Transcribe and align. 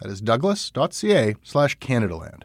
That 0.00 0.10
is 0.10 0.20
douglas.ca 0.20 1.34
slash 1.42 1.78
Canadaland. 1.78 2.42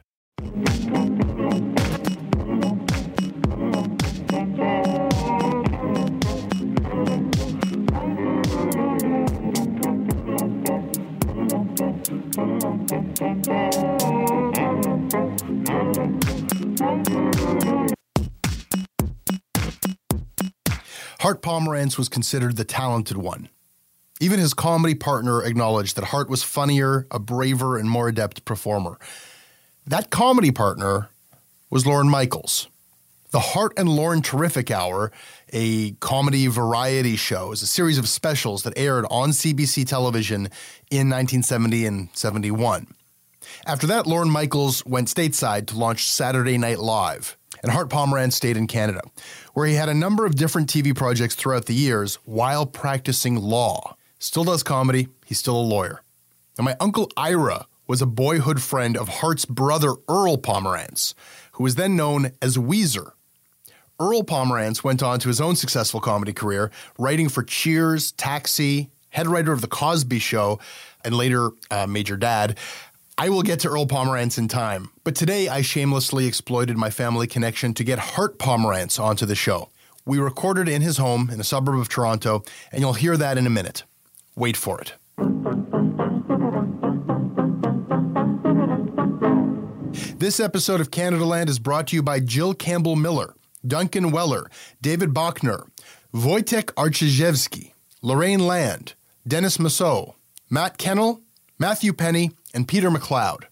Hart 21.20 21.42
Pomerantz 21.42 21.98
was 21.98 22.10
considered 22.10 22.58
the 22.58 22.66
talented 22.66 23.16
one. 23.16 23.48
Even 24.24 24.40
his 24.40 24.54
comedy 24.54 24.96
partner 24.96 25.44
acknowledged 25.44 25.98
that 25.98 26.06
Hart 26.06 26.30
was 26.30 26.44
funnier, 26.44 27.06
a 27.12 27.20
braver, 27.20 27.78
and 27.78 27.90
more 27.90 28.08
adept 28.08 28.46
performer. 28.46 28.98
That 29.86 30.12
comedy 30.12 30.50
partner 30.50 31.10
was 31.70 31.86
Lorne 31.86 32.08
Michaels. 32.08 32.70
The 33.32 33.42
Hart 33.42 33.74
and 33.76 33.90
Lorne 33.90 34.22
Terrific 34.22 34.72
Hour, 34.72 35.12
a 35.52 35.92
comedy 36.00 36.48
variety 36.48 37.18
show, 37.18 37.52
is 37.52 37.64
a 37.64 37.68
series 37.68 37.98
of 37.98 38.08
specials 38.08 38.64
that 38.64 38.78
aired 38.78 39.06
on 39.12 39.32
CBC 39.32 39.86
television 39.86 40.46
in 40.90 41.10
1970 41.10 41.86
and 41.86 42.08
71. 42.14 42.88
After 43.66 43.88
that, 43.88 44.08
Lorne 44.08 44.30
Michaels 44.30 44.86
went 44.86 45.10
stateside 45.10 45.68
to 45.68 45.78
launch 45.78 46.08
Saturday 46.08 46.58
Night 46.58 46.80
Live, 46.80 47.36
and 47.62 47.74
Hart 47.74 47.90
Pomerantz 47.90 48.36
stayed 48.36 48.56
in 48.56 48.68
Canada, 48.68 49.02
where 49.54 49.68
he 49.68 49.74
had 49.74 49.90
a 49.90 49.94
number 49.94 50.26
of 50.26 50.36
different 50.36 50.70
TV 50.70 50.96
projects 50.96 51.36
throughout 51.36 51.66
the 51.66 51.76
years 51.76 52.20
while 52.24 52.66
practicing 52.66 53.36
law. 53.36 53.98
Still 54.24 54.46
does 54.46 54.64
comedy, 54.64 55.10
he's 55.26 55.40
still 55.40 55.58
a 55.58 55.60
lawyer. 55.60 56.02
And 56.58 56.64
my 56.64 56.78
uncle 56.80 57.12
Ira 57.18 57.68
was 57.88 58.02
a 58.02 58.06
boyhood 58.06 58.62
friend 58.62 58.96
of 58.96 59.10
Hart's 59.10 59.44
brother 59.44 59.96
Earl 60.08 60.38
Pomerantz, 60.38 61.14
who 61.52 61.64
was 61.64 61.76
then 61.76 61.98
known 61.98 62.32
as 62.42 62.56
Weezer. 62.56 63.12
Earl 64.00 64.24
Pomerantz 64.24 64.82
went 64.82 65.04
on 65.04 65.20
to 65.20 65.28
his 65.28 65.42
own 65.42 65.58
successful 65.58 66.00
comedy 66.00 66.32
career, 66.32 66.72
writing 66.98 67.28
for 67.28 67.44
Cheers, 67.44 68.14
Taxi, 68.14 68.90
head 69.10 69.28
writer 69.28 69.52
of 69.52 69.60
The 69.60 69.68
Cosby 69.68 70.20
Show, 70.20 70.58
and 71.04 71.14
later 71.14 71.50
uh, 71.70 71.86
Major 71.86 72.16
Dad. 72.16 72.58
I 73.18 73.28
will 73.28 73.44
get 73.44 73.60
to 73.60 73.68
Earl 73.68 73.88
Pomerantz 73.88 74.38
in 74.38 74.48
time, 74.48 74.90
but 75.04 75.16
today 75.16 75.50
I 75.50 75.62
shamelessly 75.62 76.28
exploited 76.28 76.78
my 76.78 76.92
family 76.92 77.28
connection 77.28 77.74
to 77.74 77.84
get 77.84 78.00
Hart 78.00 78.40
Pomerantz 78.40 79.04
onto 79.04 79.26
the 79.26 79.36
show. 79.36 79.68
We 80.06 80.18
recorded 80.18 80.70
in 80.70 80.82
his 80.82 80.96
home 80.96 81.30
in 81.30 81.42
a 81.42 81.44
suburb 81.44 81.78
of 81.78 81.90
Toronto, 81.90 82.46
and 82.72 82.80
you'll 82.80 82.94
hear 82.94 83.18
that 83.18 83.38
in 83.38 83.46
a 83.46 83.50
minute. 83.50 83.84
Wait 84.36 84.58
for 84.58 84.82
it. 84.82 84.94
This 90.18 90.40
episode 90.40 90.80
of 90.80 90.90
Canada 90.90 91.26
Land 91.26 91.50
is 91.50 91.60
brought 91.60 91.88
to 91.88 91.96
you 91.96 92.02
by 92.02 92.20
Jill 92.20 92.54
Campbell 92.54 92.96
Miller, 92.96 93.36
Duncan 93.68 94.12
Weller, 94.12 94.50
David 94.82 95.10
Bachner, 95.10 95.68
Wojtek 96.14 96.66
Archizewski, 96.76 97.74
Lorraine 98.02 98.48
Land, 98.48 98.94
Dennis 99.28 99.60
Massot, 99.60 100.14
Matt 100.50 100.78
Kennel, 100.78 101.22
Matthew 101.60 101.94
Penny, 101.94 102.32
and 102.54 102.68
Peter 102.68 102.90
McLeod. 102.90 103.44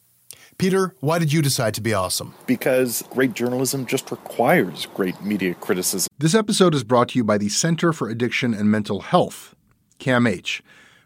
Peter, 0.58 0.96
why 1.00 1.18
did 1.20 1.34
you 1.34 1.42
decide 1.42 1.74
to 1.74 1.82
be 1.82 1.94
awesome? 1.94 2.34
Because 2.46 3.04
great 3.10 3.34
journalism 3.34 3.86
just 3.86 4.12
requires 4.12 4.86
great 4.94 5.22
media 5.22 5.56
criticism. 5.56 6.08
This 6.20 6.36
episode 6.36 6.76
is 6.76 6.84
brought 6.84 7.10
to 7.10 7.20
you 7.20 7.24
by 7.24 7.38
the 7.38 7.50
Center 7.50 7.92
for 7.92 8.10
Addiction 8.10 8.54
and 8.54 8.70
Mental 8.70 9.02
Health, 9.02 9.56
CAMH. 10.00 10.62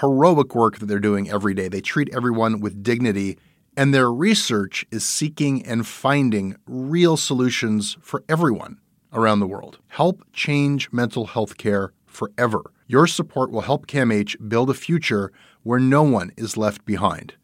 heroic 0.00 0.54
work 0.54 0.78
that 0.78 0.86
they're 0.86 0.98
doing 0.98 1.30
every 1.30 1.54
day. 1.54 1.68
They 1.68 1.80
treat 1.80 2.14
everyone 2.14 2.60
with 2.60 2.82
dignity 2.82 3.38
And 3.78 3.94
their 3.94 4.10
research 4.10 4.84
is 4.90 5.06
seeking 5.06 5.64
and 5.64 5.86
finding 5.86 6.56
real 6.66 7.16
solutions 7.16 7.96
for 8.00 8.24
everyone 8.28 8.78
around 9.12 9.38
the 9.38 9.46
world. 9.46 9.78
Help 9.86 10.24
change 10.32 10.90
mental 10.90 11.26
health 11.26 11.56
care 11.56 11.92
forever. 12.04 12.72
Your 12.88 13.06
support 13.06 13.52
will 13.52 13.60
help 13.60 13.86
CAMH 13.86 14.48
build 14.48 14.68
a 14.68 14.74
future 14.74 15.30
where 15.62 15.78
no 15.78 16.02
one 16.02 16.32
is 16.36 16.56
left 16.56 16.84
behind. 16.84 17.34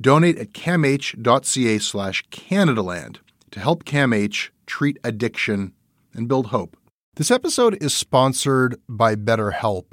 Donate 0.00 0.36
at 0.36 0.52
camh.ca 0.52 1.78
slash 1.78 2.24
Canadaland 2.30 3.18
to 3.52 3.60
help 3.60 3.84
CAMH 3.84 4.50
treat 4.66 4.98
addiction 5.04 5.74
and 6.12 6.26
build 6.26 6.48
hope. 6.48 6.76
This 7.14 7.30
episode 7.30 7.80
is 7.80 7.94
sponsored 7.94 8.80
by 8.88 9.14
BetterHelp. 9.14 9.92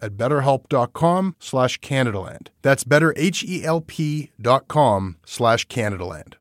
at 0.00 0.16
betterhelp.com 0.16 1.36
slash 1.38 1.80
Canadaland. 1.80 2.48
That's 2.62 2.84
betterhelp.com 2.84 5.16
slash 5.24 5.68
Canadaland. 5.68 6.34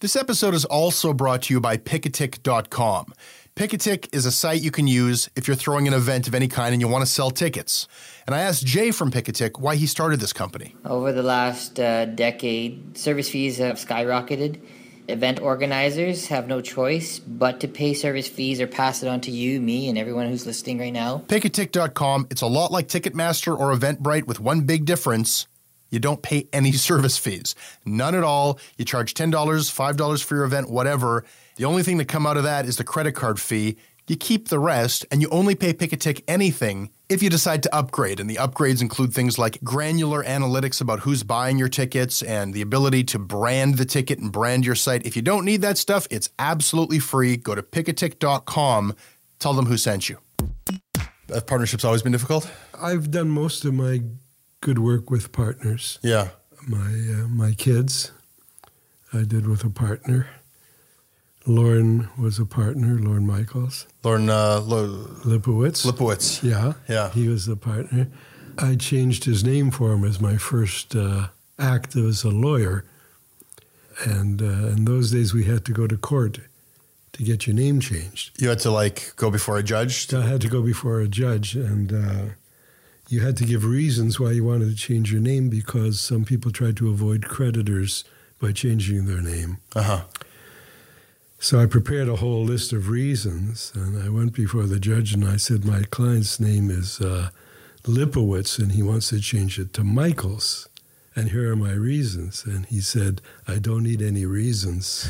This 0.00 0.16
episode 0.16 0.54
is 0.54 0.64
also 0.64 1.12
brought 1.12 1.42
to 1.42 1.54
you 1.54 1.60
by 1.60 1.76
Picatic.com. 1.76 3.12
Picatic 3.56 4.12
is 4.12 4.26
a 4.26 4.32
site 4.32 4.62
you 4.62 4.72
can 4.72 4.88
use 4.88 5.30
if 5.36 5.46
you're 5.46 5.54
throwing 5.54 5.86
an 5.86 5.94
event 5.94 6.26
of 6.26 6.34
any 6.34 6.48
kind 6.48 6.72
and 6.72 6.80
you 6.80 6.88
want 6.88 7.02
to 7.02 7.10
sell 7.10 7.30
tickets. 7.30 7.86
And 8.26 8.34
I 8.34 8.40
asked 8.40 8.66
Jay 8.66 8.90
from 8.90 9.12
Picatic 9.12 9.60
why 9.60 9.76
he 9.76 9.86
started 9.86 10.18
this 10.18 10.32
company. 10.32 10.74
Over 10.84 11.12
the 11.12 11.22
last 11.22 11.78
uh, 11.78 12.06
decade, 12.06 12.98
service 12.98 13.30
fees 13.30 13.58
have 13.58 13.76
skyrocketed. 13.76 14.60
Event 15.06 15.40
organizers 15.40 16.28
have 16.28 16.48
no 16.48 16.62
choice 16.62 17.18
but 17.18 17.60
to 17.60 17.68
pay 17.68 17.92
service 17.92 18.26
fees 18.26 18.60
or 18.60 18.66
pass 18.66 19.02
it 19.02 19.08
on 19.08 19.20
to 19.22 19.30
you, 19.30 19.60
me, 19.60 19.88
and 19.88 19.98
everyone 19.98 20.28
who's 20.28 20.46
listening 20.46 20.78
right 20.78 20.92
now. 20.92 21.22
Picatic.com, 21.28 22.26
it's 22.30 22.40
a 22.40 22.46
lot 22.46 22.72
like 22.72 22.88
Ticketmaster 22.88 23.58
or 23.58 23.74
Eventbrite 23.74 24.26
with 24.26 24.40
one 24.40 24.62
big 24.62 24.86
difference. 24.86 25.46
You 25.90 25.98
don't 25.98 26.22
pay 26.22 26.48
any 26.54 26.72
service 26.72 27.18
fees. 27.18 27.54
None 27.84 28.14
at 28.14 28.24
all. 28.24 28.58
You 28.78 28.86
charge 28.86 29.12
$10, 29.12 29.30
$5 29.30 30.24
for 30.24 30.36
your 30.36 30.44
event, 30.44 30.70
whatever. 30.70 31.24
The 31.56 31.66
only 31.66 31.82
thing 31.82 31.98
that 31.98 32.08
come 32.08 32.26
out 32.26 32.38
of 32.38 32.44
that 32.44 32.64
is 32.64 32.78
the 32.78 32.84
credit 32.84 33.12
card 33.12 33.38
fee. 33.38 33.76
You 34.06 34.16
keep 34.16 34.48
the 34.48 34.58
rest, 34.58 35.04
and 35.10 35.20
you 35.20 35.28
only 35.28 35.54
pay 35.54 35.74
Picatic 35.74 36.22
anything 36.26 36.90
if 37.08 37.22
you 37.22 37.30
decide 37.30 37.62
to 37.64 37.74
upgrade. 37.74 38.20
And 38.20 38.28
the 38.28 38.36
upgrades 38.36 38.80
include 38.80 39.12
things 39.12 39.38
like 39.38 39.62
granular 39.62 40.22
analytics 40.24 40.80
about 40.80 41.00
who's 41.00 41.22
buying 41.22 41.58
your 41.58 41.68
tickets 41.68 42.22
and 42.22 42.54
the 42.54 42.62
ability 42.62 43.04
to 43.04 43.18
brand 43.18 43.76
the 43.76 43.84
ticket 43.84 44.18
and 44.18 44.32
brand 44.32 44.64
your 44.64 44.74
site. 44.74 45.06
If 45.06 45.16
you 45.16 45.22
don't 45.22 45.44
need 45.44 45.62
that 45.62 45.78
stuff, 45.78 46.06
it's 46.10 46.30
absolutely 46.38 46.98
free. 46.98 47.36
Go 47.36 47.54
to 47.54 47.62
Picatic.com. 47.62 48.94
Tell 49.38 49.52
them 49.52 49.66
who 49.66 49.76
sent 49.76 50.08
you. 50.08 50.18
Have 51.28 51.46
partnerships 51.46 51.84
always 51.84 52.02
been 52.02 52.12
difficult? 52.12 52.50
I've 52.80 53.10
done 53.10 53.28
most 53.30 53.64
of 53.64 53.74
my 53.74 54.02
good 54.60 54.78
work 54.78 55.10
with 55.10 55.32
partners. 55.32 55.98
Yeah. 56.02 56.28
My 56.66 56.78
uh, 56.78 57.28
my 57.28 57.52
kids, 57.52 58.12
I 59.12 59.22
did 59.22 59.46
with 59.46 59.64
a 59.64 59.70
partner. 59.70 60.28
Lorne 61.46 62.08
was 62.18 62.38
a 62.38 62.46
partner, 62.46 62.98
Lorne 62.98 63.26
Michaels. 63.26 63.86
Lorne 64.02 64.30
uh, 64.30 64.60
Lo- 64.60 65.06
Lipowitz. 65.24 65.84
Lipowitz. 65.84 66.42
yeah. 66.42 66.72
Yeah. 66.88 67.10
He 67.10 67.28
was 67.28 67.46
the 67.46 67.56
partner. 67.56 68.08
I 68.58 68.76
changed 68.76 69.24
his 69.24 69.44
name 69.44 69.70
for 69.70 69.92
him 69.92 70.04
as 70.04 70.20
my 70.20 70.36
first 70.36 70.94
uh, 70.96 71.28
act 71.58 71.96
as 71.96 72.24
a 72.24 72.30
lawyer. 72.30 72.84
And 74.04 74.40
uh, 74.40 74.68
in 74.72 74.84
those 74.86 75.10
days, 75.10 75.34
we 75.34 75.44
had 75.44 75.64
to 75.66 75.72
go 75.72 75.86
to 75.86 75.96
court 75.96 76.38
to 77.12 77.22
get 77.22 77.46
your 77.46 77.54
name 77.54 77.80
changed. 77.80 78.40
You 78.40 78.48
had 78.48 78.58
to 78.60 78.70
like 78.70 79.12
go 79.16 79.30
before 79.30 79.58
a 79.58 79.62
judge. 79.62 80.12
I 80.12 80.26
had 80.26 80.40
to 80.40 80.48
go 80.48 80.62
before 80.62 81.00
a 81.00 81.06
judge, 81.08 81.54
and 81.54 81.92
uh, 81.92 82.24
you 83.08 83.20
had 83.20 83.36
to 83.36 83.44
give 83.44 83.64
reasons 83.64 84.18
why 84.18 84.32
you 84.32 84.44
wanted 84.44 84.70
to 84.70 84.74
change 84.76 85.12
your 85.12 85.20
name 85.20 85.48
because 85.48 86.00
some 86.00 86.24
people 86.24 86.50
tried 86.50 86.76
to 86.78 86.88
avoid 86.90 87.26
creditors 87.28 88.02
by 88.40 88.50
changing 88.50 89.06
their 89.06 89.20
name. 89.22 89.58
Uh 89.76 89.82
huh. 89.82 90.00
So 91.44 91.60
I 91.60 91.66
prepared 91.66 92.08
a 92.08 92.16
whole 92.16 92.42
list 92.42 92.72
of 92.72 92.88
reasons, 92.88 93.70
and 93.74 94.02
I 94.02 94.08
went 94.08 94.32
before 94.32 94.62
the 94.62 94.80
judge 94.80 95.12
and 95.12 95.26
I 95.26 95.36
said, 95.36 95.66
My 95.66 95.82
client's 95.82 96.40
name 96.40 96.70
is 96.70 97.02
uh, 97.02 97.28
Lipowitz, 97.82 98.58
and 98.58 98.72
he 98.72 98.82
wants 98.82 99.10
to 99.10 99.20
change 99.20 99.58
it 99.58 99.74
to 99.74 99.84
Michaels. 99.84 100.70
And 101.14 101.32
here 101.32 101.52
are 101.52 101.54
my 101.54 101.72
reasons. 101.72 102.46
And 102.46 102.64
he 102.64 102.80
said, 102.80 103.20
I 103.46 103.58
don't 103.58 103.82
need 103.82 104.00
any 104.00 104.24
reasons. 104.24 105.06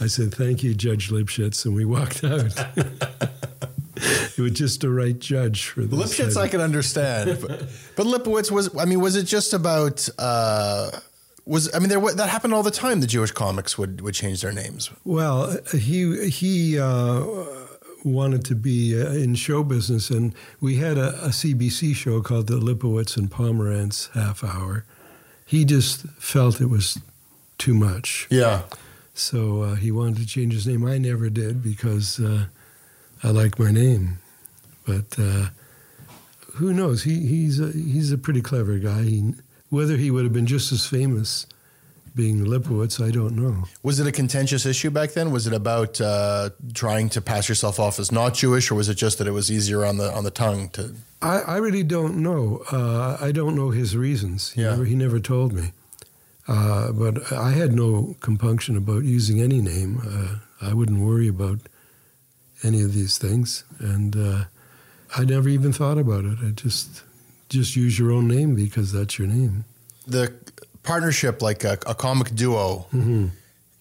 I 0.00 0.08
said, 0.08 0.34
Thank 0.34 0.64
you, 0.64 0.74
Judge 0.74 1.10
Lipschitz. 1.10 1.64
And 1.64 1.76
we 1.76 1.84
walked 1.84 2.24
out. 2.24 2.58
it 3.96 4.38
was 4.38 4.54
just 4.54 4.80
the 4.80 4.90
right 4.90 5.16
judge 5.16 5.68
for 5.68 5.82
this. 5.82 6.18
Lipschitz, 6.18 6.36
I 6.36 6.48
can 6.48 6.60
understand, 6.60 7.38
but, 7.40 7.70
but 7.94 8.04
Lipowitz 8.04 8.50
was. 8.50 8.76
I 8.76 8.84
mean, 8.84 9.00
was 9.00 9.14
it 9.14 9.26
just 9.26 9.54
about? 9.54 10.08
Uh, 10.18 10.90
was 11.48 11.74
I 11.74 11.78
mean, 11.78 11.88
there 11.88 12.00
that 12.14 12.28
happened 12.28 12.54
all 12.54 12.62
the 12.62 12.70
time. 12.70 13.00
The 13.00 13.06
Jewish 13.06 13.32
comics 13.32 13.76
would 13.78 14.00
would 14.02 14.14
change 14.14 14.40
their 14.42 14.52
names. 14.52 14.90
Well, 15.04 15.56
he 15.72 16.28
he 16.30 16.78
uh, 16.78 17.24
wanted 18.04 18.44
to 18.46 18.54
be 18.54 19.00
uh, 19.00 19.10
in 19.12 19.34
show 19.34 19.62
business, 19.64 20.10
and 20.10 20.34
we 20.60 20.76
had 20.76 20.98
a, 20.98 21.08
a 21.24 21.28
CBC 21.30 21.94
show 21.94 22.20
called 22.22 22.46
the 22.46 22.58
Lipowitz 22.60 23.16
and 23.16 23.30
Pomerantz 23.30 24.10
Half 24.12 24.44
Hour. 24.44 24.84
He 25.46 25.64
just 25.64 26.02
felt 26.18 26.60
it 26.60 26.66
was 26.70 26.98
too 27.56 27.74
much, 27.74 28.26
Yeah. 28.30 28.62
so 29.14 29.62
uh, 29.62 29.74
he 29.76 29.90
wanted 29.90 30.18
to 30.18 30.26
change 30.26 30.52
his 30.52 30.66
name. 30.66 30.84
I 30.86 30.98
never 30.98 31.28
did 31.30 31.62
because 31.62 32.20
uh, 32.20 32.44
I 33.24 33.30
like 33.30 33.58
my 33.58 33.72
name, 33.72 34.18
but 34.86 35.18
uh, 35.18 35.48
who 36.54 36.72
knows? 36.72 37.02
He 37.04 37.26
he's 37.26 37.58
a, 37.60 37.72
he's 37.72 38.12
a 38.12 38.18
pretty 38.18 38.42
clever 38.42 38.78
guy. 38.78 39.02
He, 39.04 39.34
whether 39.70 39.96
he 39.96 40.10
would 40.10 40.24
have 40.24 40.32
been 40.32 40.46
just 40.46 40.72
as 40.72 40.86
famous 40.86 41.46
being 42.14 42.44
Lipowitz, 42.46 43.00
I 43.04 43.10
don't 43.12 43.36
know. 43.36 43.64
Was 43.84 44.00
it 44.00 44.06
a 44.06 44.12
contentious 44.12 44.66
issue 44.66 44.90
back 44.90 45.12
then? 45.12 45.30
Was 45.30 45.46
it 45.46 45.52
about 45.52 46.00
uh, 46.00 46.50
trying 46.74 47.08
to 47.10 47.20
pass 47.20 47.48
yourself 47.48 47.78
off 47.78 47.98
as 48.00 48.10
not 48.10 48.34
Jewish, 48.34 48.70
or 48.72 48.74
was 48.74 48.88
it 48.88 48.94
just 48.96 49.18
that 49.18 49.26
it 49.28 49.30
was 49.32 49.52
easier 49.52 49.84
on 49.84 49.98
the 49.98 50.12
on 50.12 50.24
the 50.24 50.30
tongue 50.32 50.68
to? 50.70 50.94
I, 51.22 51.40
I 51.40 51.56
really 51.58 51.84
don't 51.84 52.16
know. 52.16 52.62
Uh, 52.72 53.18
I 53.20 53.30
don't 53.30 53.54
know 53.54 53.70
his 53.70 53.96
reasons. 53.96 54.50
He, 54.52 54.62
Yeah. 54.62 54.70
never, 54.70 54.84
he 54.84 54.94
never 54.96 55.20
told 55.20 55.52
me. 55.52 55.72
Uh, 56.48 56.90
but 56.92 57.30
I 57.30 57.50
had 57.50 57.72
no 57.72 58.16
compunction 58.20 58.76
about 58.76 59.04
using 59.04 59.40
any 59.40 59.60
name. 59.60 60.00
Uh, 60.04 60.38
I 60.66 60.72
wouldn't 60.74 61.00
worry 61.00 61.28
about 61.28 61.60
any 62.64 62.80
of 62.82 62.94
these 62.94 63.16
things, 63.18 63.62
and 63.78 64.16
uh, 64.16 64.44
I 65.16 65.24
never 65.24 65.48
even 65.48 65.72
thought 65.72 65.98
about 65.98 66.24
it. 66.24 66.38
I 66.44 66.50
just 66.50 67.02
just 67.48 67.76
use 67.76 67.98
your 67.98 68.10
own 68.12 68.28
name 68.28 68.54
because 68.54 68.92
that's 68.92 69.18
your 69.18 69.28
name. 69.28 69.64
the 70.06 70.32
partnership 70.82 71.42
like 71.42 71.64
a, 71.64 71.78
a 71.86 71.94
comic 71.94 72.34
duo 72.34 72.86
Mm-hmm. 72.92 73.26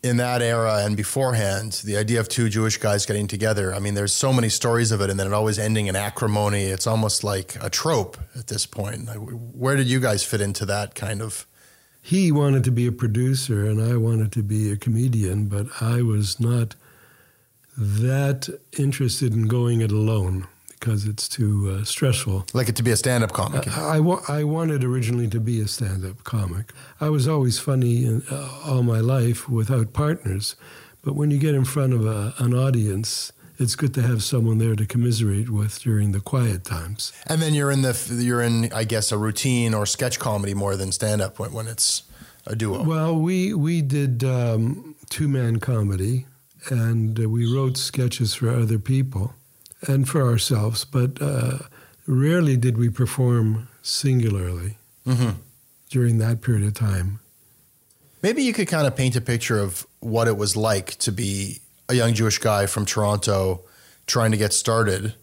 in 0.03 0.17
that 0.17 0.41
era 0.41 0.83
and 0.85 0.95
beforehand 0.97 1.81
the 1.85 1.95
idea 1.97 2.19
of 2.19 2.27
two 2.29 2.49
jewish 2.49 2.77
guys 2.77 3.05
getting 3.05 3.27
together 3.27 3.73
i 3.73 3.79
mean 3.79 3.93
there's 3.93 4.13
so 4.13 4.31
many 4.33 4.49
stories 4.49 4.91
of 4.91 4.99
it 5.01 5.09
and 5.09 5.17
then 5.19 5.27
it 5.27 5.33
always 5.33 5.57
ending 5.57 5.87
in 5.87 5.95
acrimony 5.95 6.63
it's 6.75 6.85
almost 6.87 7.23
like 7.23 7.55
a 7.61 7.69
trope 7.69 8.17
at 8.39 8.47
this 8.47 8.65
point 8.65 9.07
where 9.63 9.75
did 9.75 9.87
you 9.87 9.99
guys 9.99 10.23
fit 10.23 10.41
into 10.41 10.65
that 10.65 10.95
kind 10.95 11.21
of 11.21 11.45
He 12.01 12.31
wanted 12.31 12.63
to 12.63 12.71
be 12.71 12.87
a 12.87 12.91
producer, 13.03 13.65
and 13.69 13.79
I 13.81 13.97
wanted 13.97 14.31
to 14.33 14.43
be 14.43 14.71
a 14.71 14.77
comedian, 14.77 15.47
but 15.49 15.65
I 15.81 16.01
was 16.01 16.39
not 16.39 16.75
that 17.77 18.47
interested 18.77 19.33
in 19.33 19.47
going 19.47 19.81
it 19.81 19.91
alone 19.91 20.47
because 20.79 21.05
it's 21.05 21.27
too 21.27 21.77
uh, 21.79 21.83
stressful. 21.83 22.45
like 22.53 22.69
it 22.69 22.75
to 22.75 22.83
be 22.83 22.91
a 22.91 22.97
stand-up 22.97 23.33
comic 23.33 23.67
I, 23.77 23.99
wa- 23.99 24.21
I 24.27 24.43
wanted 24.43 24.83
originally 24.83 25.27
to 25.29 25.39
be 25.39 25.61
a 25.61 25.67
stand 25.67 26.05
up 26.05 26.23
comic. 26.23 26.73
I 26.99 27.09
was 27.09 27.27
always 27.27 27.59
funny 27.59 28.05
in, 28.05 28.23
uh, 28.29 28.49
all 28.65 28.83
my 28.83 28.99
life 28.99 29.49
without 29.49 29.93
partners. 29.93 30.55
But 31.01 31.15
when 31.15 31.31
you 31.31 31.37
get 31.37 31.55
in 31.55 31.65
front 31.65 31.93
of 31.93 32.05
a, 32.05 32.33
an 32.37 32.53
audience 32.53 33.31
it's 33.59 33.75
good 33.75 33.93
to 33.95 34.01
have 34.01 34.23
someone 34.23 34.59
there 34.59 34.75
to 34.75 34.85
commiserate 34.85 35.49
with 35.49 35.79
during 35.79 36.11
the 36.11 36.19
quiet 36.19 36.63
times. 36.63 37.11
And 37.25 37.41
then 37.41 37.53
you're 37.53 37.71
in 37.71 37.81
the 37.81 38.19
you're 38.19 38.41
in 38.41 38.71
I 38.71 38.83
guess 38.83 39.11
a 39.11 39.17
routine 39.17 39.73
or 39.73 39.85
sketch 39.85 40.19
comedy 40.19 40.53
more 40.53 40.75
than 40.75 40.91
stand 40.91 41.21
up 41.21 41.39
when, 41.39 41.51
when 41.53 41.67
it's 41.67 42.03
a 42.45 42.55
duo. 42.55 42.83
Well, 42.83 43.15
we 43.15 43.53
we 43.53 43.81
did 43.81 44.23
um, 44.23 44.95
two 45.09 45.27
man 45.27 45.59
comedy, 45.59 46.27
and 46.69 47.19
uh, 47.19 47.29
we 47.29 47.51
wrote 47.51 47.77
sketches 47.77 48.35
for 48.35 48.49
other 48.49 48.79
people 48.79 49.33
and 49.85 50.07
for 50.07 50.21
ourselves, 50.21 50.85
but 50.85 51.21
uh, 51.21 51.59
rarely 52.07 52.57
did 52.57 52.77
we 52.77 52.89
perform 52.89 53.67
singularly 53.81 54.77
hmm 55.05 55.31
during 55.89 56.17
that 56.17 56.41
period 56.41 56.67
of 56.67 56.73
time. 56.73 57.19
Maybe 58.21 58.43
you 58.43 58.51
could 58.51 58.67
kind 58.67 58.85
of 58.85 58.95
paint 58.97 59.15
a 59.15 59.21
picture 59.21 59.57
of 59.57 59.87
what 60.01 60.27
it 60.27 60.35
was 60.35 60.57
like 60.57 60.95
to 60.97 61.13
be 61.13 61.61
a 61.87 61.93
young 61.93 62.13
Jewish 62.13 62.39
guy 62.39 62.65
from 62.65 62.85
Toronto 62.85 63.61
trying 64.05 64.31
to 64.31 64.37
get 64.37 64.51
started. 64.51 65.13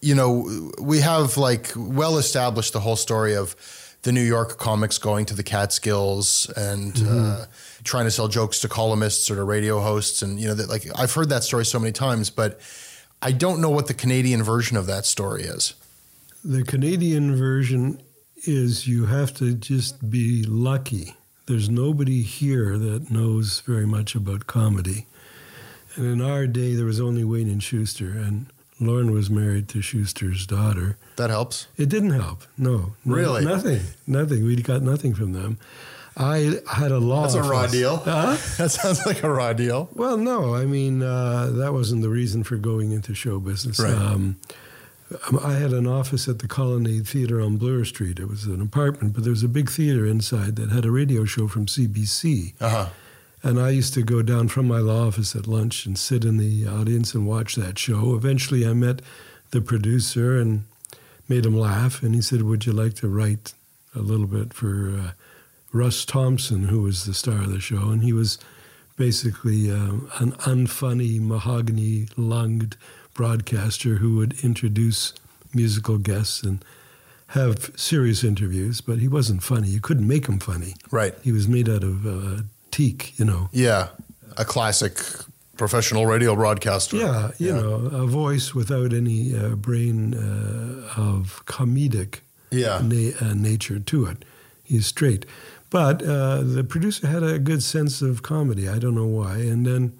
You 0.00 0.14
know, 0.14 0.70
we 0.80 1.00
have 1.00 1.36
like 1.36 1.72
well 1.76 2.16
established 2.16 2.72
the 2.72 2.80
whole 2.80 2.96
story 2.96 3.36
of 3.36 3.54
the 4.02 4.12
New 4.12 4.22
York 4.22 4.58
comics 4.58 4.98
going 4.98 5.26
to 5.26 5.34
the 5.34 5.42
Catskills 5.42 6.50
and 6.56 7.00
uh, 7.06 7.46
trying 7.84 8.04
to 8.04 8.10
sell 8.10 8.28
jokes 8.28 8.60
to 8.60 8.68
columnists 8.68 9.30
or 9.30 9.36
to 9.36 9.44
radio 9.44 9.80
hosts, 9.80 10.22
and 10.22 10.40
you 10.40 10.48
know 10.48 10.54
that 10.54 10.68
like 10.68 10.86
I've 10.98 11.12
heard 11.12 11.28
that 11.28 11.44
story 11.44 11.64
so 11.64 11.78
many 11.78 11.92
times, 11.92 12.30
but 12.30 12.60
I 13.22 13.32
don't 13.32 13.60
know 13.60 13.70
what 13.70 13.86
the 13.86 13.94
Canadian 13.94 14.42
version 14.42 14.76
of 14.76 14.86
that 14.86 15.06
story 15.06 15.42
is. 15.44 15.74
The 16.44 16.64
Canadian 16.64 17.36
version 17.36 18.02
is 18.44 18.88
you 18.88 19.06
have 19.06 19.32
to 19.34 19.54
just 19.54 20.10
be 20.10 20.42
lucky. 20.44 21.14
There's 21.46 21.68
nobody 21.68 22.22
here 22.22 22.76
that 22.78 23.10
knows 23.10 23.60
very 23.60 23.86
much 23.86 24.14
about 24.16 24.46
comedy. 24.48 25.06
And 25.94 26.06
in 26.06 26.20
our 26.20 26.46
day, 26.46 26.74
there 26.74 26.86
was 26.86 27.00
only 27.00 27.22
Wayne 27.22 27.48
and 27.48 27.62
Shuster, 27.62 28.10
and 28.10 28.46
Lorne 28.80 29.12
was 29.12 29.30
married 29.30 29.68
to 29.68 29.82
Shuster's 29.82 30.46
daughter. 30.46 30.96
That 31.16 31.30
helps. 31.30 31.68
It 31.76 31.88
didn't 31.88 32.10
help. 32.18 32.42
No, 32.58 32.94
no- 33.04 33.14
Really? 33.14 33.44
nothing, 33.44 33.82
nothing. 34.06 34.44
We 34.44 34.56
got 34.62 34.82
nothing 34.82 35.14
from 35.14 35.32
them. 35.32 35.58
I 36.16 36.60
had 36.70 36.92
a 36.92 36.98
law. 36.98 37.22
That's 37.22 37.34
a 37.34 37.42
raw 37.42 37.66
deal. 37.66 37.96
Huh? 37.98 38.36
That 38.58 38.70
sounds 38.70 39.06
like 39.06 39.22
a 39.22 39.30
raw 39.30 39.52
deal. 39.52 39.88
Well, 39.94 40.16
no, 40.16 40.54
I 40.54 40.66
mean 40.66 41.02
uh, 41.02 41.50
that 41.54 41.72
wasn't 41.72 42.02
the 42.02 42.08
reason 42.08 42.44
for 42.44 42.56
going 42.56 42.92
into 42.92 43.14
show 43.14 43.40
business. 43.40 43.80
Right. 43.80 43.94
Um, 43.94 44.36
I 45.42 45.54
had 45.54 45.72
an 45.72 45.86
office 45.86 46.28
at 46.28 46.38
the 46.38 46.48
Colonnade 46.48 47.06
Theater 47.06 47.40
on 47.40 47.56
Bloor 47.56 47.84
Street. 47.84 48.18
It 48.18 48.28
was 48.28 48.44
an 48.44 48.60
apartment, 48.60 49.14
but 49.14 49.24
there 49.24 49.30
was 49.30 49.42
a 49.42 49.48
big 49.48 49.70
theater 49.70 50.06
inside 50.06 50.56
that 50.56 50.70
had 50.70 50.84
a 50.84 50.90
radio 50.90 51.24
show 51.24 51.48
from 51.48 51.66
CBC. 51.66 52.54
Uh 52.60 52.68
huh. 52.68 52.86
And 53.42 53.60
I 53.60 53.70
used 53.70 53.92
to 53.94 54.02
go 54.02 54.22
down 54.22 54.48
from 54.48 54.68
my 54.68 54.78
law 54.78 55.08
office 55.08 55.34
at 55.34 55.48
lunch 55.48 55.84
and 55.84 55.98
sit 55.98 56.24
in 56.24 56.36
the 56.36 56.66
audience 56.66 57.12
and 57.14 57.26
watch 57.26 57.56
that 57.56 57.76
show. 57.78 58.14
Eventually, 58.14 58.66
I 58.66 58.72
met 58.72 59.02
the 59.50 59.60
producer 59.60 60.38
and 60.38 60.64
made 61.28 61.44
him 61.44 61.58
laugh. 61.58 62.02
And 62.02 62.14
he 62.14 62.22
said, 62.22 62.42
Would 62.42 62.66
you 62.66 62.72
like 62.72 62.94
to 62.94 63.08
write 63.08 63.54
a 63.94 63.98
little 64.00 64.28
bit 64.28 64.54
for 64.54 64.96
uh, 64.96 65.10
Russ 65.72 66.04
Thompson, 66.04 66.64
who 66.64 66.82
was 66.82 67.04
the 67.04 67.14
star 67.14 67.42
of 67.42 67.50
the 67.50 67.60
show? 67.60 67.90
And 67.90 68.02
he 68.02 68.12
was 68.12 68.38
basically 68.96 69.70
uh, 69.70 69.92
an 70.18 70.32
unfunny, 70.46 71.20
mahogany 71.20 72.08
lunged 72.16 72.76
broadcaster 73.14 73.96
who 73.96 74.16
would 74.16 74.34
introduce 74.44 75.14
musical 75.54 75.98
guests 75.98 76.42
and 76.42 76.64
have 77.28 77.70
serious 77.76 78.22
interviews, 78.22 78.80
but 78.82 78.98
he 78.98 79.08
wasn't 79.08 79.42
funny. 79.42 79.68
You 79.68 79.80
couldn't 79.80 80.06
make 80.06 80.26
him 80.26 80.38
funny. 80.38 80.74
Right. 80.90 81.14
He 81.22 81.32
was 81.32 81.48
made 81.48 81.68
out 81.68 81.82
of 81.82 82.06
uh, 82.06 82.42
teak, 82.70 83.18
you 83.18 83.24
know. 83.24 83.48
Yeah, 83.52 83.88
a 84.36 84.44
classic 84.44 84.98
professional 85.56 86.04
radio 86.06 86.34
broadcaster. 86.34 86.96
Yeah, 86.96 87.30
you 87.38 87.52
know, 87.52 87.74
a 87.92 88.06
voice 88.06 88.54
without 88.54 88.92
any 88.92 89.34
uh, 89.34 89.50
brain 89.56 90.14
uh, 90.14 90.92
of 91.00 91.42
comedic 91.46 92.20
Yeah. 92.50 92.80
na- 92.82 93.16
uh, 93.20 93.32
nature 93.34 93.78
to 93.78 94.06
it. 94.06 94.24
He's 94.64 94.86
straight. 94.86 95.24
But 95.72 96.02
uh, 96.02 96.42
the 96.42 96.64
producer 96.64 97.06
had 97.06 97.22
a 97.22 97.38
good 97.38 97.62
sense 97.62 98.02
of 98.02 98.22
comedy. 98.22 98.68
I 98.68 98.78
don't 98.78 98.94
know 98.94 99.06
why. 99.06 99.36
And 99.38 99.64
then 99.64 99.98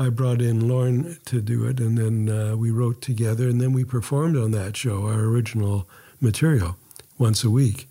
I 0.00 0.08
brought 0.08 0.42
in 0.42 0.66
Lorne 0.66 1.18
to 1.26 1.40
do 1.40 1.64
it, 1.64 1.78
and 1.78 1.96
then 1.96 2.28
uh, 2.28 2.56
we 2.56 2.72
wrote 2.72 3.02
together, 3.02 3.48
and 3.48 3.60
then 3.60 3.72
we 3.72 3.84
performed 3.84 4.36
on 4.36 4.50
that 4.50 4.76
show, 4.76 5.06
our 5.06 5.20
original 5.20 5.88
material, 6.20 6.76
once 7.18 7.44
a 7.44 7.50
week. 7.50 7.88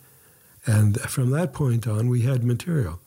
And 0.66 1.00
from 1.00 1.30
that 1.30 1.54
point 1.54 1.88
on, 1.88 2.10
we 2.10 2.24
had 2.24 2.44
material, 2.44 3.00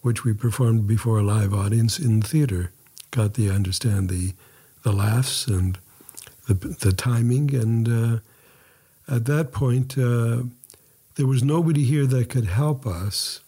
which 0.00 0.24
we 0.24 0.32
performed 0.32 0.88
before 0.88 1.20
a 1.20 1.22
live 1.22 1.54
audience 1.54 2.00
in 2.00 2.18
the 2.18 2.26
theater. 2.26 2.72
Got 3.12 3.34
to 3.34 3.48
understand 3.48 4.08
the, 4.08 4.32
the 4.82 4.92
laughs 4.92 5.46
and 5.46 5.78
the, 6.48 6.54
the 6.54 6.92
timing. 6.92 7.54
And 7.54 7.88
uh, 7.88 9.14
at 9.14 9.26
that 9.26 9.52
point, 9.52 9.96
uh, 9.96 10.42
there 11.14 11.26
was 11.28 11.44
nobody 11.44 11.84
here 11.84 12.06
that 12.06 12.28
could 12.28 12.46
help 12.46 12.86
us 12.88 13.40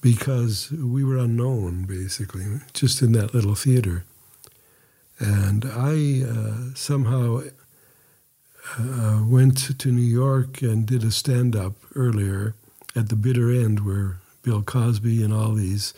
because 0.00 0.70
we 0.70 1.02
were 1.04 1.16
unknown, 1.16 1.84
basically, 1.84 2.44
just 2.72 3.02
in 3.02 3.12
that 3.12 3.34
little 3.34 3.54
theater. 3.54 4.04
And 5.18 5.64
I 5.64 6.22
uh, 6.28 6.74
somehow 6.74 7.42
uh, 8.78 9.24
went 9.26 9.78
to 9.78 9.88
New 9.92 10.00
York 10.02 10.62
and 10.62 10.86
did 10.86 11.02
a 11.02 11.10
stand 11.10 11.56
up 11.56 11.72
earlier 11.94 12.54
at 12.94 13.08
the 13.08 13.16
bitter 13.16 13.50
end 13.50 13.84
where 13.84 14.18
Bill 14.42 14.62
Cosby 14.62 15.22
and 15.22 15.32
all 15.32 15.52
these 15.54 15.94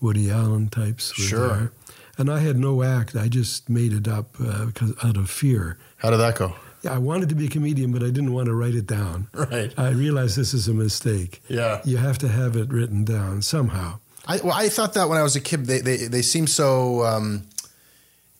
Woody 0.00 0.30
Allen 0.30 0.68
types 0.68 1.16
were 1.16 1.24
Sure. 1.24 1.48
there. 1.48 1.72
And 2.16 2.30
I 2.30 2.40
had 2.40 2.56
no 2.58 2.82
act. 2.82 3.16
I 3.16 3.28
just 3.28 3.68
made 3.68 3.92
it 3.92 4.06
up 4.06 4.36
uh, 4.40 4.66
because 4.66 4.92
out 5.02 5.16
of 5.16 5.30
fear. 5.30 5.78
How 5.98 6.10
did 6.10 6.18
that 6.18 6.36
go? 6.36 6.54
Yeah, 6.84 6.92
I 6.92 6.98
wanted 6.98 7.30
to 7.30 7.34
be 7.34 7.46
a 7.46 7.48
comedian, 7.48 7.92
but 7.92 8.02
I 8.02 8.06
didn't 8.06 8.32
want 8.32 8.46
to 8.46 8.54
write 8.54 8.74
it 8.74 8.86
down. 8.86 9.28
Right. 9.34 9.72
I 9.76 9.90
realized 9.90 10.36
this 10.36 10.54
is 10.54 10.68
a 10.68 10.74
mistake. 10.74 11.42
Yeah. 11.48 11.80
You 11.84 11.98
have 11.98 12.18
to 12.18 12.28
have 12.28 12.56
it 12.56 12.70
written 12.70 13.04
down 13.04 13.42
somehow. 13.42 13.98
I, 14.26 14.38
well, 14.38 14.52
I 14.54 14.68
thought 14.68 14.94
that 14.94 15.08
when 15.08 15.18
I 15.18 15.22
was 15.22 15.36
a 15.36 15.40
kid, 15.40 15.66
they 15.66 15.80
they, 15.80 15.96
they 16.08 16.22
seem 16.22 16.46
so 16.46 17.04
um, 17.04 17.46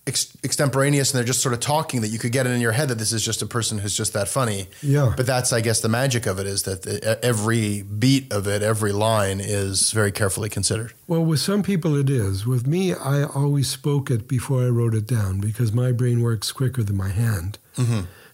ex- 0.07 0.37
extemporaneous 0.43 1.13
and 1.13 1.19
they're 1.19 1.27
just 1.27 1.41
sort 1.43 1.53
of 1.53 1.61
talking 1.61 2.01
that 2.01 2.09
you 2.09 2.19
could 2.19 2.33
get 2.33 2.47
it 2.47 2.51
in 2.51 2.61
your 2.61 2.73
head 2.73 2.89
that 2.89 2.99
this 2.99 3.13
is 3.13 3.23
just 3.25 3.43
a 3.43 3.47
person 3.47 3.79
who's 3.79 3.97
just 3.97 4.13
that 4.15 4.29
funny. 4.29 4.69
Yeah. 4.83 5.13
But 5.17 5.27
that's, 5.27 5.53
I 5.53 5.61
guess, 5.61 5.81
the 5.81 5.89
magic 5.89 6.27
of 6.27 6.39
it 6.39 6.47
is 6.47 6.63
that 6.63 6.83
the, 6.83 7.23
every 7.25 7.83
beat 7.83 8.33
of 8.33 8.47
it, 8.47 8.63
every 8.63 8.93
line 8.93 9.41
is 9.41 9.91
very 9.93 10.13
carefully 10.13 10.49
considered. 10.49 10.95
Well, 11.07 11.25
with 11.25 11.41
some 11.41 11.63
people 11.63 11.97
it 11.97 12.09
is. 12.11 12.47
With 12.47 12.67
me, 12.67 12.95
I 12.95 13.25
always 13.25 13.69
spoke 13.69 14.11
it 14.11 14.27
before 14.27 14.63
I 14.63 14.69
wrote 14.69 14.95
it 14.95 15.07
down 15.07 15.41
because 15.41 15.73
my 15.73 15.93
brain 15.93 16.23
works 16.23 16.51
quicker 16.53 16.83
than 16.83 16.97
my 16.97 17.11
hand. 17.11 17.59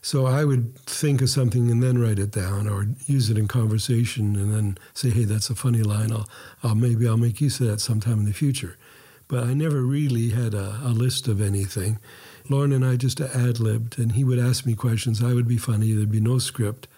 So 0.03 0.27
I 0.27 0.45
would 0.45 0.79
think 0.87 1.21
of 1.21 1.29
something 1.29 1.71
and 1.71 1.83
then 1.83 1.99
write 1.99 2.19
it 2.19 2.31
down, 2.31 2.67
or 2.69 2.87
use 3.07 3.29
it 3.29 3.37
in 3.37 3.49
conversation 3.49 4.35
and 4.35 4.53
then 4.55 4.79
say, 4.95 5.11
"Hey, 5.11 5.25
that's 5.25 5.51
a 5.51 5.55
funny 5.55 5.83
line. 5.83 6.11
I'll, 6.11 6.29
I'll 6.63 6.75
maybe 6.75 7.07
I'll 7.07 7.19
make 7.19 7.41
use 7.41 7.61
of 7.61 7.67
that 7.67 7.81
sometime 7.81 8.21
in 8.21 8.25
the 8.25 8.33
future." 8.33 8.77
But 9.29 9.45
I 9.45 9.55
never 9.55 9.83
really 9.83 10.31
had 10.31 10.55
a, 10.55 10.81
a 10.83 10.89
list 10.89 11.29
of 11.29 11.41
anything. 11.41 11.99
Lorne 12.49 12.73
and 12.73 12.85
I 12.85 12.97
just 12.97 13.21
ad 13.21 13.61
libbed, 13.61 13.99
and 13.99 14.13
he 14.13 14.25
would 14.25 14.39
ask 14.39 14.67
me 14.67 14.75
questions. 14.75 15.23
I 15.23 15.35
would 15.35 15.47
be 15.47 15.59
funny. 15.59 15.93
There'd 15.93 16.11
be 16.11 16.21
no 16.21 16.39
script. 16.39 16.89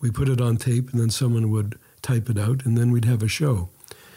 We 0.00 0.10
put 0.10 0.28
it 0.28 0.40
on 0.40 0.56
tape, 0.56 0.90
and 0.92 1.00
then 1.00 1.10
someone 1.10 1.50
would 1.50 1.78
type 2.02 2.30
it 2.30 2.38
out, 2.38 2.64
and 2.64 2.76
then 2.76 2.92
we'd 2.92 3.06
have 3.06 3.22
a 3.22 3.28
show. 3.28 3.70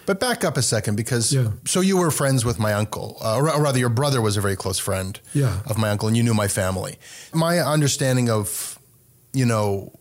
But 0.06 0.20
back 0.20 0.44
up 0.44 0.58
a 0.58 0.62
second 0.62 0.96
because 0.96 1.32
Yeah. 1.32 1.52
so 1.66 1.80
you 1.82 1.98
were 1.98 2.12
friends 2.12 2.44
with 2.46 2.60
my 2.60 2.74
uncle, 2.74 3.18
uh, 3.24 3.36
or 3.38 3.62
rather, 3.62 3.80
your 3.80 3.90
brother 3.90 4.22
was 4.22 4.36
a 4.38 4.42
very 4.42 4.56
close 4.56 4.78
friend 4.80 5.20
Yeah. 5.34 5.60
of 5.66 5.78
my 5.78 5.90
uncle, 5.90 6.08
and 6.08 6.18
you 6.18 6.24
knew 6.24 6.34
my 6.34 6.48
family. 6.48 6.98
My 7.34 7.60
understanding 7.60 8.30
of, 8.30 8.78
you 9.34 9.46
know, 9.46 9.94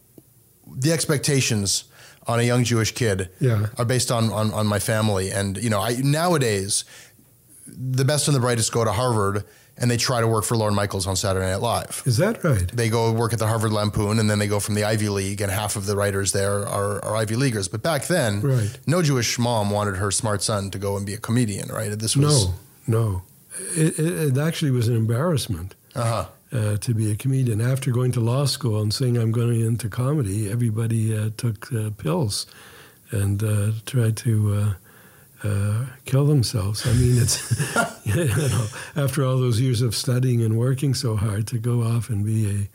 the 0.75 0.92
expectations 0.92 1.85
on 2.26 2.38
a 2.40 2.42
young 2.42 2.64
Jewish 2.64 2.92
kid 2.94 3.28
Yeah. 3.40 3.66
are 3.78 3.85
based 3.85 4.11
on, 4.11 4.32
on 4.32 4.52
on 4.52 4.66
my 4.66 4.78
family, 4.78 5.30
and 5.30 5.56
you 5.59 5.71
know, 5.71 5.80
I 5.80 5.97
nowadays 6.02 6.85
the 7.66 8.04
best 8.04 8.28
and 8.28 8.35
the 8.37 8.40
brightest 8.40 8.73
go 8.73 8.85
to 8.85 8.92
Harvard 8.92 9.44
and 9.79 9.91
they 9.91 9.97
try 9.97 10.21
to 10.21 10.26
work 10.26 10.45
for 10.45 10.57
Lorne 10.57 10.75
Michaels 10.75 11.07
on 11.07 11.17
Saturday 11.17 11.47
Night 11.47 11.61
Live. 11.61 12.02
Is 12.05 12.17
that 12.19 12.43
right? 12.45 12.69
They 12.69 12.88
go 12.88 13.12
work 13.12 13.33
at 13.33 13.38
the 13.38 13.47
Harvard 13.47 13.73
Lampoon, 13.73 14.19
and 14.19 14.29
then 14.29 14.38
they 14.38 14.47
go 14.47 14.61
from 14.61 14.75
the 14.75 14.85
Ivy 14.85 15.09
League, 15.09 15.41
and 15.41 15.50
half 15.50 15.76
of 15.76 15.87
the 15.87 15.97
writers 15.97 16.33
there 16.33 16.67
are, 16.67 17.05
are 17.05 17.17
Ivy 17.17 17.37
Leaguers. 17.37 17.69
But 17.69 17.83
back 17.83 18.07
then, 18.07 18.41
Right. 18.43 18.79
no 18.87 19.02
Jewish 19.02 19.38
mom 19.38 19.71
wanted 19.71 19.97
her 19.97 20.11
smart 20.11 20.43
son 20.43 20.71
to 20.71 20.79
go 20.79 20.97
and 20.97 21.07
be 21.07 21.14
a 21.14 21.19
comedian, 21.19 21.69
right? 21.69 21.91
This 21.99 22.17
was 22.17 22.47
No, 22.47 22.55
no. 22.87 23.23
It, 23.76 23.99
it, 23.99 24.37
it 24.37 24.38
actually 24.38 24.71
was 24.71 24.88
an 24.88 24.97
embarrassment 24.97 25.75
uh-huh. 25.95 26.26
uh, 26.52 26.76
to 26.79 26.95
be 26.95 27.11
a 27.11 27.17
comedian. 27.17 27.61
After 27.61 27.91
going 27.91 28.12
to 28.12 28.21
law 28.21 28.47
school 28.47 28.81
and 28.81 28.93
saying 28.93 29.17
I'm 29.19 29.33
going 29.33 29.61
into 29.61 29.88
comedy, 29.88 30.50
everybody 30.50 31.17
uh, 31.17 31.31
took 31.37 31.73
uh, 31.73 31.91
pills 31.91 32.47
and 33.11 33.43
uh, 33.43 33.73
tried 33.85 34.17
to 34.19 34.75
uh, 35.44 35.87
kill 36.04 36.26
themselves. 36.26 36.87
I 36.87 36.92
mean, 36.94 37.20
it's 37.20 37.50
you 38.04 38.25
know, 38.26 38.66
after 38.96 39.25
all 39.25 39.38
those 39.38 39.61
years 39.61 39.82
of 39.82 39.94
studying 39.94 40.42
and 40.42 40.58
working 40.58 40.94
so 40.94 41.16
hard 41.16 41.46
to 41.49 41.58
go 41.58 41.82
off 41.82 42.08
and 42.11 42.25
be 42.25 42.68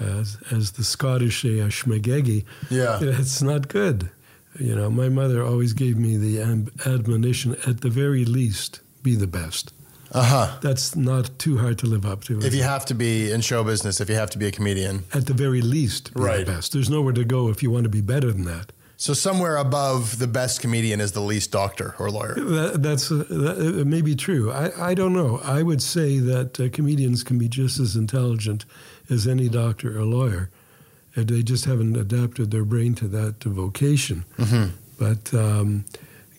a, 0.00 0.04
as, 0.04 0.38
as 0.50 0.72
the 0.72 0.84
Scottish 0.84 1.42
say, 1.42 1.58
a 1.60 1.66
schmegegi. 1.68 2.44
Yeah. 2.70 2.98
it's 3.02 3.42
not 3.42 3.68
good. 3.68 4.10
You 4.58 4.74
know, 4.74 4.90
my 4.90 5.08
mother 5.08 5.42
always 5.44 5.72
gave 5.72 5.96
me 5.96 6.16
the 6.16 6.40
admonition: 6.86 7.56
at 7.66 7.80
the 7.82 7.90
very 7.90 8.24
least, 8.24 8.80
be 9.02 9.14
the 9.14 9.26
best. 9.28 9.72
Uh 10.12 10.24
huh. 10.24 10.58
That's 10.60 10.96
not 10.96 11.30
too 11.38 11.58
hard 11.58 11.78
to 11.78 11.86
live 11.86 12.04
up 12.04 12.24
to. 12.24 12.40
If 12.40 12.52
you 12.52 12.64
have 12.64 12.84
to 12.86 12.94
be 12.94 13.30
in 13.30 13.42
show 13.42 13.62
business, 13.62 14.00
if 14.00 14.08
you 14.08 14.16
have 14.16 14.30
to 14.30 14.38
be 14.38 14.46
a 14.46 14.50
comedian, 14.50 15.04
at 15.14 15.26
the 15.26 15.34
very 15.34 15.60
least, 15.62 16.12
be 16.14 16.20
Right. 16.20 16.44
the 16.44 16.52
best. 16.52 16.72
There's 16.72 16.90
nowhere 16.90 17.12
to 17.12 17.24
go 17.24 17.48
if 17.48 17.62
you 17.62 17.70
want 17.70 17.84
to 17.84 17.90
be 17.90 18.00
better 18.00 18.32
than 18.32 18.44
that. 18.44 18.72
So 19.00 19.14
somewhere 19.14 19.56
above 19.56 20.18
the 20.18 20.26
best 20.26 20.60
comedian 20.60 21.00
is 21.00 21.12
the 21.12 21.22
least 21.22 21.50
doctor 21.50 21.94
or 21.98 22.10
lawyer. 22.10 22.34
That, 22.34 22.82
that's 22.82 23.10
uh, 23.10 23.24
that, 23.30 23.86
may 23.86 24.02
be 24.02 24.14
true. 24.14 24.52
I, 24.52 24.90
I 24.90 24.94
don't 24.94 25.14
know. 25.14 25.40
I 25.42 25.62
would 25.62 25.80
say 25.80 26.18
that 26.18 26.60
uh, 26.60 26.68
comedians 26.68 27.24
can 27.24 27.38
be 27.38 27.48
just 27.48 27.80
as 27.80 27.96
intelligent 27.96 28.66
as 29.08 29.26
any 29.26 29.48
doctor 29.48 29.98
or 29.98 30.04
lawyer. 30.04 30.50
Uh, 31.16 31.22
they 31.24 31.42
just 31.42 31.64
haven't 31.64 31.96
adapted 31.96 32.50
their 32.50 32.66
brain 32.66 32.94
to 32.96 33.08
that 33.08 33.42
vocation. 33.42 34.26
But 34.98 35.32
um, 35.32 35.86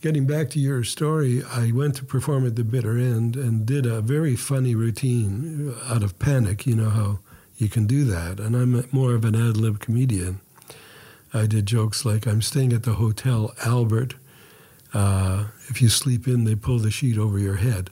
getting 0.02 0.28
back 0.28 0.52
to 0.52 0.60
your 0.60 0.84
story, 0.84 1.42
I 1.44 1.72
went 1.72 1.96
to 1.96 2.06
perform 2.06 2.46
at 2.46 2.58
the 2.58 2.64
bitter 2.64 2.96
end 2.96 3.36
and 3.36 3.66
did 3.66 3.88
a 3.88 4.02
very 4.02 4.36
funny 4.36 4.76
routine 4.76 5.74
out 5.90 6.04
of 6.04 6.20
panic. 6.20 6.68
You 6.68 6.76
know 6.76 6.92
how 6.92 7.20
you 7.58 7.70
can 7.70 7.88
do 7.88 8.04
that. 8.04 8.40
And 8.40 8.56
I'm 8.56 8.88
more 8.92 9.16
of 9.16 9.26
an 9.26 9.34
ad 9.34 9.58
lib 9.58 9.80
comedian. 9.80 10.42
I 11.34 11.46
did 11.46 11.66
jokes 11.66 12.06
like, 12.06 12.28
I'm 12.28 12.42
staying 12.42 12.74
at 12.74 12.84
the 12.84 12.94
Hotel 12.94 13.54
Albert. 13.66 14.16
Uh, 14.94 15.46
if 15.70 15.82
you 15.82 15.90
sleep 15.90 16.28
in, 16.28 16.44
they 16.44 16.56
pull 16.56 16.80
the 16.80 16.92
sheet 16.92 17.18
over 17.18 17.40
your 17.40 17.56
head. 17.56 17.90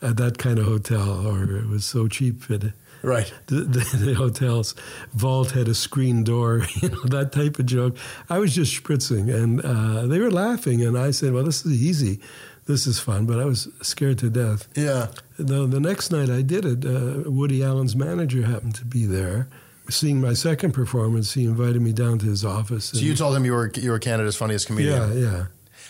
At 0.00 0.16
that 0.16 0.38
kind 0.38 0.58
of 0.58 0.66
hotel, 0.66 1.26
or 1.26 1.56
it 1.56 1.66
was 1.66 1.84
so 1.84 2.06
cheap 2.06 2.46
that 2.46 2.72
Right. 3.02 3.32
the, 3.46 3.60
the, 3.60 3.96
the 3.96 4.14
hotel's 4.14 4.74
vault 5.12 5.52
had 5.52 5.68
a 5.68 5.74
screen 5.74 6.24
door, 6.24 6.66
you 6.82 6.88
know, 6.88 7.02
that 7.04 7.32
type 7.32 7.58
of 7.58 7.66
joke. 7.66 7.96
I 8.28 8.38
was 8.38 8.54
just 8.54 8.82
spritzing, 8.82 9.32
and 9.32 9.60
uh, 9.64 10.06
they 10.06 10.18
were 10.18 10.30
laughing, 10.30 10.82
and 10.82 10.96
I 10.98 11.10
said, 11.10 11.32
"Well, 11.32 11.44
this 11.44 11.64
is 11.64 11.82
easy, 11.82 12.20
this 12.66 12.86
is 12.86 12.98
fun," 12.98 13.26
but 13.26 13.38
I 13.38 13.44
was 13.44 13.68
scared 13.82 14.18
to 14.18 14.30
death. 14.30 14.68
Yeah. 14.74 15.08
The, 15.38 15.66
the 15.66 15.80
next 15.80 16.10
night 16.10 16.30
I 16.30 16.42
did 16.42 16.64
it, 16.64 16.84
uh, 16.84 17.30
Woody 17.30 17.62
Allen's 17.62 17.94
manager 17.94 18.42
happened 18.42 18.74
to 18.76 18.84
be 18.84 19.06
there. 19.06 19.48
Seeing 19.90 20.20
my 20.20 20.34
second 20.34 20.72
performance, 20.72 21.32
he 21.32 21.44
invited 21.44 21.80
me 21.80 21.92
down 21.92 22.18
to 22.18 22.26
his 22.26 22.44
office. 22.44 22.86
So 22.86 22.98
you 22.98 23.14
told 23.14 23.34
him 23.34 23.44
you 23.44 23.52
were 23.52 23.70
you 23.74 23.90
were 23.90 23.98
Canada's 23.98 24.36
funniest 24.36 24.66
comedian. 24.66 25.18
yeah, 25.18 25.30
yeah. 25.30 25.46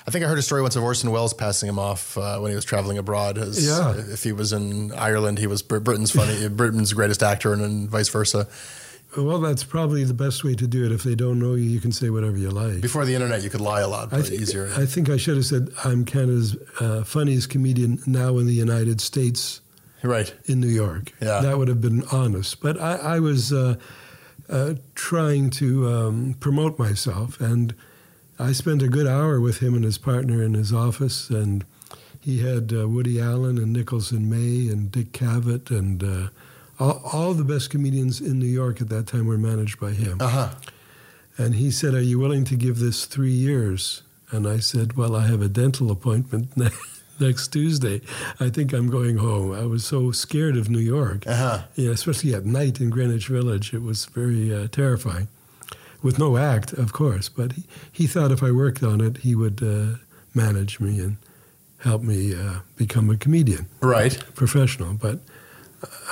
I 0.07 0.11
think 0.11 0.25
I 0.25 0.29
heard 0.29 0.39
a 0.39 0.43
story 0.43 0.63
once 0.63 0.75
of 0.75 0.83
Orson 0.83 1.11
Welles 1.11 1.35
passing 1.35 1.69
him 1.69 1.79
off 1.79 2.17
uh, 2.17 2.39
when 2.39 2.51
he 2.51 2.55
was 2.55 2.65
traveling 2.65 2.97
abroad. 2.97 3.37
As, 3.37 3.65
Yeah. 3.67 3.95
If 3.95 4.23
he 4.23 4.33
was 4.33 4.55
in 4.55 4.91
Ireland, 4.93 5.39
he 5.39 5.47
was 5.47 5.61
Britain's 5.61 6.13
funny, 6.13 6.49
Britain's 6.51 6.95
greatest 6.95 7.23
actor, 7.23 7.53
and 7.53 7.63
then 7.63 7.89
vice 7.89 8.09
versa. 8.09 8.49
Well, 9.17 9.41
that's 9.41 9.65
probably 9.65 10.05
the 10.05 10.15
best 10.15 10.45
way 10.45 10.55
to 10.55 10.67
do 10.67 10.85
it. 10.85 10.93
If 10.93 11.03
they 11.03 11.15
don't 11.15 11.39
know 11.39 11.55
you, 11.55 11.65
you 11.65 11.81
can 11.81 11.93
say 11.93 12.09
whatever 12.11 12.37
you 12.37 12.51
like. 12.51 12.81
Before 12.81 13.05
the 13.05 13.15
internet, 13.15 13.43
you 13.43 13.51
could 13.51 13.61
lie 13.61 13.81
a 13.81 13.89
lot, 13.89 14.13
I, 14.13 14.19
but 14.19 14.31
easier. 14.31 14.71
I 14.77 14.87
think 14.87 15.09
I 15.11 15.17
should 15.17 15.37
have 15.37 15.47
said 15.47 15.71
I'm 15.85 16.05
Canada's 16.05 16.57
uh, 16.81 17.05
funniest 17.05 17.51
comedian 17.51 18.01
now 18.07 18.39
in 18.39 18.47
the 18.47 18.55
United 18.55 19.01
States 19.01 19.61
right. 20.03 20.35
in 20.45 20.61
New 20.61 20.69
York. 20.69 21.13
Yeah. 21.21 21.41
That 21.41 21.59
would 21.59 21.69
have 21.69 21.81
been 21.81 22.05
honest. 22.13 22.61
But 22.61 22.81
I, 22.81 22.97
I 22.97 23.21
was 23.21 23.53
uh, 23.53 23.77
uh, 24.49 24.75
trying 24.95 25.51
to 25.51 25.89
um, 25.89 26.35
promote 26.41 26.79
myself, 26.79 27.41
and 27.41 27.75
I 28.39 28.53
spent 28.53 28.83
a 28.83 28.89
good 28.89 29.07
hour 29.07 29.41
with 29.41 29.59
him 29.59 29.75
and 29.75 29.85
his 29.85 29.99
partner 29.99 30.43
in 30.43 30.55
his 30.55 30.73
office, 30.73 31.29
and 31.31 31.65
he 32.21 32.41
had 32.41 32.73
uh, 32.73 32.89
Woody 32.89 33.21
Allen 33.21 33.59
and 33.59 33.73
Nichols 33.73 34.13
and 34.13 34.29
May 34.29 34.71
and 34.73 34.91
Dick 34.91 35.13
Cavett 35.13 35.71
and 35.71 36.03
uh, 36.03 36.29
all, 36.79 37.01
all 37.13 37.35
the 37.35 37.45
best 37.45 37.71
comedians 37.71 38.21
in 38.21 38.39
New 38.39 38.47
York 38.47 38.81
at 38.81 38.89
that 38.89 39.07
time 39.07 39.27
were 39.27 39.39
managed 39.39 39.81
by 39.81 39.93
him. 39.93 40.19
Uh 40.21 40.29
huh. 40.29 40.51
And 41.37 41.55
he 41.55 41.71
said, 41.71 41.95
Are 41.95 42.03
you 42.03 42.19
willing 42.19 42.45
to 42.45 42.57
give 42.57 42.79
this 42.79 43.07
three 43.07 43.33
years? 43.33 44.03
And 44.31 44.47
I 44.47 44.59
said, 44.59 44.97
Well, 44.97 45.15
I 45.15 45.27
have 45.27 45.41
a 45.41 45.49
dental 45.49 45.91
appointment 45.91 46.51
next 47.21 47.49
Tuesday. 47.49 48.01
I 48.41 48.49
think 48.51 48.73
I'm 48.73 48.89
going 48.89 49.17
home. 49.19 49.53
I 49.53 49.65
was 49.67 49.85
so 49.85 50.11
scared 50.13 50.57
of 50.57 50.69
New 50.71 50.79
York, 50.79 51.27
Uh 51.27 51.37
huh. 51.37 51.59
yeah, 51.75 51.91
especially 51.91 52.35
at 52.35 52.45
night 52.45 52.81
in 52.81 52.91
Greenwich 52.91 53.29
Village. 53.29 53.73
It 53.75 53.83
was 53.83 54.07
very 54.07 54.55
uh, 54.55 54.69
terrifying. 54.69 55.29
With 56.03 56.19
no 56.19 56.37
act, 56.37 56.73
of 56.75 56.93
course, 56.93 57.29
but 57.29 57.53
he, 57.53 57.63
he 57.91 58.07
thought 58.07 58.31
if 58.31 58.43
I 58.43 58.53
worked 58.53 58.83
on 58.85 59.01
it, 59.01 59.19
he 59.19 59.35
would 59.35 59.61
uh, 59.63 59.97
manage 60.33 60.79
me 60.79 61.01
and 61.01 61.17
help 61.79 62.03
me 62.03 62.35
uh, 62.35 62.61
become 62.77 63.11
a 63.11 63.17
comedian, 63.17 63.67
Right. 63.81 64.17
professional. 64.37 64.95
But 64.95 65.19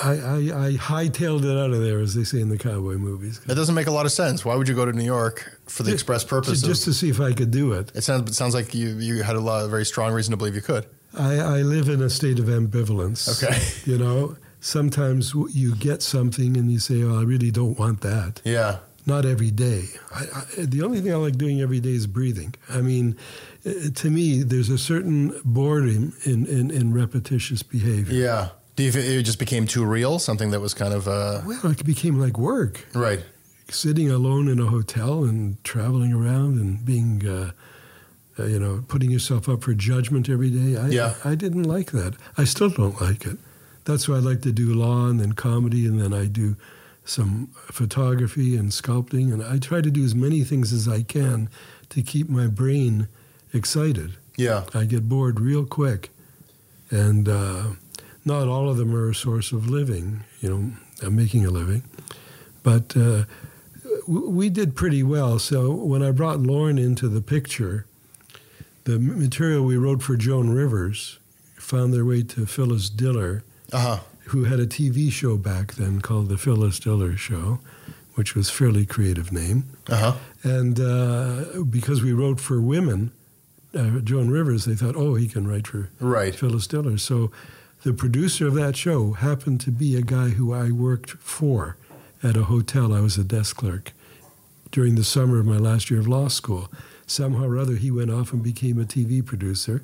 I, 0.02 0.10
I, 0.10 0.36
I 0.36 0.72
hightailed 0.74 1.44
it 1.44 1.56
out 1.58 1.70
of 1.72 1.80
there, 1.80 2.00
as 2.00 2.14
they 2.14 2.24
say 2.24 2.40
in 2.40 2.48
the 2.48 2.58
cowboy 2.58 2.96
movies. 2.96 3.40
That 3.46 3.54
doesn't 3.54 3.74
make 3.76 3.86
a 3.86 3.92
lot 3.92 4.06
of 4.06 4.12
sense. 4.12 4.44
Why 4.44 4.54
would 4.56 4.68
you 4.68 4.74
go 4.74 4.84
to 4.84 4.92
New 4.92 5.04
York 5.04 5.58
for 5.66 5.82
the 5.84 5.92
express 5.92 6.24
purpose 6.24 6.62
just 6.62 6.82
of? 6.86 6.92
to 6.92 6.98
see 6.98 7.08
if 7.08 7.20
I 7.20 7.32
could 7.32 7.50
do 7.52 7.72
it. 7.72 7.90
It 7.94 8.02
sounds 8.02 8.30
it 8.30 8.34
sounds 8.34 8.54
like 8.54 8.74
you 8.74 8.88
you 8.98 9.22
had 9.22 9.36
a 9.36 9.40
lot, 9.40 9.64
a 9.64 9.68
very 9.68 9.84
strong 9.84 10.12
reason 10.12 10.30
to 10.32 10.36
believe 10.36 10.54
you 10.56 10.62
could. 10.62 10.86
I, 11.16 11.36
I 11.38 11.62
live 11.62 11.88
in 11.88 12.02
a 12.02 12.10
state 12.10 12.38
of 12.38 12.46
ambivalence. 12.46 13.42
Okay. 13.42 13.58
You 13.90 13.98
know, 13.98 14.36
sometimes 14.60 15.32
you 15.50 15.74
get 15.76 16.02
something 16.02 16.56
and 16.56 16.70
you 16.70 16.78
say, 16.78 17.02
oh, 17.02 17.18
I 17.18 17.22
really 17.22 17.50
don't 17.50 17.78
want 17.78 18.00
that. 18.00 18.40
Yeah. 18.44 18.78
Not 19.06 19.24
every 19.24 19.52
day. 19.52 19.84
I, 20.12 20.22
I, 20.34 20.44
the 20.64 20.82
only 20.82 21.00
thing 21.00 21.12
I 21.12 21.16
like 21.16 21.36
doing 21.38 21.60
every 21.60 21.78
day 21.78 21.94
is 21.94 22.08
breathing. 22.08 22.54
I 22.68 22.80
mean, 22.80 23.16
uh, 23.64 23.70
to 23.94 24.10
me, 24.10 24.42
there's 24.42 24.68
a 24.68 24.78
certain 24.78 25.40
boredom 25.44 26.12
in, 26.24 26.44
in, 26.46 26.70
in 26.72 26.92
repetitious 26.92 27.62
behavior. 27.62 28.12
Yeah. 28.14 28.48
Do 28.74 28.82
you 28.82 28.90
think 28.90 29.06
it 29.06 29.22
just 29.22 29.38
became 29.38 29.66
too 29.66 29.84
real? 29.84 30.18
Something 30.18 30.50
that 30.50 30.60
was 30.60 30.74
kind 30.74 30.92
of 30.92 31.06
uh, 31.06 31.42
Well, 31.46 31.66
it 31.70 31.84
became 31.84 32.18
like 32.20 32.36
work. 32.36 32.84
right. 32.94 33.20
Sitting 33.68 34.10
alone 34.10 34.48
in 34.48 34.58
a 34.60 34.66
hotel 34.66 35.24
and 35.24 35.62
traveling 35.64 36.12
around 36.12 36.58
and 36.60 36.84
being, 36.84 37.26
uh, 37.26 37.50
uh, 38.38 38.44
you 38.44 38.58
know, 38.58 38.84
putting 38.88 39.10
yourself 39.10 39.48
up 39.48 39.62
for 39.64 39.74
judgment 39.74 40.28
every 40.28 40.50
day. 40.50 40.76
I, 40.76 40.88
Yeah. 40.88 41.14
I 41.24 41.34
didn't 41.34 41.62
like 41.64 41.92
that. 41.92 42.14
I 42.36 42.44
still 42.44 42.68
don't 42.70 43.00
like 43.00 43.24
it. 43.26 43.38
That's 43.84 44.08
why 44.08 44.16
I 44.16 44.18
like 44.20 44.42
to 44.42 44.52
do 44.52 44.74
law 44.74 45.06
and 45.06 45.20
then 45.20 45.32
comedy, 45.32 45.86
and 45.86 46.00
then 46.00 46.12
I 46.12 46.26
do 46.26 46.56
some 47.04 47.48
photography 47.70 48.56
and 48.56 48.70
sculpting, 48.70 49.32
and 49.32 49.42
I 49.42 49.58
try 49.58 49.80
to 49.80 49.90
do 49.90 50.04
as 50.04 50.14
many 50.14 50.42
things 50.42 50.72
as 50.72 50.88
I 50.88 51.02
can 51.02 51.48
to 51.90 52.02
keep 52.02 52.28
my 52.28 52.48
brain 52.48 53.06
excited. 53.52 54.16
Yeah. 54.36 54.64
I 54.74 54.84
get 54.86 55.08
bored 55.08 55.38
real 55.40 55.64
quick, 55.64 56.10
and 56.90 57.28
uh, 57.28 57.62
not 58.24 58.48
all 58.48 58.68
of 58.68 58.76
them 58.76 58.94
are 58.94 59.08
a 59.10 59.14
source 59.14 59.52
of 59.52 59.68
living. 59.70 60.24
You 60.40 60.48
know, 60.50 60.72
uh, 61.06 61.10
making 61.10 61.46
a 61.46 61.50
living, 61.50 61.84
but 62.64 62.96
uh, 62.96 63.24
w- 64.06 64.28
we 64.28 64.48
did 64.50 64.74
pretty 64.74 65.02
well. 65.02 65.38
So 65.38 65.70
when 65.72 66.02
I 66.02 66.10
brought 66.10 66.40
Lorne 66.40 66.76
into 66.78 67.08
the 67.08 67.20
picture, 67.22 67.86
the 68.86 68.98
material 68.98 69.64
we 69.64 69.76
wrote 69.76 70.02
for 70.02 70.16
Joan 70.16 70.50
Rivers 70.50 71.18
found 71.56 71.92
their 71.92 72.04
way 72.04 72.22
to 72.22 72.46
Phyllis 72.46 72.88
Diller, 72.88 73.42
Uh 73.72 73.78
huh. 73.80 73.98
who 74.26 74.44
had 74.44 74.58
a 74.60 74.66
TV 74.66 75.10
show 75.10 75.36
back 75.36 75.74
then 75.74 76.00
called 76.00 76.28
the 76.28 76.36
Phyllis 76.38 76.78
Diller 76.80 77.16
Show, 77.16 77.58
which 78.14 78.34
was 78.34 78.48
fairly 78.50 78.86
creative 78.86 79.32
name. 79.32 79.64
Uh 79.88 79.96
huh. 79.96 80.14
And 80.44 80.78
uh, 80.80 81.62
because 81.68 82.02
we 82.02 82.12
wrote 82.12 82.40
for 82.40 82.60
women, 82.60 83.10
uh, 83.74 83.98
Joan 84.00 84.30
Rivers, 84.30 84.64
they 84.64 84.74
thought, 84.76 84.96
oh, 84.96 85.14
he 85.16 85.26
can 85.28 85.46
write 85.48 85.66
for 85.66 85.90
Right. 86.00 86.34
Phyllis 86.34 86.66
Diller. 86.66 86.96
So 86.98 87.30
the 87.82 87.92
producer 87.92 88.46
of 88.46 88.54
that 88.54 88.76
show 88.76 89.12
happened 89.12 89.60
to 89.62 89.70
be 89.70 89.96
a 89.96 90.02
guy 90.02 90.30
who 90.30 90.52
I 90.54 90.70
worked 90.70 91.10
for 91.10 91.76
at 92.22 92.36
a 92.36 92.44
hotel. 92.44 92.94
I 92.94 93.00
was 93.00 93.18
a 93.18 93.24
desk 93.24 93.56
clerk 93.56 93.92
during 94.70 94.94
the 94.94 95.04
summer 95.04 95.38
of 95.40 95.46
my 95.46 95.58
last 95.58 95.90
year 95.90 96.00
of 96.00 96.08
law 96.08 96.28
school. 96.28 96.68
Somehow 97.06 97.44
or 97.46 97.58
other, 97.58 97.76
he 97.76 97.90
went 97.90 98.10
off 98.10 98.32
and 98.32 98.42
became 98.42 98.80
a 98.80 98.84
TV 98.84 99.24
producer 99.24 99.82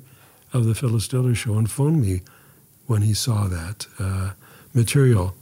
of 0.51 0.65
the 0.65 0.75
Phyllis 0.75 1.07
Diller 1.07 1.33
show 1.35 1.57
and 1.57 1.69
phoned 1.71 2.01
me 2.01 2.21
when 2.85 3.01
he 3.01 3.13
saw 3.13 3.47
that 3.47 3.87
uh, 3.99 4.31
material. 4.73 5.33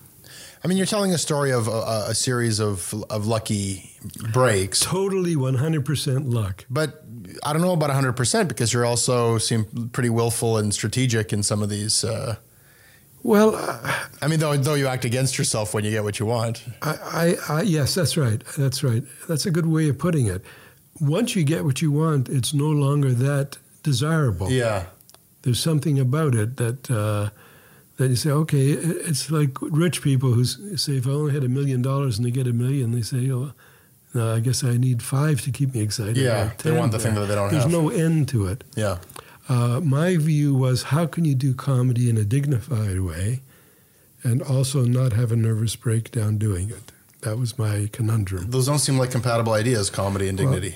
I 0.64 0.68
mean, 0.68 0.78
you're 0.78 0.86
telling 0.86 1.12
a 1.12 1.18
story 1.18 1.52
of 1.52 1.68
a, 1.68 2.06
a 2.10 2.14
series 2.16 2.60
of 2.60 2.94
of 3.10 3.26
lucky 3.26 3.92
breaks, 4.32 4.80
Totally 4.82 5.36
100% 5.36 6.32
luck. 6.32 6.66
but 6.70 7.04
I 7.44 7.52
don't 7.54 7.62
know 7.64 7.74
about 7.74 7.90
100 7.90 8.14
percent 8.14 8.48
because 8.48 8.72
you're 8.74 8.86
also 8.86 9.38
seem 9.40 9.90
pretty 9.92 10.10
willful 10.12 10.58
and 10.58 10.72
strategic 10.74 11.34
in 11.34 11.42
some 11.44 11.64
of 11.64 11.70
these. 11.70 12.04
Uh, 12.04 12.36
Well, 13.24 13.56
uh, 13.56 13.94
I 14.22 14.28
mean, 14.28 14.40
though 14.40 14.56
though 14.56 14.76
you 14.76 14.86
act 14.88 15.04
against 15.04 15.38
yourself 15.40 15.74
when 15.74 15.84
you 15.84 15.90
get 15.92 16.04
what 16.04 16.20
you 16.20 16.28
want. 16.28 16.64
I, 16.84 17.36
I, 17.50 17.56
I, 17.58 17.62
yes, 17.64 17.96
that's 17.96 18.16
right. 18.16 18.44
That's 18.56 18.84
right. 18.84 19.04
That's 19.28 19.48
a 19.48 19.52
good 19.52 19.66
way 19.66 19.90
of 19.90 19.98
putting 19.98 20.28
it. 20.28 20.44
Once 21.02 21.36
you 21.36 21.44
get 21.44 21.66
what 21.66 21.82
you 21.82 21.92
want, 21.92 22.30
it's 22.30 22.54
no 22.54 22.70
longer 22.70 23.12
that 23.12 23.58
desirable. 23.82 24.52
Yeah. 24.52 24.86
There's 25.42 25.60
something 25.60 26.00
about 26.00 26.36
it 26.36 26.58
that 26.58 26.92
uh, 26.92 27.32
that 27.98 28.10
you 28.10 28.16
say, 28.16 28.30
okay, 28.30 28.68
it's 28.70 29.32
like 29.32 29.58
rich 29.62 30.02
people 30.02 30.34
who 30.34 30.46
say, 30.46 30.94
if 30.94 31.08
I 31.08 31.12
only 31.12 31.34
had 31.34 31.44
a 31.44 31.50
million 31.50 31.82
dollars 31.82 32.18
and 32.18 32.26
they 32.26 32.32
get 32.32 32.48
a 32.48 32.54
million, 32.54 32.92
they 32.92 33.02
say, 33.02 33.32
oh, 33.32 33.54
no, 34.14 34.36
I 34.36 34.40
guess 34.40 34.64
I 34.64 34.78
need 34.78 35.02
five 35.02 35.42
to 35.42 35.52
keep 35.52 35.74
me 35.74 35.82
excited. 35.82 36.18
Yeah, 36.18 36.52
they 36.64 36.72
want 36.72 36.92
the 36.92 37.00
thing 37.00 37.16
that 37.16 37.26
they 37.26 37.36
don't 37.36 37.50
There's 37.50 37.64
have. 37.64 37.72
There's 37.72 37.84
no 37.84 37.90
end 37.90 38.28
to 38.30 38.48
it. 38.48 38.64
Yeah. 38.76 38.98
Uh, 39.50 39.82
my 39.82 40.18
view 40.18 40.54
was, 40.54 40.84
how 40.84 41.06
can 41.08 41.26
you 41.26 41.36
do 41.36 41.54
comedy 41.54 42.10
in 42.10 42.18
a 42.18 42.24
dignified 42.24 43.00
way 43.02 43.42
and 44.24 44.42
also 44.42 44.86
not 44.86 45.14
have 45.14 45.32
a 45.32 45.36
nervous 45.36 45.76
breakdown 45.76 46.38
doing 46.38 46.70
it? 46.70 46.92
That 47.22 47.38
was 47.38 47.58
my 47.58 47.90
conundrum. 47.92 48.50
Those 48.50 48.66
don't 48.66 48.80
seem 48.80 48.98
like 48.98 49.12
compatible 49.12 49.54
ideas, 49.54 49.90
comedy 49.90 50.28
and 50.28 50.38
dignity. 50.38 50.76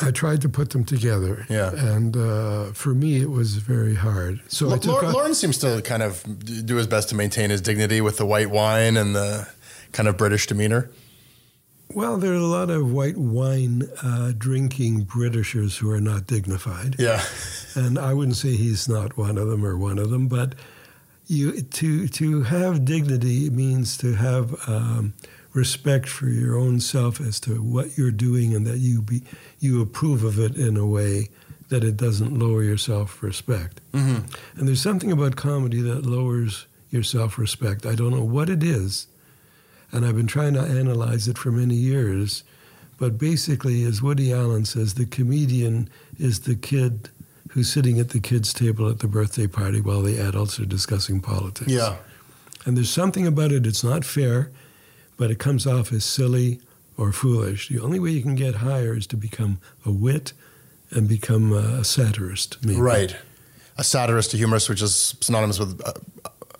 I 0.00 0.10
tried 0.10 0.42
to 0.42 0.48
put 0.48 0.70
them 0.70 0.84
together. 0.84 1.46
Yeah. 1.48 1.72
And 1.74 2.16
uh, 2.16 2.72
for 2.72 2.94
me, 2.94 3.20
it 3.20 3.30
was 3.30 3.56
very 3.56 3.94
hard. 3.94 4.40
So 4.48 4.68
I 4.68 4.72
L- 4.72 4.78
took 4.78 5.02
Lor- 5.02 5.12
Lorne 5.12 5.34
seems 5.34 5.58
to 5.58 5.82
kind 5.82 6.02
of 6.02 6.24
do 6.66 6.76
his 6.76 6.86
best 6.86 7.08
to 7.10 7.14
maintain 7.14 7.50
his 7.50 7.60
dignity 7.60 8.00
with 8.00 8.16
the 8.16 8.26
white 8.26 8.50
wine 8.50 8.96
and 8.96 9.14
the 9.14 9.48
kind 9.92 10.08
of 10.08 10.16
British 10.16 10.46
demeanor. 10.46 10.90
Well, 11.90 12.18
there 12.18 12.32
are 12.32 12.36
a 12.36 12.40
lot 12.42 12.70
of 12.70 12.92
white 12.92 13.16
wine 13.16 13.88
uh, 14.02 14.32
drinking 14.36 15.04
Britishers 15.04 15.78
who 15.78 15.90
are 15.90 16.00
not 16.00 16.26
dignified. 16.26 16.96
Yeah. 16.98 17.24
and 17.74 17.98
I 17.98 18.12
wouldn't 18.14 18.36
say 18.36 18.56
he's 18.56 18.88
not 18.88 19.16
one 19.16 19.38
of 19.38 19.48
them 19.48 19.64
or 19.64 19.76
one 19.76 19.98
of 19.98 20.10
them, 20.10 20.28
but 20.28 20.54
you 21.26 21.62
to 21.62 22.08
to 22.08 22.42
have 22.42 22.84
dignity 22.84 23.50
means 23.50 23.96
to 23.98 24.14
have 24.14 24.68
um, 24.68 25.14
respect 25.58 26.08
for 26.08 26.28
your 26.28 26.56
own 26.56 26.80
self 26.80 27.20
as 27.20 27.40
to 27.40 27.62
what 27.62 27.98
you're 27.98 28.10
doing, 28.12 28.54
and 28.54 28.66
that 28.66 28.78
you 28.78 29.02
be 29.02 29.22
you 29.58 29.82
approve 29.82 30.24
of 30.24 30.38
it 30.38 30.56
in 30.56 30.76
a 30.76 30.86
way 30.86 31.28
that 31.68 31.84
it 31.84 31.96
doesn't 31.96 32.38
lower 32.38 32.62
your 32.62 32.78
self 32.78 33.22
respect. 33.22 33.80
Mm-hmm. 33.92 34.58
And 34.58 34.68
there's 34.68 34.80
something 34.80 35.12
about 35.12 35.36
comedy 35.36 35.82
that 35.82 36.06
lowers 36.06 36.66
your 36.90 37.02
self 37.02 37.36
respect. 37.38 37.84
I 37.84 37.94
don't 37.94 38.12
know 38.12 38.24
what 38.24 38.48
it 38.48 38.62
is, 38.62 39.08
and 39.92 40.06
I've 40.06 40.16
been 40.16 40.26
trying 40.26 40.54
to 40.54 40.60
analyze 40.60 41.28
it 41.28 41.36
for 41.36 41.50
many 41.50 41.74
years. 41.74 42.44
But 42.98 43.18
basically, 43.18 43.84
as 43.84 44.02
Woody 44.02 44.32
Allen 44.32 44.64
says, 44.64 44.94
the 44.94 45.06
comedian 45.06 45.88
is 46.18 46.40
the 46.40 46.56
kid 46.56 47.10
who's 47.50 47.72
sitting 47.72 47.98
at 48.00 48.10
the 48.10 48.20
kids' 48.20 48.52
table 48.52 48.88
at 48.88 48.98
the 48.98 49.08
birthday 49.08 49.46
party 49.46 49.80
while 49.80 50.02
the 50.02 50.18
adults 50.18 50.58
are 50.58 50.66
discussing 50.66 51.20
politics. 51.20 51.70
Yeah. 51.70 51.96
And 52.66 52.76
there's 52.76 52.90
something 52.90 53.26
about 53.26 53.52
it, 53.52 53.66
it's 53.66 53.84
not 53.84 54.04
fair, 54.04 54.50
but 55.18 55.30
it 55.30 55.38
comes 55.38 55.66
off 55.66 55.92
as 55.92 56.04
silly 56.04 56.60
or 56.96 57.12
foolish. 57.12 57.68
The 57.68 57.80
only 57.80 57.98
way 57.98 58.10
you 58.10 58.22
can 58.22 58.34
get 58.34 58.56
higher 58.56 58.96
is 58.96 59.06
to 59.08 59.16
become 59.16 59.60
a 59.84 59.90
wit 59.90 60.32
and 60.90 61.06
become 61.06 61.52
a 61.52 61.84
satirist. 61.84 62.56
Maybe. 62.64 62.80
Right. 62.80 63.14
A 63.76 63.84
satirist, 63.84 64.32
a 64.32 64.38
humorist, 64.38 64.70
which 64.70 64.80
is 64.80 65.14
synonymous 65.20 65.58
with 65.58 65.80
a, 65.82 66.00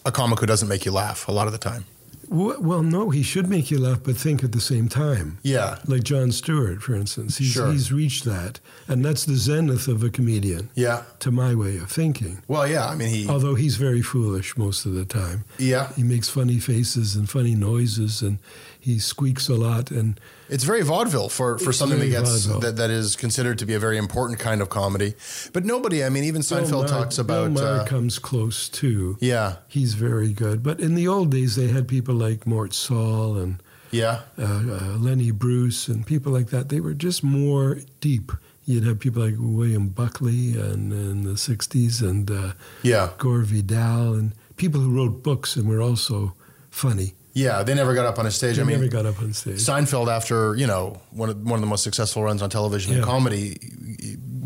a 0.04 0.12
comic 0.12 0.40
who 0.40 0.46
doesn't 0.46 0.68
make 0.68 0.84
you 0.84 0.92
laugh 0.92 1.26
a 1.26 1.32
lot 1.32 1.46
of 1.46 1.52
the 1.52 1.58
time. 1.58 1.86
Well, 2.30 2.82
no, 2.82 3.10
he 3.10 3.22
should 3.22 3.48
make 3.48 3.70
you 3.70 3.78
laugh, 3.78 4.00
but 4.02 4.16
think 4.16 4.44
at 4.44 4.52
the 4.52 4.60
same 4.60 4.88
time. 4.88 5.38
Yeah. 5.42 5.78
Like 5.86 6.02
Jon 6.04 6.30
Stewart, 6.32 6.82
for 6.82 6.94
instance. 6.94 7.38
He's, 7.38 7.48
Sure. 7.52 7.72
he's 7.72 7.90
reached 7.92 8.24
that. 8.24 8.60
And 8.86 9.04
that's 9.04 9.24
the 9.24 9.36
zenith 9.36 9.88
of 9.88 10.02
a 10.02 10.10
comedian, 10.10 10.70
Yeah. 10.74 11.04
to 11.20 11.30
my 11.30 11.54
way 11.54 11.78
of 11.78 11.90
thinking. 11.90 12.42
Well, 12.46 12.66
yeah. 12.68 12.86
I 12.86 12.94
mean, 12.94 13.08
he. 13.08 13.28
Although 13.28 13.54
he's 13.54 13.76
very 13.76 14.02
foolish 14.02 14.56
most 14.56 14.84
of 14.86 14.92
the 14.94 15.04
time. 15.04 15.44
Yeah. 15.58 15.92
He 15.94 16.02
makes 16.02 16.28
funny 16.28 16.58
faces 16.58 17.16
and 17.16 17.28
funny 17.28 17.54
noises, 17.54 18.20
and 18.22 18.38
he 18.78 18.98
squeaks 18.98 19.48
a 19.48 19.54
lot. 19.54 19.90
And 19.90 20.20
It's 20.48 20.64
very 20.64 20.82
vaudeville 20.82 21.28
for, 21.28 21.58
for 21.58 21.70
It's 21.70 21.78
something 21.78 21.98
that 21.98 22.08
gets 22.08 22.44
vaudeville. 22.46 22.60
that, 22.60 22.76
that 22.76 22.90
is 22.90 23.16
considered 23.16 23.58
to 23.58 23.66
be 23.66 23.74
a 23.74 23.78
very 23.78 23.98
important 23.98 24.38
kind 24.38 24.60
of 24.62 24.68
comedy. 24.70 25.14
But 25.52 25.64
nobody, 25.64 26.02
I 26.04 26.08
mean, 26.08 26.24
even 26.24 26.42
Seinfeld 26.42 26.70
Maher- 26.84 26.88
talks 26.88 27.18
about. 27.18 27.52
Bill 27.54 27.62
Maher 27.64 27.80
uh, 27.80 27.84
comes 27.86 28.18
close 28.18 28.68
too. 28.68 29.16
yeah, 29.20 29.56
He's 29.68 29.94
very 29.94 30.32
good. 30.32 30.62
But 30.62 30.80
in 30.80 30.94
the 30.94 31.06
old 31.08 31.30
days, 31.30 31.56
they 31.56 31.68
had 31.68 31.86
people 31.86 32.14
like 32.14 32.46
Mort 32.46 32.72
Sahl 32.72 33.36
and 33.36 33.62
yeah, 33.90 34.20
uh, 34.38 34.42
uh, 34.44 34.96
Lenny 34.98 35.30
Bruce 35.30 35.88
and 35.88 36.06
people 36.06 36.32
like 36.32 36.48
that. 36.48 36.68
They 36.68 36.80
were 36.80 36.94
just 36.94 37.22
more 37.24 37.78
deep. 38.00 38.32
You'd 38.66 38.84
have 38.84 39.00
people 39.00 39.22
like 39.22 39.36
William 39.38 39.88
Buckley 39.88 40.52
and 40.58 40.92
in 40.92 41.24
the 41.24 41.32
'60s 41.32 42.02
and 42.02 42.30
uh, 42.30 42.52
yeah, 42.82 43.10
Gore 43.16 43.40
Vidal 43.42 44.12
and 44.12 44.32
people 44.56 44.80
who 44.82 44.94
wrote 44.94 45.22
books 45.22 45.56
and 45.56 45.66
were 45.66 45.80
also 45.80 46.34
funny. 46.70 47.14
Yeah. 47.44 47.62
They 47.62 47.74
never 47.74 47.94
got 47.94 48.06
up 48.06 48.18
on 48.18 48.26
a 48.26 48.30
stage. 48.30 48.56
They 48.56 48.62
I 48.62 48.64
mean, 48.64 48.80
never 48.80 48.90
got 48.90 49.06
up 49.06 49.20
on 49.22 49.32
stage. 49.32 49.58
Seinfeld, 49.58 50.08
after 50.08 50.54
you 50.56 50.66
know 50.66 51.00
one 51.10 51.30
of, 51.30 51.36
one 51.42 51.54
of 51.54 51.60
the 51.60 51.66
most 51.74 51.84
successful 51.84 52.22
runs 52.22 52.42
on 52.42 52.50
television 52.50 52.92
in 52.92 52.98
Yeah. 52.98 53.04
comedy, 53.04 53.58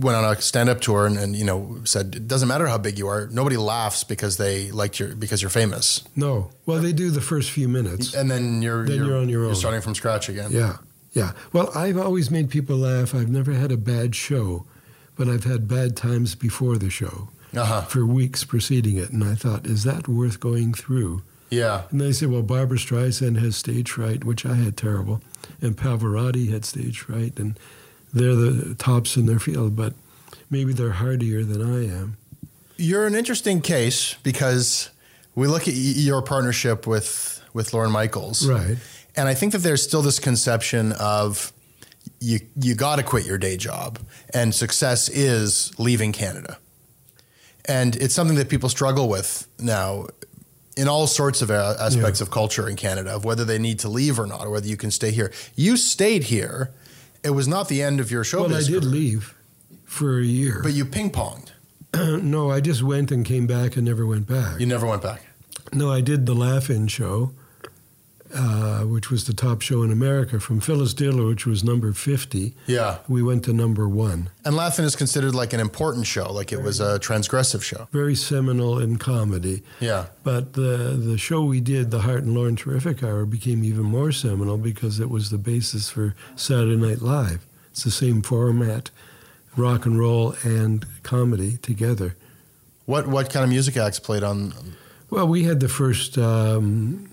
went 0.04 0.16
on 0.16 0.24
a 0.24 0.40
stand-up 0.40 0.80
tour 0.80 1.06
and, 1.06 1.16
and 1.16 1.36
you 1.36 1.44
know 1.44 1.78
said 1.84 2.14
it 2.16 2.26
doesn't 2.26 2.48
matter 2.48 2.66
how 2.66 2.78
big 2.78 2.98
you 2.98 3.06
are, 3.08 3.28
nobody 3.30 3.56
laughs 3.56 4.02
because 4.04 4.36
they 4.36 4.70
liked 4.72 4.98
your 5.00 5.14
because 5.14 5.40
you're 5.42 5.50
famous, 5.62 6.02
no, 6.16 6.50
well, 6.66 6.80
they 6.80 6.92
do 6.92 7.10
the 7.10 7.20
first 7.20 7.50
few 7.50 7.68
minutes. 7.68 8.14
and 8.14 8.30
then 8.30 8.62
you're 8.62 8.84
Then 8.86 8.96
you're 9.04 9.16
on 9.16 9.28
your 9.28 9.42
own. 9.42 9.48
You're 9.48 9.54
starting 9.64 9.80
from 9.80 9.94
scratch 9.94 10.28
again. 10.28 10.50
Yeah, 10.50 10.76
yeah. 11.12 11.32
Well, 11.52 11.70
I've 11.74 11.98
always 11.98 12.30
made 12.30 12.50
people 12.50 12.76
laugh. 12.78 13.14
I've 13.14 13.28
never 13.30 13.52
had 13.52 13.70
a 13.70 13.76
bad 13.76 14.14
show, 14.16 14.66
but 15.16 15.28
I've 15.28 15.44
had 15.44 15.68
bad 15.68 15.96
times 15.96 16.34
before 16.34 16.78
the 16.78 16.90
show 16.90 17.28
Uh-huh. 17.54 17.82
for 17.82 18.04
weeks 18.06 18.44
preceding 18.44 18.96
it. 18.96 19.10
And 19.10 19.22
I 19.22 19.34
thought, 19.36 19.66
is 19.66 19.84
that 19.84 20.08
worth 20.08 20.40
going 20.40 20.72
through? 20.74 21.22
Yeah. 21.52 21.82
And 21.90 22.00
they 22.00 22.12
said, 22.12 22.30
well, 22.30 22.42
Barbra 22.42 22.78
Streisand 22.78 23.38
has 23.38 23.56
stage 23.56 23.90
fright, 23.90 24.24
which 24.24 24.46
I 24.46 24.54
had 24.54 24.76
terrible, 24.76 25.20
and 25.60 25.76
Pavarotti 25.76 26.50
had 26.50 26.64
stage 26.64 27.00
fright, 27.00 27.38
and 27.38 27.58
they're 28.12 28.34
the 28.34 28.74
tops 28.74 29.16
in 29.16 29.26
their 29.26 29.38
field, 29.38 29.76
but 29.76 29.92
maybe 30.50 30.72
they're 30.72 30.92
hardier 30.92 31.44
than 31.44 31.62
I 31.62 31.86
am. 31.86 32.16
You're 32.78 33.06
an 33.06 33.14
interesting 33.14 33.60
case 33.60 34.14
because 34.22 34.88
we 35.34 35.46
look 35.46 35.68
at 35.68 35.74
your 35.74 36.22
partnership 36.22 36.86
with 36.86 37.42
with 37.54 37.74
Lorne 37.74 37.92
Michaels, 37.92 38.46
Right. 38.46 38.78
And 39.14 39.28
I 39.28 39.34
think 39.34 39.52
that 39.52 39.58
there's 39.58 39.82
still 39.82 40.00
this 40.00 40.18
conception 40.18 40.92
of 40.92 41.52
you 42.18 42.40
you 42.58 42.74
got 42.74 42.96
to 42.96 43.02
quit 43.02 43.26
your 43.26 43.36
day 43.36 43.58
job, 43.58 43.98
and 44.32 44.54
success 44.54 45.10
is 45.10 45.70
leaving 45.78 46.12
Canada, 46.12 46.58
and 47.66 47.94
it's 47.96 48.14
something 48.14 48.38
that 48.38 48.48
people 48.48 48.70
struggle 48.70 49.10
with 49.10 49.46
now. 49.58 50.06
In 50.76 50.88
all 50.88 51.06
sorts 51.06 51.42
of 51.42 51.50
uh, 51.50 51.74
aspects 51.78 52.20
Yeah. 52.20 52.24
of 52.24 52.30
culture 52.30 52.68
in 52.68 52.76
Canada, 52.76 53.10
of 53.14 53.24
whether 53.24 53.44
they 53.44 53.58
need 53.58 53.78
to 53.80 53.88
leave 53.88 54.18
or 54.18 54.26
not, 54.26 54.46
or 54.46 54.50
whether 54.50 54.66
you 54.66 54.76
can 54.76 54.90
stay 54.90 55.10
here. 55.10 55.30
You 55.54 55.76
stayed 55.76 56.24
here. 56.24 56.70
It 57.22 57.30
was 57.30 57.46
not 57.46 57.68
the 57.68 57.82
end 57.82 58.00
of 58.00 58.10
your 58.10 58.24
show. 58.24 58.42
Well, 58.42 58.54
I 58.54 58.62
did 58.62 58.82
leave 58.84 59.34
for 59.84 60.18
a 60.18 60.24
year. 60.24 60.60
but 60.62 60.72
you 60.72 60.84
ping 60.86 61.10
ponged. 61.10 61.50
no, 62.22 62.50
I 62.50 62.60
just 62.60 62.82
went 62.82 63.10
and 63.12 63.24
came 63.24 63.46
back 63.46 63.76
and 63.76 63.84
never 63.84 64.06
went 64.06 64.26
back. 64.26 64.58
You 64.58 64.66
never 64.66 64.86
went 64.86 65.02
back. 65.02 65.22
No, 65.74 65.90
I 65.92 66.00
did 66.00 66.24
the 66.26 66.34
Laugh 66.34 66.70
In 66.70 66.88
show, 66.88 67.32
uh, 68.34 68.80
which 68.80 69.10
was 69.10 69.24
the 69.24 69.32
top 69.32 69.60
show 69.60 69.82
in 69.82 69.90
America. 69.92 70.40
From 70.40 70.60
Phyllis 70.60 70.94
Diller, 70.94 71.26
which 71.26 71.46
was 71.46 71.62
number 71.62 71.92
50, 71.92 72.54
Yeah. 72.66 72.98
we 73.08 73.22
went 73.22 73.44
to 73.44 73.52
number 73.52 73.88
one. 73.88 74.30
And 74.44 74.56
Laugh 74.56 74.78
In 74.78 74.84
is 74.84 74.96
considered 74.96 75.34
like 75.34 75.52
an 75.52 75.60
important 75.60 76.06
show, 76.06 76.32
like 76.32 76.52
it 76.52 76.62
was 76.62 76.80
a 76.80 76.98
transgressive 76.98 77.62
show. 77.62 77.88
Very 77.92 78.14
seminal 78.14 78.78
in 78.78 78.96
comedy. 78.96 79.62
Yeah. 79.80 80.06
But 80.24 80.54
the, 80.54 80.96
the 80.98 81.18
show 81.18 81.42
we 81.44 81.60
did, 81.60 81.90
the 81.90 82.00
Hart 82.00 82.22
and 82.24 82.34
Lorne 82.34 82.56
Terrific 82.56 83.02
Hour, 83.02 83.24
became 83.26 83.64
even 83.64 83.82
more 83.84 84.12
seminal 84.12 84.56
because 84.58 85.00
it 85.00 85.10
was 85.10 85.30
the 85.30 85.38
basis 85.38 85.90
for 85.90 86.14
Saturday 86.36 86.76
Night 86.76 87.02
Live. 87.02 87.46
It's 87.70 87.84
the 87.84 87.90
same 87.90 88.22
format, 88.22 88.90
rock 89.56 89.86
and 89.86 89.98
roll 89.98 90.34
and 90.42 90.84
comedy 91.02 91.58
together. 91.58 92.16
What 92.84 93.06
what 93.06 93.30
kind 93.30 93.44
of 93.44 93.50
music 93.50 93.76
acts 93.76 93.98
played 94.00 94.22
on? 94.22 94.52
Well, 95.08 95.28
we 95.28 95.44
had 95.44 95.60
the 95.60 95.68
first 95.68 96.18
um, 96.18 97.08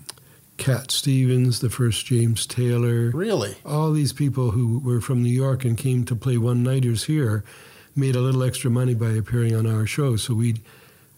Cat 0.60 0.90
Stevens, 0.90 1.60
the 1.60 1.70
first 1.70 2.04
James 2.06 2.46
Taylor. 2.46 3.10
Really? 3.10 3.56
all 3.64 3.92
these 3.92 4.12
people 4.12 4.50
who 4.52 4.78
were 4.78 5.00
from 5.00 5.22
New 5.22 5.32
York 5.32 5.64
and 5.64 5.76
came 5.76 6.04
to 6.04 6.14
play 6.14 6.36
one 6.36 6.62
nighters 6.62 7.04
here 7.04 7.42
made 7.96 8.14
a 8.14 8.20
little 8.20 8.42
extra 8.42 8.70
money 8.70 8.94
by 8.94 9.10
appearing 9.10 9.54
on 9.56 9.66
our 9.66 9.86
show. 9.86 10.16
So 10.16 10.34
we 10.34 10.56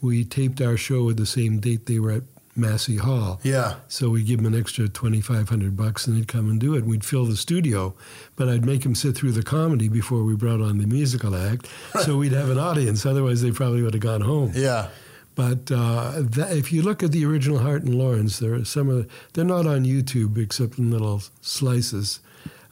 we 0.00 0.24
taped 0.24 0.60
our 0.60 0.76
show 0.76 1.10
at 1.10 1.16
the 1.16 1.26
same 1.26 1.58
date 1.60 1.86
they 1.86 1.98
were 1.98 2.12
at 2.12 2.22
Massey 2.54 2.96
Hall. 2.98 3.40
Yeah. 3.42 3.74
So 3.88 4.10
we 4.10 4.22
give 4.22 4.42
them 4.42 4.52
an 4.52 4.58
extra 4.58 4.88
twenty 4.88 5.20
five 5.20 5.48
hundred 5.48 5.76
bucks 5.76 6.06
and 6.06 6.16
they'd 6.16 6.28
come 6.28 6.48
and 6.48 6.60
do 6.60 6.74
it. 6.76 6.84
We'd 6.84 7.04
fill 7.04 7.24
the 7.26 7.36
studio, 7.36 7.94
but 8.36 8.48
I'd 8.48 8.64
make 8.64 8.82
them 8.82 8.94
sit 8.94 9.16
through 9.16 9.32
the 9.32 9.42
comedy 9.42 9.88
before 9.88 10.22
we 10.22 10.34
brought 10.36 10.60
on 10.60 10.78
the 10.78 10.86
musical 10.86 11.34
act, 11.34 11.68
so 12.04 12.16
we'd 12.16 12.32
have 12.32 12.48
an 12.50 12.58
audience. 12.58 13.04
Otherwise, 13.04 13.42
they 13.42 13.50
probably 13.50 13.82
would 13.82 13.94
have 13.94 14.02
gone 14.02 14.20
home. 14.20 14.52
Yeah. 14.54 14.88
But 15.34 15.70
uh, 15.70 16.12
that, 16.16 16.56
if 16.56 16.72
you 16.72 16.82
look 16.82 17.02
at 17.02 17.12
the 17.12 17.24
original 17.24 17.58
Hart 17.58 17.82
and 17.82 17.94
Lawrence, 17.94 18.38
there 18.38 18.54
are 18.54 18.64
some 18.64 18.88
of 18.88 19.10
they're 19.32 19.44
not 19.44 19.66
on 19.66 19.84
YouTube 19.84 20.36
except 20.38 20.78
in 20.78 20.90
little 20.90 21.22
slices. 21.40 22.20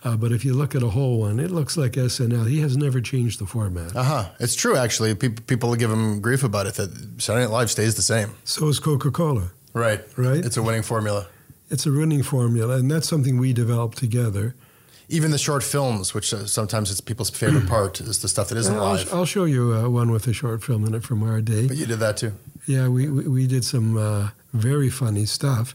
Uh, 0.02 0.16
but 0.16 0.32
if 0.32 0.44
you 0.44 0.54
look 0.54 0.74
at 0.74 0.82
a 0.82 0.88
whole 0.88 1.20
one, 1.20 1.38
it 1.38 1.50
looks 1.50 1.76
like 1.76 1.92
SNL. 1.92 2.48
He 2.48 2.60
has 2.60 2.76
never 2.76 3.00
changed 3.02 3.38
the 3.38 3.46
format. 3.46 3.94
Uh 3.94 4.02
huh. 4.02 4.30
It's 4.40 4.54
true, 4.54 4.76
actually. 4.76 5.14
People 5.14 5.44
people 5.46 5.74
give 5.76 5.90
him 5.90 6.20
grief 6.20 6.42
about 6.42 6.66
it 6.66 6.74
that 6.74 6.90
Saturday 7.18 7.44
Night 7.44 7.52
Live 7.52 7.70
stays 7.70 7.94
the 7.94 8.02
same. 8.02 8.30
So 8.44 8.68
is 8.68 8.78
Coca 8.78 9.10
Cola. 9.10 9.50
Right. 9.72 10.00
Right. 10.16 10.44
It's 10.44 10.56
a 10.56 10.62
winning 10.62 10.82
formula. 10.82 11.28
It's 11.70 11.86
a 11.86 11.92
winning 11.92 12.22
formula, 12.22 12.76
and 12.76 12.90
that's 12.90 13.08
something 13.08 13.38
we 13.38 13.52
developed 13.52 13.96
together. 13.96 14.56
Even 15.12 15.32
the 15.32 15.38
short 15.38 15.62
films, 15.64 16.14
which 16.14 16.32
uh, 16.32 16.46
sometimes 16.46 16.90
it's 16.90 17.00
people's 17.00 17.30
favorite 17.30 17.68
part, 17.76 18.00
is 18.00 18.22
the 18.22 18.28
stuff 18.28 18.48
that 18.48 18.58
isn't 18.58 18.76
I'll, 18.76 18.92
live. 18.92 19.12
I'll 19.12 19.24
show 19.24 19.44
you 19.44 19.74
uh, 19.74 19.88
one 19.88 20.10
with 20.12 20.26
a 20.28 20.32
short 20.32 20.62
film 20.62 20.86
in 20.86 20.94
it 20.94 21.02
from 21.02 21.22
our 21.22 21.40
day. 21.40 21.66
But 21.66 21.76
you 21.76 21.86
did 21.86 21.98
that 21.98 22.16
too. 22.16 22.32
Yeah, 22.66 22.88
we, 22.88 23.08
we, 23.08 23.26
we 23.26 23.46
did 23.46 23.64
some 23.64 23.96
uh, 23.96 24.30
very 24.52 24.88
funny 24.88 25.26
stuff. 25.26 25.74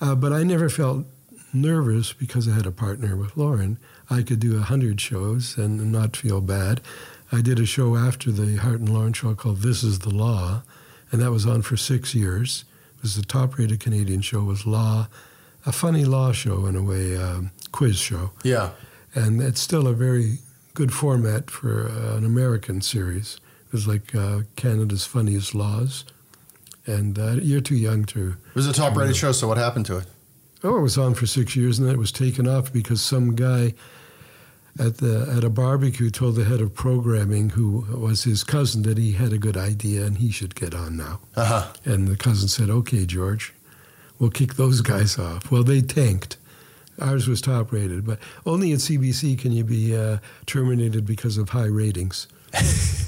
Uh, 0.00 0.14
but 0.14 0.32
I 0.32 0.44
never 0.44 0.68
felt 0.68 1.04
nervous 1.52 2.12
because 2.12 2.48
I 2.48 2.52
had 2.52 2.66
a 2.66 2.70
partner 2.70 3.16
with 3.16 3.36
Lorne. 3.36 3.78
I 4.08 4.22
could 4.22 4.40
do 4.40 4.56
a 4.56 4.62
hundred 4.62 5.00
shows 5.00 5.56
and 5.56 5.90
not 5.90 6.16
feel 6.16 6.40
bad. 6.40 6.80
I 7.32 7.40
did 7.40 7.58
a 7.58 7.66
show 7.66 7.96
after 7.96 8.30
the 8.30 8.56
Hart 8.56 8.78
and 8.80 8.88
Lorne 8.88 9.12
show 9.12 9.34
called 9.34 9.58
This 9.58 9.82
Is 9.82 10.00
the 10.00 10.14
Law, 10.14 10.62
and 11.10 11.20
that 11.20 11.32
was 11.32 11.44
on 11.44 11.62
for 11.62 11.76
six 11.76 12.14
years. 12.14 12.64
It 12.96 13.02
was 13.02 13.16
the 13.16 13.24
top-rated 13.24 13.80
Canadian 13.80 14.20
show. 14.20 14.42
It 14.42 14.44
was 14.44 14.66
law, 14.66 15.08
a 15.64 15.72
funny 15.72 16.04
law 16.04 16.32
show 16.32 16.66
in 16.66 16.76
a 16.76 16.82
way, 16.82 17.16
um, 17.16 17.50
quiz 17.76 17.98
show, 17.98 18.30
Yeah. 18.42 18.70
and 19.14 19.40
it's 19.42 19.60
still 19.60 19.86
a 19.86 19.92
very 19.92 20.38
good 20.74 20.92
format 20.92 21.50
for 21.50 21.88
uh, 21.88 22.16
an 22.16 22.24
American 22.24 22.80
series. 22.80 23.38
It 23.66 23.72
was 23.72 23.86
like 23.86 24.14
uh, 24.14 24.40
Canada's 24.56 25.04
Funniest 25.04 25.54
Laws, 25.54 26.04
and 26.86 27.18
uh, 27.18 27.32
you're 27.42 27.60
too 27.60 27.76
young 27.76 28.04
to. 28.06 28.36
It 28.48 28.54
was 28.54 28.66
a 28.66 28.72
top 28.72 28.96
rated 28.96 29.16
show, 29.16 29.32
so 29.32 29.46
what 29.48 29.58
happened 29.58 29.86
to 29.86 29.98
it? 29.98 30.06
Oh, 30.64 30.78
it 30.78 30.80
was 30.82 30.96
on 30.98 31.14
for 31.14 31.26
six 31.26 31.54
years, 31.54 31.78
and 31.78 31.86
then 31.86 31.94
it 31.94 31.98
was 31.98 32.12
taken 32.12 32.48
off 32.48 32.72
because 32.72 33.00
some 33.02 33.34
guy 33.36 33.74
at 34.78 34.98
the 34.98 35.30
at 35.36 35.44
a 35.44 35.50
barbecue 35.50 36.10
told 36.10 36.36
the 36.36 36.44
head 36.44 36.60
of 36.60 36.74
programming, 36.74 37.50
who 37.50 37.84
was 37.96 38.24
his 38.24 38.44
cousin, 38.44 38.82
that 38.82 38.98
he 38.98 39.12
had 39.12 39.32
a 39.32 39.38
good 39.38 39.56
idea 39.56 40.04
and 40.04 40.18
he 40.18 40.30
should 40.30 40.54
get 40.54 40.74
on 40.74 40.96
now. 40.96 41.20
Uh 41.34 41.44
huh. 41.44 41.72
And 41.84 42.08
the 42.08 42.16
cousin 42.16 42.48
said, 42.48 42.70
"Okay, 42.70 43.04
George, 43.06 43.52
we'll 44.18 44.30
kick 44.30 44.54
those 44.54 44.80
guys 44.82 45.18
off." 45.18 45.50
Well, 45.50 45.62
they 45.64 45.80
tanked. 45.82 46.36
Ours 47.00 47.28
was 47.28 47.40
top 47.40 47.72
rated, 47.72 48.04
but 48.06 48.18
only 48.44 48.72
at 48.72 48.78
CBC 48.78 49.38
can 49.38 49.52
you 49.52 49.64
be 49.64 49.96
uh, 49.96 50.18
terminated 50.46 51.04
because 51.06 51.36
of 51.38 51.50
high 51.50 51.66
ratings. 51.66 52.26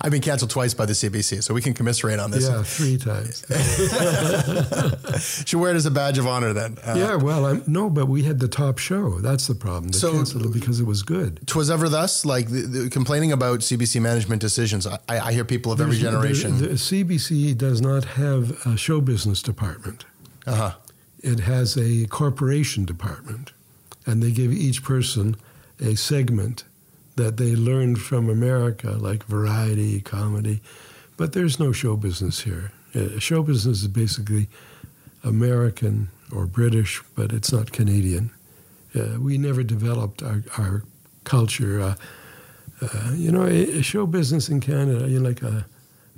I've 0.00 0.10
been 0.10 0.22
canceled 0.22 0.50
twice 0.50 0.74
by 0.74 0.86
the 0.86 0.92
CBC, 0.92 1.42
so 1.42 1.54
we 1.54 1.60
can 1.60 1.74
commiserate 1.74 2.18
on 2.18 2.30
this. 2.30 2.48
Yeah, 2.48 2.62
three 2.62 2.96
times. 2.96 3.44
Should 5.46 5.60
wear 5.60 5.72
it 5.72 5.76
as 5.76 5.86
a 5.86 5.90
badge 5.90 6.18
of 6.18 6.26
honor 6.26 6.52
then. 6.52 6.78
Uh, 6.84 6.94
yeah, 6.96 7.14
well, 7.16 7.46
I'm, 7.46 7.62
no, 7.66 7.90
but 7.90 8.06
we 8.06 8.22
had 8.22 8.38
the 8.38 8.48
top 8.48 8.78
show. 8.78 9.20
That's 9.20 9.46
the 9.46 9.54
problem. 9.54 9.92
They 9.92 9.98
So- 9.98 10.12
canceled 10.12 10.46
it 10.46 10.52
because 10.52 10.80
it 10.80 10.84
was 10.86 11.02
good. 11.02 11.46
Twas 11.46 11.70
ever 11.70 11.88
thus, 11.88 12.24
like 12.24 12.48
the, 12.48 12.62
the, 12.62 12.90
complaining 12.90 13.30
about 13.32 13.60
CBC 13.60 14.00
management 14.00 14.40
decisions. 14.40 14.86
I, 14.86 14.98
I 15.08 15.32
hear 15.32 15.44
people 15.44 15.72
of 15.72 15.80
every 15.80 15.98
generation. 15.98 16.58
The, 16.58 16.68
the 16.68 16.74
CBC 16.74 17.56
does 17.56 17.80
not 17.80 18.04
have 18.04 18.66
a 18.66 18.76
show 18.76 19.00
business 19.00 19.42
department. 19.42 20.04
Uh 20.46 20.54
huh. 20.54 20.72
It 21.20 21.40
has 21.40 21.76
a 21.76 22.06
corporation 22.06 22.84
department, 22.84 23.52
and 24.06 24.22
they 24.22 24.30
give 24.30 24.52
each 24.52 24.82
person 24.82 25.36
a 25.80 25.94
segment 25.96 26.64
that 27.16 27.36
they 27.36 27.56
learned 27.56 28.00
from 28.00 28.28
America, 28.28 28.92
like 28.92 29.24
variety, 29.24 30.00
comedy. 30.00 30.60
But 31.16 31.32
there's 31.32 31.58
no 31.58 31.72
show 31.72 31.96
business 31.96 32.40
here. 32.40 32.72
Uh, 32.94 33.18
show 33.18 33.42
business 33.42 33.82
is 33.82 33.88
basically 33.88 34.48
American 35.24 36.08
or 36.32 36.46
British, 36.46 37.02
but 37.16 37.32
it's 37.32 37.52
not 37.52 37.72
Canadian. 37.72 38.30
Uh, 38.94 39.18
we 39.18 39.36
never 39.36 39.62
developed 39.62 40.22
our, 40.22 40.44
our 40.56 40.84
culture. 41.24 41.80
Uh, 41.80 41.94
uh, 42.80 43.12
you 43.14 43.32
know, 43.32 43.42
a, 43.42 43.78
a 43.78 43.82
show 43.82 44.06
business 44.06 44.48
in 44.48 44.60
Canada, 44.60 45.08
you 45.08 45.18
know, 45.18 45.28
like 45.28 45.42
a, 45.42 45.66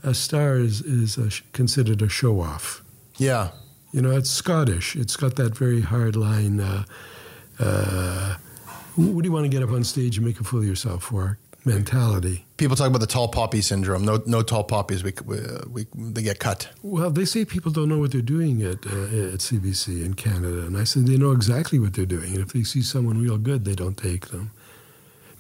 a 0.02 0.12
star 0.14 0.56
is, 0.56 0.82
is 0.82 1.16
a, 1.16 1.30
sh- 1.30 1.42
considered 1.52 2.02
a 2.02 2.08
show 2.08 2.40
off. 2.40 2.84
Yeah. 3.16 3.50
You 3.92 4.03
know, 4.03 4.12
it's 4.12 4.31
Scottish. 4.31 4.96
It's 4.96 5.16
got 5.16 5.37
that 5.37 5.57
very 5.57 5.81
hard 5.81 6.16
line. 6.16 6.61
Uh, 6.61 6.85
uh, 7.59 8.37
what 8.96 9.22
do 9.22 9.29
you 9.29 9.33
want 9.33 9.44
to 9.44 9.48
get 9.48 9.62
up 9.62 9.70
on 9.70 9.85
stage 9.85 10.16
and 10.16 10.26
make 10.26 10.40
a 10.40 10.44
fool 10.44 10.61
of 10.61 10.66
yourself 10.66 11.05
for? 11.05 11.38
Mentality. 11.64 12.46
People 12.57 12.74
talk 12.74 12.87
about 12.88 13.00
the 13.00 13.07
tall 13.07 13.29
poppy 13.29 13.61
syndrome. 13.61 14.05
No, 14.05 14.22
no 14.24 14.42
tall 14.42 14.64
poppies. 14.64 15.05
We, 15.05 15.12
we, 15.26 15.38
we 15.70 15.87
they 15.94 16.22
get 16.22 16.38
cut. 16.38 16.70
Well, 16.83 17.11
they 17.11 17.26
say 17.26 17.44
people 17.44 17.70
don't 17.70 17.88
know 17.88 17.98
what 17.98 18.12
they're 18.12 18.22
doing 18.22 18.62
at, 18.62 18.87
uh, 18.87 19.05
at 19.35 19.40
CBC 19.40 20.03
in 20.05 20.14
Canada. 20.14 20.62
And 20.62 20.79
I 20.79 20.85
said 20.85 21.07
they 21.07 21.18
know 21.18 21.33
exactly 21.33 21.79
what 21.79 21.92
they're 21.92 22.07
doing. 22.07 22.35
And 22.35 22.38
if 22.38 22.55
they 22.55 22.62
see 22.62 22.81
someone 22.81 23.20
real 23.20 23.37
good, 23.37 23.66
they 23.66 23.74
don't 23.74 23.96
take 23.96 24.29
them. 24.29 24.53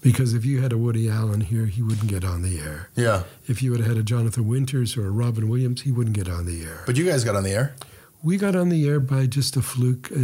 Because 0.02 0.34
if 0.34 0.44
you 0.44 0.60
had 0.60 0.72
a 0.72 0.78
Woody 0.78 1.10
Allen 1.10 1.42
here, 1.42 1.66
he 1.66 1.82
wouldn't 1.82 2.08
get 2.08 2.24
on 2.24 2.42
the 2.42 2.58
air. 2.58 2.88
Yeah. 2.96 3.24
If 3.46 3.62
you 3.62 3.70
would 3.70 3.80
have 3.80 3.88
had 3.88 3.96
a 3.98 4.02
Jonathan 4.02 4.46
Winters 4.48 4.96
or 4.96 5.06
a 5.06 5.10
Robin 5.10 5.48
Williams, 5.48 5.82
he 5.82 5.92
wouldn't 5.92 6.16
get 6.16 6.28
on 6.28 6.46
the 6.46 6.62
air. 6.62 6.82
But 6.86 6.96
you 6.96 7.04
guys 7.04 7.22
got 7.24 7.36
on 7.36 7.44
the 7.44 7.52
air. 7.52 7.74
We 8.22 8.36
got 8.36 8.54
on 8.54 8.68
the 8.68 8.86
air 8.86 9.00
by 9.00 9.26
just 9.26 9.56
a 9.56 9.62
fluke. 9.62 10.10
Uh, 10.12 10.16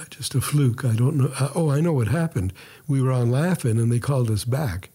uh, 0.00 0.04
just 0.10 0.34
a 0.34 0.40
fluke. 0.40 0.84
I 0.84 0.94
don't 0.94 1.16
know. 1.16 1.32
Uh, 1.38 1.48
oh, 1.54 1.70
I 1.70 1.80
know 1.80 1.92
what 1.92 2.08
happened. 2.08 2.52
We 2.86 3.02
were 3.02 3.10
on 3.12 3.30
Laugh 3.30 3.64
In, 3.64 3.78
and 3.78 3.90
they 3.90 3.98
called 3.98 4.30
us 4.30 4.44
back. 4.44 4.90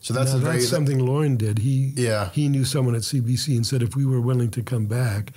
So 0.00 0.12
that's 0.12 0.32
Now, 0.32 0.38
a 0.38 0.40
very 0.40 0.56
that's 0.58 0.68
something 0.68 0.98
Lorne 0.98 1.36
did. 1.36 1.60
He 1.60 1.92
Yeah. 1.96 2.30
he 2.32 2.48
knew 2.48 2.64
someone 2.64 2.94
at 2.94 3.02
CBC 3.04 3.56
and 3.56 3.66
said 3.66 3.82
if 3.82 3.94
we 3.96 4.04
were 4.04 4.20
willing 4.20 4.50
to 4.50 4.62
come 4.62 4.86
back, 4.86 5.32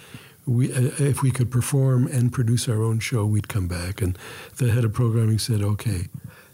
we 0.45 0.73
uh, 0.73 0.91
if 0.97 1.21
we 1.21 1.31
could 1.31 1.49
perform 1.51 2.07
and 2.07 2.33
produce 2.33 2.67
our 2.67 2.81
own 2.81 2.99
show, 2.99 3.25
we'd 3.25 3.47
come 3.47 3.67
back. 3.67 4.01
And 4.01 4.17
the 4.57 4.71
head 4.71 4.83
of 4.83 4.93
programming 4.93 5.37
said, 5.39 5.61
okay, 5.61 6.07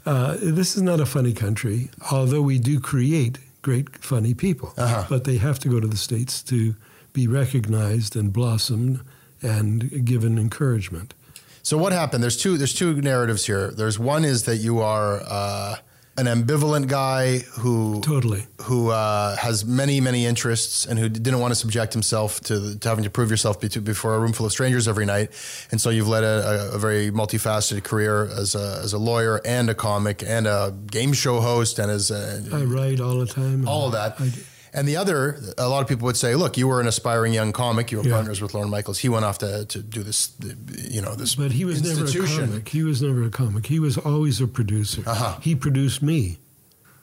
uh, 0.05 0.35
this 0.41 0.75
is 0.75 0.81
not 0.81 0.99
a 0.99 1.05
funny 1.05 1.33
country, 1.33 1.89
although 2.11 2.41
we 2.41 2.59
do 2.59 2.79
create 2.79 3.39
great 3.61 3.97
funny 4.03 4.33
people, 4.33 4.73
Uh-huh. 4.77 5.05
but 5.09 5.23
they 5.23 5.37
have 5.37 5.57
to 5.59 5.69
go 5.69 5.79
to 5.79 5.87
the 5.87 5.97
states 5.97 6.43
to 6.43 6.75
be 7.13 7.27
recognized 7.27 8.15
and 8.15 8.33
blossom 8.33 9.01
and 9.43 10.05
given 10.05 10.37
encouragement. 10.37 11.13
So 11.61 11.77
what 11.77 11.93
happened? 11.93 12.23
There's 12.23 12.37
two. 12.37 12.57
There's 12.57 12.73
two 12.73 13.01
narratives 13.01 13.45
here. 13.45 13.71
There's 13.71 13.97
one 13.97 14.25
is 14.25 14.43
that 14.43 14.57
you 14.57 14.79
are 14.79 15.21
uh, 15.25 15.77
an 16.17 16.25
ambivalent 16.25 16.87
guy 16.87 17.39
who 17.39 18.01
Totally. 18.01 18.45
who 18.63 18.89
uh, 18.89 19.35
has 19.37 19.65
many 19.65 19.99
many 19.99 20.25
interests 20.25 20.85
and 20.85 20.99
who 20.99 21.09
didn't 21.09 21.39
want 21.39 21.51
to 21.51 21.55
subject 21.55 21.93
himself 21.93 22.39
to, 22.41 22.77
to 22.77 22.89
having 22.89 23.03
to 23.03 23.09
prove 23.09 23.31
yourself 23.31 23.59
before 23.59 24.13
a 24.13 24.19
room 24.19 24.33
full 24.33 24.45
of 24.45 24.51
strangers 24.51 24.87
every 24.87 25.05
night. 25.05 25.31
And 25.71 25.81
so 25.81 25.89
you've 25.89 26.07
led 26.07 26.23
a, 26.23 26.71
a, 26.73 26.77
very 26.77 27.09
multifaceted 27.09 27.83
career 27.83 28.25
as 28.25 28.53
a, 28.53 28.81
as 28.83 28.93
a 28.93 28.99
lawyer 28.99 29.41
and 29.43 29.69
a 29.69 29.75
comic 29.75 30.21
and 30.21 30.45
a 30.45 30.75
game 30.87 31.13
show 31.13 31.39
host 31.39 31.79
and 31.79 31.89
as 31.89 32.11
a, 32.11 32.43
I 32.53 32.63
write 32.63 32.99
all 32.99 33.17
the 33.19 33.25
time. 33.25 33.67
all 33.67 33.87
of 33.87 33.93
that. 33.93 34.19
I, 34.19 34.31
and 34.73 34.87
the 34.87 34.95
other, 34.97 35.39
a 35.57 35.69
lot 35.69 35.81
of 35.81 35.87
people 35.87 36.05
would 36.05 36.17
say, 36.17 36.35
look, 36.35 36.57
you 36.57 36.67
were 36.67 36.81
an 36.81 36.87
aspiring 36.87 37.33
young 37.33 37.51
comic. 37.53 37.91
You 37.91 37.99
were 37.99 38.03
Yeah. 38.07 38.13
partners 38.15 38.41
with 38.41 38.53
Lorne 38.53 38.69
Michaels. 38.69 38.99
He 38.99 39.09
went 39.09 39.23
off 39.25 39.37
to, 39.39 39.65
to 39.65 39.79
do 39.81 40.01
this, 40.03 40.31
you 40.77 41.01
know, 41.01 41.15
this 41.15 41.35
But 41.35 41.51
he 41.51 41.65
was 41.65 41.81
never 41.83 42.05
a 42.05 42.27
comic. 42.27 42.69
He 42.69 42.83
was 42.83 43.01
never 43.01 43.23
a 43.23 43.29
comic. 43.29 43.67
He 43.67 43.79
was 43.79 43.97
always 43.97 44.41
a 44.41 44.47
producer. 44.47 45.03
Uh-huh. 45.05 45.37
He 45.41 45.55
produced 45.55 46.01
me. 46.01 46.39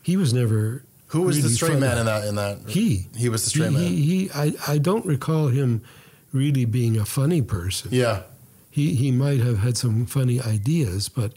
He 0.03 0.17
was 0.17 0.33
never. 0.35 0.85
Who 1.09 1.23
was 1.23 1.43
the 1.43 1.49
straight 1.51 1.79
man 1.79 1.99
in 1.99 2.07
that? 2.07 2.25
In 2.27 2.35
that, 2.37 2.59
He. 2.69 3.07
He 3.17 3.29
was 3.29 3.45
the 3.45 3.51
straight 3.51 3.71
he, 3.71 3.75
man. 3.75 3.83
He, 3.85 4.03
he, 4.03 4.31
I, 4.35 4.53
I 4.67 4.79
don't 4.79 5.05
recall 5.07 5.49
him 5.49 5.83
really 6.33 6.65
being 6.65 6.97
a 6.97 7.05
funny 7.05 7.43
person. 7.43 7.91
yeah, 7.93 8.23
He, 8.71 8.95
he 8.95 9.11
might 9.11 9.41
have 9.41 9.59
had 9.59 9.77
some 9.77 10.07
funny 10.07 10.41
ideas, 10.41 11.09
but 11.09 11.33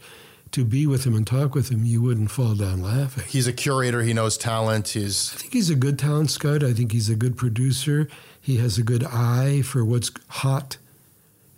to 0.54 0.64
be 0.64 0.86
with 0.86 1.04
him 1.04 1.14
and 1.14 1.26
talk 1.26 1.54
with 1.54 1.68
him, 1.70 1.84
you 1.84 2.00
wouldn't 2.02 2.30
fall 2.30 2.54
down 2.54 2.82
laughing. 2.82 3.24
he's 3.28 3.46
a 3.46 3.52
curator. 3.52 4.02
He 4.02 4.12
knows 4.12 4.36
talent. 4.38 4.88
He's 4.88 5.32
I 5.34 5.36
think 5.38 5.52
he's 5.52 5.70
a 5.70 5.74
good 5.76 5.98
talent 5.98 6.30
scout. 6.30 6.62
I 6.64 6.72
think 6.72 6.92
he's 6.92 7.08
a 7.10 7.14
good 7.14 7.36
producer. 7.36 8.08
He 8.40 8.56
has 8.56 8.78
a 8.78 8.82
good 8.82 9.04
eye 9.04 9.62
for 9.62 9.84
what's 9.84 10.10
hot. 10.28 10.76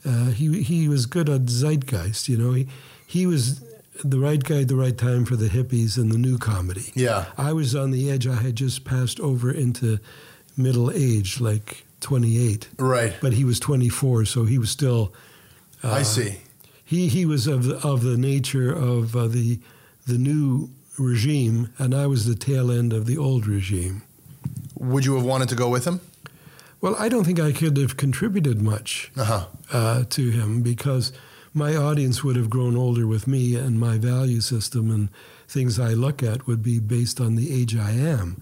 Uh, 0.04 0.26
he 0.30 0.62
he 0.62 0.88
was 0.88 1.06
good 1.06 1.28
at 1.28 1.42
zeitgeist. 1.46 2.28
You 2.28 2.36
know, 2.36 2.52
he 2.52 2.68
he 3.06 3.26
was 3.26 3.60
the 4.04 4.18
right 4.18 4.42
guy 4.44 4.60
at 4.62 4.68
the 4.68 4.76
right 4.76 4.96
time 4.96 5.24
for 5.24 5.36
the 5.36 5.48
hippies 5.48 5.96
and 5.96 6.12
the 6.12 6.18
new 6.18 6.36
comedy. 6.38 6.92
yeah. 6.94 7.26
I 7.38 7.52
was 7.54 7.74
on 7.74 7.90
the 7.92 8.10
edge. 8.10 8.26
I 8.26 8.34
had 8.36 8.54
just 8.56 8.84
passed 8.84 9.18
over 9.20 9.50
into 9.50 9.98
middle 10.56 10.90
age, 10.90 11.40
like 11.40 11.84
28, 12.00 12.68
Right. 12.78 13.14
but 13.22 13.32
he 13.32 13.42
was 13.44 13.58
24, 13.58 14.26
so 14.26 14.44
he 14.44 14.58
was 14.58 14.70
still. 14.70 15.12
I 15.82 16.02
see. 16.02 16.40
He 16.92 17.08
he 17.08 17.26
was 17.26 17.46
of 17.48 17.64
the, 17.64 17.76
of 17.86 18.02
the 18.02 18.16
nature 18.16 18.70
of 18.72 19.14
uh, 19.16 19.26
the 19.26 19.58
the 20.06 20.18
new 20.18 20.70
regime, 20.98 21.68
and 21.78 21.92
I 21.94 22.06
was 22.06 22.24
the 22.24 22.36
tail 22.36 22.70
end 22.70 22.92
of 22.92 23.04
the 23.06 23.18
old 23.18 23.46
regime. 23.46 24.02
Would 24.78 25.04
you 25.04 25.14
have 25.16 25.24
wanted 25.24 25.48
to 25.48 25.56
go 25.56 25.68
with 25.68 25.84
him? 25.84 26.00
Well, 26.80 26.94
I 26.98 27.08
don't 27.08 27.24
think 27.24 27.40
I 27.40 27.52
could 27.52 27.76
have 27.78 27.96
contributed 27.96 28.62
much 28.62 29.10
Uh 29.16 29.24
huh. 29.24 29.46
uh, 29.72 30.04
to 30.10 30.30
him 30.30 30.62
because 30.62 31.12
my 31.52 31.74
audience 31.74 32.22
would 32.22 32.36
have 32.36 32.48
grown 32.50 32.76
older 32.76 33.06
with 33.06 33.26
me, 33.26 33.56
and 33.56 33.80
my 33.80 33.98
value 33.98 34.40
system 34.40 34.90
and 34.90 35.08
things 35.48 35.78
I 35.80 35.94
look 35.94 36.22
at 36.22 36.46
would 36.46 36.62
be 36.62 36.78
based 36.78 37.20
on 37.20 37.34
the 37.36 37.48
age 37.60 37.74
I 37.76 37.92
am. 37.92 38.40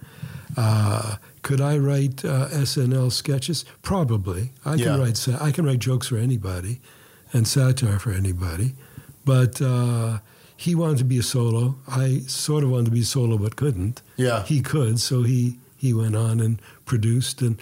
Uh, 0.57 1.17
could 1.43 1.61
I 1.61 1.79
write 1.79 2.25
uh, 2.25 2.49
SNL 2.51 3.11
sketches? 3.11 3.65
Probably. 3.83 4.51
I 4.65 4.75
Yeah. 4.75 4.85
can 4.85 5.01
write. 5.01 5.29
I 5.41 5.51
can 5.53 5.65
write 5.65 5.79
jokes 5.81 6.09
for 6.09 6.19
anybody, 6.19 6.81
and 7.35 7.47
satire 7.47 7.99
for 7.99 8.13
anybody. 8.13 8.73
But 9.27 9.61
uh, 9.61 10.19
he 10.57 10.75
wanted 10.75 10.99
to 10.99 11.05
be 11.05 11.19
a 11.19 11.23
solo. 11.23 11.75
I 11.89 12.21
sort 12.27 12.65
of 12.65 12.71
wanted 12.71 12.87
to 12.87 12.91
be 12.93 13.03
solo, 13.03 13.37
but 13.39 13.57
couldn't 13.57 14.01
Yeah. 14.17 14.45
he 14.45 14.61
could, 14.63 14.99
so 15.01 15.23
he 15.25 15.59
he 15.77 15.93
went 15.93 16.17
on 16.17 16.41
and 16.41 16.61
produced. 16.87 17.43
And 17.43 17.57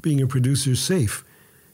being 0.00 0.22
a 0.22 0.26
producer 0.26 0.70
is 0.72 0.80
safe. 0.80 1.24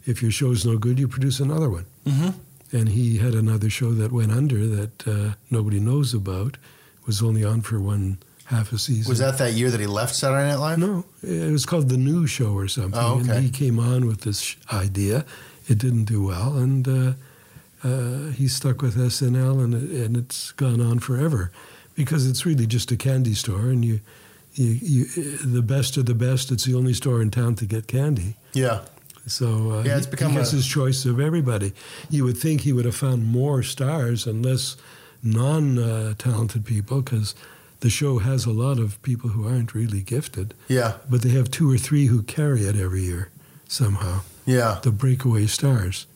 If 0.06 0.22
your 0.22 0.30
show's 0.30 0.64
no 0.64 0.78
good, 0.78 0.98
you 0.98 1.08
produce 1.08 1.40
another 1.40 1.68
one. 1.68 1.84
Mm-hmm. 2.06 2.30
And 2.76 2.88
he 2.88 3.18
had 3.18 3.34
another 3.34 3.68
show 3.68 3.92
that 3.92 4.12
went 4.12 4.32
under 4.32 4.66
that 4.66 5.06
uh, 5.08 5.34
nobody 5.50 5.80
knows 5.80 6.14
about. 6.14 6.54
It 7.00 7.06
Was 7.06 7.20
only 7.22 7.44
on 7.44 7.60
for 7.62 7.80
one 7.80 8.18
half 8.44 8.72
a 8.72 8.78
season. 8.78 9.10
Was 9.10 9.18
that 9.18 9.38
that 9.38 9.52
year 9.54 9.70
that 9.70 9.80
he 9.80 9.86
left 9.86 10.14
Saturday 10.14 10.48
Night 10.48 10.56
Live? 10.60 10.78
No, 10.78 11.04
it 11.22 11.50
was 11.52 11.66
called 11.66 11.88
the 11.88 11.96
New 11.98 12.26
Show 12.26 12.52
or 12.56 12.68
something. 12.68 13.00
Oh, 13.00 13.20
okay. 13.20 13.32
And 13.36 13.44
he 13.44 13.50
came 13.50 13.78
on 13.78 14.06
with 14.06 14.20
this 14.22 14.40
sh- 14.40 14.56
idea. 14.72 15.24
It 15.68 15.78
didn't 15.78 16.04
do 16.04 16.22
well, 16.24 16.56
and 16.56 16.86
uh, 16.88 17.12
uh, 17.84 18.30
he 18.32 18.48
stuck 18.48 18.82
with 18.82 18.96
SNL, 18.96 19.62
and 19.64 19.74
and 19.74 20.16
it's 20.16 20.52
gone 20.52 20.80
on 20.80 20.98
forever, 20.98 21.50
because 21.94 22.26
it's 22.28 22.44
really 22.46 22.66
just 22.66 22.90
a 22.92 22.96
candy 22.96 23.34
store, 23.34 23.68
and 23.70 23.84
you, 23.84 24.00
you, 24.54 24.78
you, 24.82 25.04
the 25.38 25.62
best 25.62 25.96
of 25.96 26.06
the 26.06 26.14
best. 26.14 26.50
It's 26.50 26.64
the 26.64 26.74
only 26.74 26.94
store 26.94 27.22
in 27.22 27.30
town 27.30 27.54
to 27.56 27.66
get 27.66 27.86
candy. 27.86 28.34
Yeah. 28.52 28.80
So 29.26 29.46
uh, 29.72 29.82
Yeah, 29.84 29.96
it's 29.96 30.06
he- 30.06 30.10
become 30.10 30.32
he 30.32 30.38
gets 30.38 30.52
a- 30.52 30.56
his 30.56 30.66
choice 30.66 31.04
of 31.04 31.20
everybody. 31.20 31.72
You 32.10 32.24
would 32.24 32.36
think 32.38 32.62
he 32.62 32.72
would 32.72 32.84
have 32.86 32.96
found 32.96 33.26
more 33.26 33.62
stars 33.62 34.26
and 34.26 34.44
less 34.44 34.76
non-talented 35.22 36.64
people 36.64 37.02
because 37.02 37.34
the 37.80 37.90
show 37.90 38.18
has 38.18 38.46
a 38.46 38.50
lot 38.50 38.78
of 38.78 39.00
people 39.02 39.30
who 39.30 39.46
aren't 39.46 39.74
really 39.74 40.00
gifted, 40.02 40.54
Yeah. 40.68 40.94
but 41.08 41.22
they 41.22 41.30
have 41.30 41.50
two 41.50 41.70
or 41.70 41.78
three 41.78 42.06
who 42.06 42.22
carry 42.22 42.62
it 42.62 42.76
every 42.76 43.02
year 43.04 43.28
somehow. 43.68 44.20
Yeah. 44.46 44.80
The 44.82 44.90
breakaway 44.90 45.46
stars. 45.46 46.06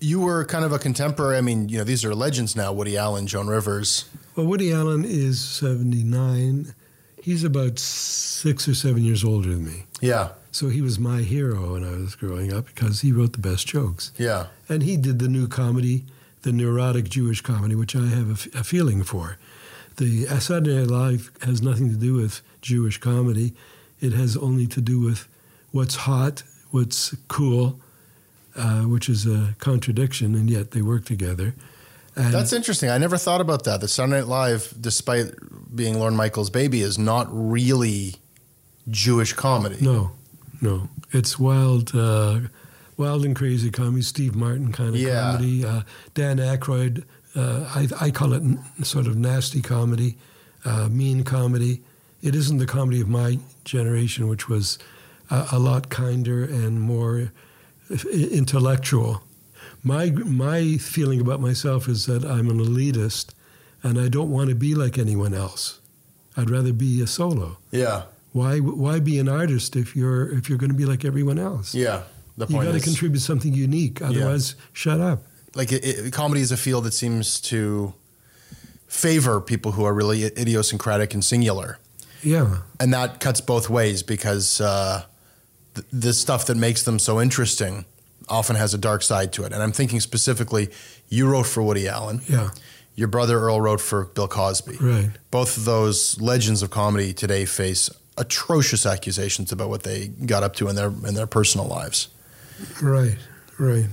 You 0.00 0.20
were 0.20 0.44
kind 0.46 0.64
of 0.64 0.72
a 0.72 0.78
contemporary. 0.78 1.36
I 1.36 1.40
mean, 1.42 1.68
you 1.68 1.78
know, 1.78 1.84
these 1.84 2.04
are 2.04 2.14
legends 2.14 2.56
now 2.56 2.72
Woody 2.72 2.96
Allen, 2.96 3.26
Joan 3.26 3.48
Rivers. 3.48 4.06
Well, 4.34 4.46
Woody 4.46 4.72
Allen 4.72 5.04
is 5.04 5.40
79. 5.46 6.74
He's 7.22 7.44
about 7.44 7.78
six 7.78 8.66
or 8.66 8.74
seven 8.74 9.04
years 9.04 9.22
older 9.22 9.50
than 9.50 9.64
me. 9.66 9.84
Yeah. 10.00 10.30
So 10.52 10.68
he 10.68 10.80
was 10.80 10.98
my 10.98 11.20
hero 11.20 11.74
when 11.74 11.84
I 11.84 11.90
was 11.98 12.14
growing 12.14 12.52
up 12.52 12.66
because 12.66 13.02
he 13.02 13.12
wrote 13.12 13.34
the 13.34 13.38
best 13.40 13.66
jokes. 13.66 14.10
Yeah. 14.16 14.46
And 14.68 14.82
he 14.82 14.96
did 14.96 15.18
the 15.18 15.28
new 15.28 15.46
comedy, 15.46 16.04
the 16.42 16.52
neurotic 16.52 17.10
Jewish 17.10 17.42
comedy, 17.42 17.74
which 17.74 17.94
I 17.94 18.06
have 18.06 18.28
a, 18.30 18.32
f- 18.32 18.54
a 18.54 18.64
feeling 18.64 19.02
for. 19.02 19.36
The 19.98 20.24
Saturday 20.40 20.78
Night 20.78 20.88
Live 20.88 21.30
has 21.42 21.60
nothing 21.60 21.90
to 21.90 21.96
do 21.96 22.14
with 22.14 22.40
Jewish 22.62 22.96
comedy. 22.98 23.52
It 24.00 24.14
has 24.14 24.36
only 24.36 24.66
to 24.68 24.80
do 24.80 24.98
with 25.00 25.28
what's 25.72 25.94
hot, 25.94 26.42
what's 26.70 27.14
cool, 27.28 27.78
uh, 28.60 28.82
which 28.82 29.08
is 29.08 29.26
a 29.26 29.54
contradiction, 29.58 30.34
and 30.34 30.48
yet 30.50 30.70
they 30.72 30.82
work 30.82 31.04
together. 31.04 31.54
And 32.16 32.34
That's 32.34 32.52
interesting. 32.52 32.90
I 32.90 32.98
never 32.98 33.16
thought 33.16 33.40
about 33.40 33.64
that. 33.64 33.80
The 33.80 33.88
Saturday 33.88 34.18
Night 34.18 34.26
Live, 34.26 34.74
despite 34.80 35.26
being 35.74 35.98
Lorne 35.98 36.16
Michaels' 36.16 36.50
baby, 36.50 36.80
is 36.82 36.98
not 36.98 37.26
really 37.30 38.16
Jewish 38.88 39.32
comedy. 39.32 39.76
no, 39.80 40.10
no, 40.60 40.88
it's 41.12 41.38
wild, 41.38 41.94
uh, 41.94 42.40
wild 42.96 43.24
and 43.24 43.34
crazy 43.36 43.70
comedy. 43.70 44.02
Steve 44.02 44.34
Martin 44.34 44.72
kind 44.72 44.90
of 44.90 44.96
Yeah. 45.00 45.32
comedy. 45.32 45.64
Uh, 45.64 45.82
Dan 46.14 46.36
Aykroyd, 46.38 47.04
uh, 47.34 47.64
I, 47.74 47.88
I 48.06 48.10
call 48.10 48.32
it 48.34 48.42
n- 48.42 48.58
sort 48.82 49.06
of 49.06 49.16
nasty 49.16 49.62
comedy, 49.62 50.16
uh, 50.64 50.88
mean 50.90 51.22
comedy. 51.24 51.82
It 52.22 52.34
isn't 52.34 52.58
the 52.58 52.66
comedy 52.66 53.00
of 53.00 53.08
my 53.08 53.38
generation, 53.64 54.28
which 54.28 54.48
was 54.48 54.78
a, 55.30 55.46
a 55.52 55.58
lot 55.58 55.88
kinder 55.88 56.42
and 56.44 56.80
more 56.80 57.32
intellectual. 58.12 59.22
My 59.82 60.10
my 60.10 60.76
feeling 60.76 61.20
about 61.20 61.40
myself 61.40 61.88
is 61.88 62.06
that 62.06 62.24
I'm 62.24 62.48
an 62.50 62.58
elitist, 62.58 63.32
and 63.82 63.98
I 63.98 64.08
don't 64.08 64.30
want 64.30 64.50
to 64.50 64.54
be 64.54 64.74
like 64.74 64.98
anyone 64.98 65.34
else. 65.34 65.80
I'd 66.36 66.50
rather 66.50 66.72
be 66.72 67.02
a 67.02 67.06
solo. 67.06 67.58
Yeah. 67.70 68.02
Why 68.32 68.58
why 68.58 69.00
be 69.00 69.18
an 69.18 69.28
artist 69.28 69.76
if 69.76 69.96
you're 69.96 70.30
if 70.32 70.48
you're 70.48 70.58
going 70.58 70.70
to 70.70 70.76
be 70.76 70.84
like 70.84 71.04
everyone 71.04 71.38
else? 71.38 71.74
Yeah. 71.74 72.02
The 72.36 72.46
point 72.46 72.66
you 72.66 72.72
got 72.72 72.78
to 72.78 72.84
contribute 72.84 73.20
something 73.20 73.52
unique. 73.52 74.00
Otherwise, 74.00 74.54
shut 74.72 75.00
up. 75.00 75.24
like, 75.54 75.72
it, 75.72 75.84
it, 75.84 76.12
comedy 76.12 76.40
is 76.40 76.52
a 76.52 76.56
field 76.56 76.84
that 76.84 76.92
seems 76.92 77.38
to 77.42 77.92
favor 78.86 79.40
people 79.40 79.72
who 79.72 79.84
are 79.84 79.92
really 79.92 80.24
idiosyncratic 80.24 81.12
and 81.12 81.22
singular. 81.22 81.78
Yeah, 82.22 82.58
and 82.78 82.94
that 82.94 83.20
cuts 83.20 83.40
both 83.40 83.68
ways 83.68 84.02
because 84.02 84.60
uh, 84.60 85.04
th- 85.74 85.86
the 85.92 86.12
stuff 86.12 86.46
that 86.46 86.56
makes 86.56 86.82
them 86.82 86.98
so 86.98 87.20
interesting 87.20 87.84
often 88.28 88.56
has 88.56 88.74
a 88.74 88.78
dark 88.78 89.02
side 89.02 89.32
to 89.34 89.44
it. 89.44 89.52
And 89.52 89.62
I'm 89.62 89.72
thinking 89.72 90.00
specifically, 90.00 90.68
you 91.08 91.28
wrote 91.28 91.46
for 91.46 91.62
Woody 91.62 91.88
Allen. 91.88 92.22
yeah, 92.28 92.50
Your 92.94 93.08
brother 93.08 93.38
Earl 93.40 93.60
wrote 93.60 93.80
for 93.80 94.04
Bill 94.04 94.28
Cosby. 94.28 94.76
right. 94.80 95.10
Both 95.30 95.56
of 95.56 95.64
those 95.64 96.20
legends 96.20 96.62
of 96.62 96.70
comedy 96.70 97.12
today 97.12 97.44
face 97.44 97.90
atrocious 98.16 98.84
accusations 98.86 99.50
about 99.50 99.68
what 99.70 99.82
they 99.82 100.08
got 100.08 100.42
up 100.42 100.54
to 100.56 100.68
in 100.68 100.76
their 100.76 100.88
in 100.88 101.14
their 101.14 101.26
personal 101.26 101.66
lives. 101.66 102.08
Right, 102.82 103.16
right. 103.58 103.86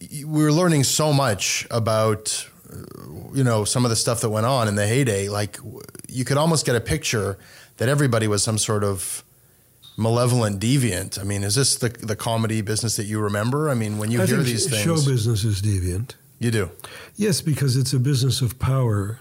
we 0.00 0.24
were 0.24 0.52
learning 0.52 0.84
so 0.84 1.12
much 1.12 1.66
about 1.70 2.48
uh, 2.72 2.76
you 3.34 3.44
know 3.44 3.64
some 3.64 3.84
of 3.84 3.90
the 3.90 3.96
stuff 3.96 4.20
that 4.22 4.30
went 4.30 4.46
on 4.46 4.68
in 4.68 4.74
the 4.76 4.86
heyday 4.86 5.28
like 5.28 5.58
you 6.08 6.24
could 6.24 6.38
almost 6.38 6.64
get 6.64 6.74
a 6.76 6.80
picture 6.80 7.36
that 7.76 7.88
everybody 7.90 8.26
was 8.26 8.42
some 8.42 8.56
sort 8.58 8.82
of 8.84 9.22
malevolent 9.98 10.60
deviant 10.60 11.18
i 11.18 11.24
mean 11.24 11.42
is 11.42 11.54
this 11.56 11.76
the 11.76 11.88
the 12.10 12.16
comedy 12.16 12.60
business 12.62 12.94
that 12.96 13.04
you 13.06 13.18
remember 13.20 13.68
i 13.68 13.74
mean 13.74 13.98
when 13.98 14.10
you 14.12 14.22
I 14.22 14.26
hear 14.26 14.42
these 14.42 14.66
things 14.70 14.82
show 14.82 14.94
business 15.12 15.44
is 15.44 15.60
deviant. 15.60 16.14
you 16.38 16.50
do 16.50 16.70
Yes, 17.16 17.40
because 17.42 17.76
it's 17.76 17.92
a 17.92 17.98
business 17.98 18.40
of 18.40 18.50
power, 18.60 19.18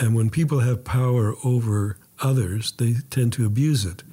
and 0.00 0.14
when 0.14 0.30
people 0.30 0.60
have 0.60 0.84
power 0.84 1.34
over 1.44 1.96
others, 2.20 2.72
they 2.78 2.94
tend 3.10 3.32
to 3.32 3.44
abuse 3.44 3.84
it. 3.84 4.04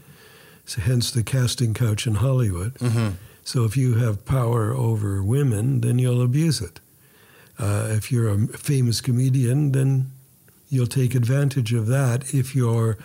So 0.66 0.82
hence 0.82 1.12
the 1.12 1.22
casting 1.22 1.76
couch 1.76 2.08
in 2.08 2.16
Hollywood. 2.16 2.74
Mhm. 2.80 3.12
So 3.44 3.66
if 3.66 3.78
you 3.78 3.90
have 4.04 4.26
power 4.26 4.74
over 4.74 5.22
women, 5.22 5.82
then 5.82 6.00
you'll 6.00 6.24
abuse 6.24 6.60
it. 6.60 6.80
Uh, 7.60 7.88
if 7.98 8.12
you're 8.12 8.30
a 8.30 8.48
famous 8.58 9.00
comedian, 9.00 9.72
then 9.74 10.10
you'll 10.72 10.88
take 11.02 11.14
advantage 11.14 11.72
of 11.80 11.86
that 11.88 12.34
if 12.34 12.56
you're 12.56 12.98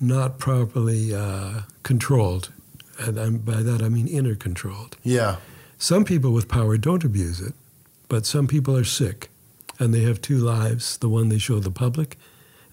not 0.00 0.38
properly 0.38 1.14
uh, 1.14 1.62
controlled. 1.82 2.52
And 2.98 3.18
I'm, 3.18 3.38
by 3.38 3.62
that 3.62 3.82
I 3.82 3.88
mean 3.88 4.08
inner 4.08 4.34
controlled. 4.34 4.96
yeah 5.02 5.36
Some 5.78 6.04
people 6.04 6.32
with 6.32 6.48
power 6.48 6.78
don't 6.78 7.04
abuse 7.04 7.40
it, 7.40 7.54
but 8.08 8.24
some 8.26 8.46
people 8.46 8.76
are 8.76 8.84
sick 8.84 9.30
and 9.78 9.92
they 9.92 10.02
have 10.02 10.20
two 10.20 10.38
lives 10.38 10.96
the 10.98 11.08
one 11.08 11.28
they 11.28 11.38
show 11.38 11.60
the 11.60 11.70
public 11.70 12.16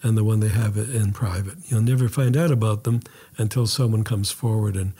and 0.01 0.17
the 0.17 0.23
one 0.23 0.39
they 0.41 0.49
have 0.49 0.77
in 0.77 1.13
private. 1.13 1.55
You'll 1.67 1.81
never 1.81 2.09
find 2.09 2.35
out 2.35 2.51
about 2.51 2.83
them 2.83 3.01
until 3.37 3.67
someone 3.67 4.03
comes 4.03 4.31
forward 4.31 4.75
and, 4.75 4.93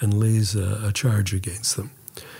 and 0.00 0.14
lays 0.14 0.54
a, 0.56 0.80
a 0.86 0.92
charge 0.92 1.34
against 1.34 1.76
them. 1.76 1.90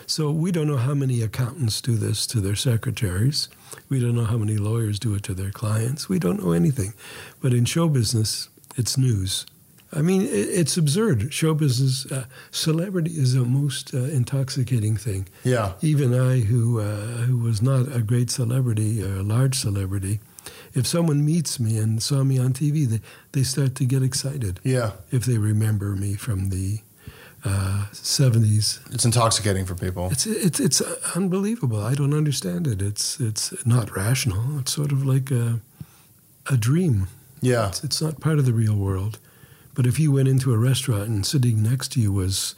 So 0.06 0.30
we 0.30 0.52
don't 0.52 0.68
know 0.68 0.76
how 0.78 0.94
many 0.94 1.20
accountants 1.20 1.80
do 1.80 1.96
this 1.96 2.26
to 2.28 2.40
their 2.40 2.54
secretaries. 2.54 3.48
We 3.88 4.00
don't 4.00 4.14
know 4.14 4.24
how 4.24 4.38
many 4.38 4.56
lawyers 4.56 4.98
do 4.98 5.14
it 5.14 5.24
to 5.24 5.34
their 5.34 5.50
clients. 5.50 6.08
We 6.08 6.18
don't 6.18 6.42
know 6.42 6.52
anything. 6.52 6.94
But 7.42 7.52
in 7.52 7.64
show 7.64 7.88
business, 7.88 8.48
it's 8.76 8.96
news. 8.96 9.46
I 9.92 10.02
mean, 10.02 10.22
it, 10.22 10.48
it's 10.60 10.76
absurd. 10.76 11.32
Show 11.32 11.54
business, 11.54 12.10
uh, 12.10 12.24
celebrity 12.50 13.12
is 13.12 13.34
the 13.34 13.44
most 13.44 13.94
uh, 13.94 13.98
intoxicating 13.98 14.96
thing. 14.96 15.28
yeah 15.44 15.72
Even 15.80 16.12
I, 16.14 16.40
who 16.40 16.80
uh, 16.80 17.26
who 17.26 17.38
was 17.38 17.60
not 17.62 17.94
a 17.94 18.02
great 18.02 18.30
celebrity 18.30 19.02
or 19.02 19.16
a 19.18 19.22
large 19.22 19.54
celebrity, 19.54 20.20
if 20.74 20.86
someone 20.86 21.24
meets 21.24 21.58
me 21.60 21.78
and 21.78 22.02
saw 22.02 22.24
me 22.24 22.38
on 22.38 22.52
TV, 22.52 22.86
they, 22.86 23.00
they 23.32 23.42
start 23.44 23.74
to 23.76 23.84
get 23.84 24.02
excited 24.02 24.60
yeah 24.64 24.90
if 25.10 25.24
they 25.24 25.38
remember 25.38 25.96
me 25.96 26.14
from 26.16 26.50
the 26.50 26.80
uh, 27.44 27.86
70s. 27.92 28.80
it's 28.92 29.04
intoxicating 29.04 29.64
for 29.66 29.74
people 29.76 30.08
It's, 30.10 30.26
it's, 30.26 30.58
it's 30.58 30.80
unbelievable. 31.14 31.80
I 31.80 31.94
don't 31.94 32.12
understand 32.14 32.66
it. 32.66 32.82
It's, 32.82 33.20
it's 33.20 33.52
not 33.64 33.94
rational. 33.94 34.58
It's 34.58 34.72
sort 34.72 34.90
of 34.90 35.06
like 35.06 35.30
a, 35.30 35.60
a 36.50 36.56
dream. 36.56 37.06
Yeah 37.40 37.68
It's, 37.68 37.84
it's 37.84 38.00
not 38.02 38.20
part 38.20 38.38
of 38.38 38.44
the 38.46 38.52
real 38.52 38.76
world. 38.76 39.18
But 39.74 39.86
if 39.86 39.98
you 40.00 40.10
went 40.12 40.28
into 40.28 40.54
a 40.54 40.58
restaurant 40.58 41.08
and 41.08 41.26
sitting 41.26 41.62
next 41.62 41.92
to 41.92 42.00
you 42.00 42.10
was 42.12 42.54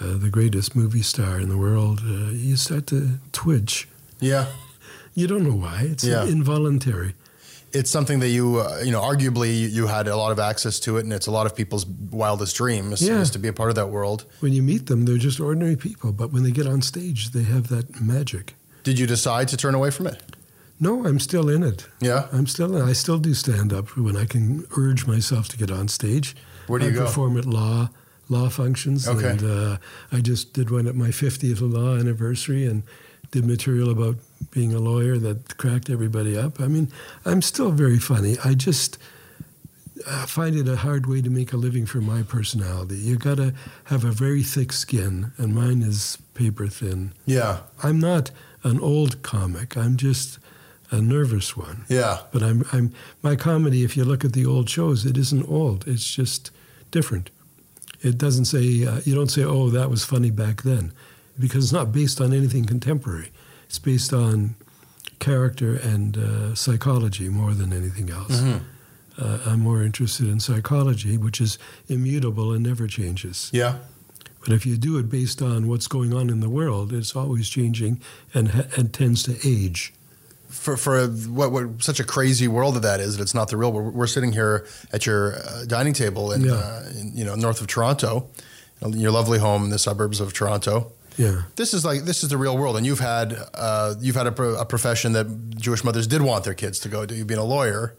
uh, 0.00 0.16
the 0.16 0.30
greatest 0.30 0.74
movie 0.76 1.02
star 1.02 1.40
in 1.40 1.48
the 1.48 1.56
world, 1.58 2.00
uh, 2.04 2.30
you 2.32 2.56
start 2.56 2.86
to 2.88 3.18
twitch. 3.32 3.88
yeah 4.20 4.46
You 5.14 5.26
don't 5.26 5.42
know 5.42 5.56
why. 5.56 5.82
It's 5.92 6.04
Yeah. 6.04 6.24
involuntary. 6.24 7.14
it's 7.72 7.90
something 7.90 8.20
that 8.20 8.28
you 8.30 8.60
uh, 8.60 8.80
you 8.84 8.90
know 8.92 9.00
arguably 9.12 9.52
you- 9.76 9.86
had 9.88 10.06
a 10.08 10.16
lot 10.16 10.32
of 10.32 10.38
access 10.38 10.80
to 10.80 10.96
it 10.98 11.04
and 11.04 11.12
it's 11.12 11.26
a 11.28 11.30
lot 11.38 11.46
of 11.46 11.54
people's 11.54 11.84
wildest 12.10 12.56
dreams 12.56 13.00
Yeah. 13.02 13.20
is 13.22 13.30
to 13.30 13.38
be 13.38 13.48
a 13.48 13.52
part 13.52 13.68
of 13.70 13.74
that 13.76 13.88
world 13.90 14.24
When 14.40 14.52
you 14.52 14.62
meet 14.62 14.86
them, 14.86 15.04
they're 15.06 15.24
just 15.28 15.40
ordinary 15.40 15.76
people. 15.76 16.12
But 16.12 16.32
when 16.32 16.42
they 16.44 16.50
get 16.52 16.66
on 16.66 16.82
stage, 16.82 17.30
they 17.30 17.44
have 17.54 17.64
that 17.68 17.86
magic. 18.00 18.54
did 18.84 18.98
you 18.98 19.06
decide 19.06 19.46
to 19.48 19.56
turn 19.56 19.74
away 19.74 19.90
from 19.90 20.06
it 20.06 20.18
No, 20.82 21.06
I'm 21.06 21.18
still 21.20 21.48
in 21.50 21.62
it. 21.62 21.86
yeah 22.00 22.26
I'm 22.32 22.46
still 22.46 22.74
in 22.76 22.82
I 22.88 22.94
still 22.94 23.18
do 23.18 23.34
stand 23.34 23.72
up 23.72 23.96
when 23.96 24.16
I 24.16 24.24
can 24.24 24.66
urge 24.76 25.06
myself 25.06 25.48
to 25.48 25.56
get 25.58 25.70
on 25.70 25.88
stage. 25.88 26.34
Where 26.66 26.78
do 26.80 26.86
you 26.86 26.92
I 26.92 26.94
go? 26.94 27.04
perform 27.06 27.36
at 27.36 27.44
law 27.44 27.90
law 28.28 28.48
functions. 28.48 29.06
Okay. 29.08 29.30
And 29.30 29.42
uh, 29.42 29.76
I 30.12 30.20
just 30.20 30.52
did 30.52 30.70
one 30.70 30.86
at 30.86 30.94
my 30.94 31.08
50th 31.08 31.60
law 31.60 31.96
anniversary 31.96 32.64
and 32.64 32.82
did 33.32 33.44
material 33.44 33.90
about 33.90 34.16
being 34.52 34.72
a 34.72 34.78
lawyer 34.78 35.18
that 35.18 35.56
cracked 35.58 35.90
everybody 35.90 36.36
up. 36.38 36.60
I 36.60 36.66
mean, 36.68 36.88
I'm 37.24 37.42
still 37.42 37.70
very 37.72 37.98
funny. 37.98 38.36
I 38.44 38.54
just 38.54 38.98
uh, 40.06 40.26
find 40.26 40.56
it 40.56 40.68
a 40.68 40.76
hard 40.76 41.06
way 41.06 41.20
to 41.22 41.28
make 41.30 41.52
a 41.52 41.56
living 41.56 41.86
for 41.86 42.00
my 42.00 42.22
personality. 42.22 42.96
You 42.96 43.16
got 43.16 43.36
to 43.36 43.52
have 43.84 44.04
a 44.04 44.10
very 44.12 44.42
thick 44.42 44.72
skin, 44.72 45.32
and 45.36 45.54
mine 45.54 45.82
is 45.82 46.16
paper 46.34 46.68
thin. 46.68 47.12
yeah 47.26 47.58
I'm 47.82 47.98
not 48.00 48.30
an 48.62 48.78
old 48.80 49.22
comic. 49.22 49.76
I'm 49.76 49.96
just 49.96 50.38
a 50.90 51.00
nervous 51.00 51.56
one. 51.56 51.84
yeah 51.88 52.18
But 52.32 52.42
I'm, 52.42 52.64
I'm 52.72 52.92
my 53.22 53.36
comedy. 53.36 53.84
If 53.84 53.96
you 53.96 54.04
look 54.04 54.24
at 54.24 54.32
the 54.32 54.46
old 54.46 54.68
shows, 54.68 55.04
it 55.06 55.16
isn't 55.16 55.48
old. 55.48 55.86
It's 55.86 56.14
just 56.14 56.50
different. 56.90 57.30
It 58.02 58.16
doesn't 58.18 58.46
say 58.46 58.84
uh, 58.86 59.00
you 59.04 59.14
don't 59.14 59.30
say, 59.30 59.44
"Oh, 59.44 59.70
that 59.70 59.90
was 59.90 60.04
funny 60.04 60.30
back 60.30 60.62
then," 60.62 60.92
because 61.38 61.64
it's 61.64 61.72
not 61.72 61.92
based 61.92 62.20
on 62.20 62.32
anything 62.32 62.64
contemporary. 62.64 63.30
It's 63.66 63.78
based 63.78 64.12
on 64.12 64.54
character 65.18 65.76
and 65.76 66.16
uh, 66.16 66.54
psychology 66.54 67.28
more 67.28 67.52
than 67.54 67.72
anything 67.72 68.10
else. 68.10 68.40
Uh, 69.18 69.38
I'm 69.46 69.60
more 69.60 69.82
interested 69.82 70.26
in 70.28 70.40
psychology, 70.40 71.16
which 71.18 71.40
is 71.42 71.58
immutable 71.88 72.52
and 72.52 72.62
never 72.64 72.86
changes. 72.86 73.50
yeah 73.52 73.74
But 74.40 74.52
if 74.54 74.64
you 74.64 74.76
do 74.78 74.96
it 74.98 75.10
based 75.10 75.42
on 75.42 75.68
what's 75.68 75.86
going 75.88 76.14
on 76.14 76.30
in 76.30 76.40
the 76.40 76.48
world, 76.48 76.92
it's 76.92 77.14
always 77.14 77.50
changing 77.50 78.00
and, 78.32 78.48
ha- 78.48 78.68
and 78.76 78.92
tends 78.94 79.22
to 79.24 79.32
age. 79.46 79.92
For 80.50 80.76
for 80.76 81.06
what, 81.06 81.52
what 81.52 81.82
such 81.82 82.00
a 82.00 82.04
crazy 82.04 82.48
world 82.48 82.74
that 82.74 82.82
that 82.82 83.00
is 83.00 83.16
that 83.16 83.22
it's 83.22 83.34
not 83.34 83.48
the 83.48 83.56
real 83.56 83.72
world. 83.72 83.86
We're, 83.94 84.00
we're 84.00 84.06
sitting 84.06 84.32
here 84.32 84.66
at 84.92 85.06
your 85.06 85.34
uh, 85.36 85.64
dining 85.66 85.92
table 85.94 86.32
in, 86.32 86.42
Yeah. 86.42 86.52
uh, 86.54 86.88
in 86.98 87.12
you 87.16 87.24
know 87.24 87.34
north 87.36 87.60
of 87.60 87.66
Toronto, 87.66 88.28
your 88.86 89.10
lovely 89.12 89.38
home 89.38 89.64
in 89.64 89.70
the 89.70 89.78
suburbs 89.78 90.20
of 90.20 90.32
Toronto. 90.32 90.92
Yeah. 91.16 91.42
This 91.56 91.74
is 91.74 91.84
like 91.84 92.02
this 92.04 92.22
is 92.22 92.30
the 92.30 92.36
real 92.38 92.56
world, 92.56 92.76
and 92.76 92.84
you've 92.86 93.00
had 93.00 93.36
uh, 93.54 93.94
you've 94.00 94.16
had 94.16 94.26
a, 94.26 94.32
pro- 94.32 94.56
a 94.60 94.64
profession 94.64 95.12
that 95.12 95.26
Jewish 95.56 95.84
mothers 95.84 96.06
did 96.06 96.22
want 96.22 96.44
their 96.44 96.54
kids 96.54 96.78
to 96.80 96.88
go 96.88 97.04
to. 97.06 97.14
You 97.14 97.24
being 97.24 97.40
a 97.40 97.44
lawyer, 97.44 97.94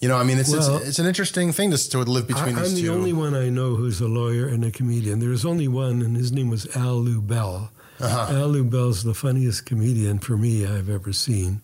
you 0.00 0.08
know, 0.08 0.16
I 0.16 0.24
mean, 0.24 0.38
it's 0.38 0.50
Well, 0.52 0.76
it's, 0.76 0.88
it's 0.88 0.98
an 0.98 1.06
interesting 1.06 1.52
thing 1.52 1.70
to, 1.70 1.90
to 1.90 1.98
live 2.00 2.26
between 2.26 2.56
I, 2.58 2.62
these 2.62 2.72
I'm 2.78 2.82
the 2.82 2.88
only 2.90 3.12
one 3.12 3.34
I 3.34 3.48
know 3.48 3.76
who's 3.76 4.00
a 4.00 4.08
lawyer 4.08 4.46
and 4.46 4.64
a 4.64 4.70
comedian. 4.70 5.20
There 5.20 5.30
was 5.30 5.44
only 5.46 5.68
one, 5.68 6.02
and 6.02 6.16
his 6.16 6.32
name 6.32 6.50
was 6.50 6.66
Al 6.76 7.02
Lubel. 7.02 7.70
Uh-huh. 8.00 8.34
Al 8.34 8.48
Lubel's 8.50 9.04
the 9.04 9.14
funniest 9.14 9.66
comedian 9.66 10.18
for 10.18 10.36
me 10.36 10.66
I've 10.66 10.90
ever 10.90 11.12
seen, 11.12 11.60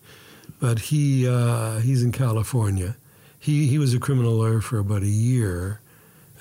but 0.59 0.79
he 0.79 1.27
uh, 1.27 1.79
he's 1.79 2.03
in 2.03 2.11
California. 2.11 2.95
He 3.39 3.67
he 3.67 3.77
was 3.77 3.93
a 3.93 3.99
criminal 3.99 4.33
lawyer 4.33 4.61
for 4.61 4.79
about 4.79 5.01
a 5.03 5.07
year, 5.07 5.81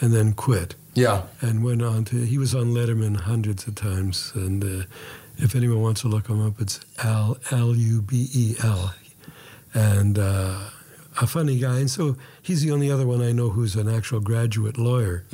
and 0.01 0.13
then 0.13 0.33
quit 0.33 0.75
yeah, 0.95 1.23
and 1.41 1.65
went 1.65 1.83
on 1.83 2.05
to. 2.07 2.25
He 2.25 2.39
was 2.39 2.55
on 2.55 2.67
Letterman 2.73 3.21
hundreds 3.21 3.67
of 3.67 3.75
times, 3.75 4.33
and 4.35 4.63
uh, 4.63 4.85
if 5.39 5.55
anyone 5.57 5.81
wants 5.83 6.03
to 6.03 6.09
look 6.09 6.29
him 6.29 6.45
up, 6.45 6.61
it's 6.61 6.81
Al 7.03 7.39
L 7.51 7.75
U 7.75 8.03
B 8.03 8.29
E 8.33 8.55
L, 8.63 8.95
and 9.75 10.19
uh, 10.19 10.71
a 11.21 11.27
funny 11.27 11.59
guy. 11.59 11.79
And 11.79 11.91
so 11.91 12.17
he's 12.43 12.63
the 12.63 12.71
only 12.71 12.91
other 12.91 13.07
one 13.07 13.23
I 13.23 13.33
know 13.33 13.51
who's 13.51 13.75
an 13.77 13.89
actual 13.89 14.21
graduate 14.21 14.79
lawyer. 14.79 15.25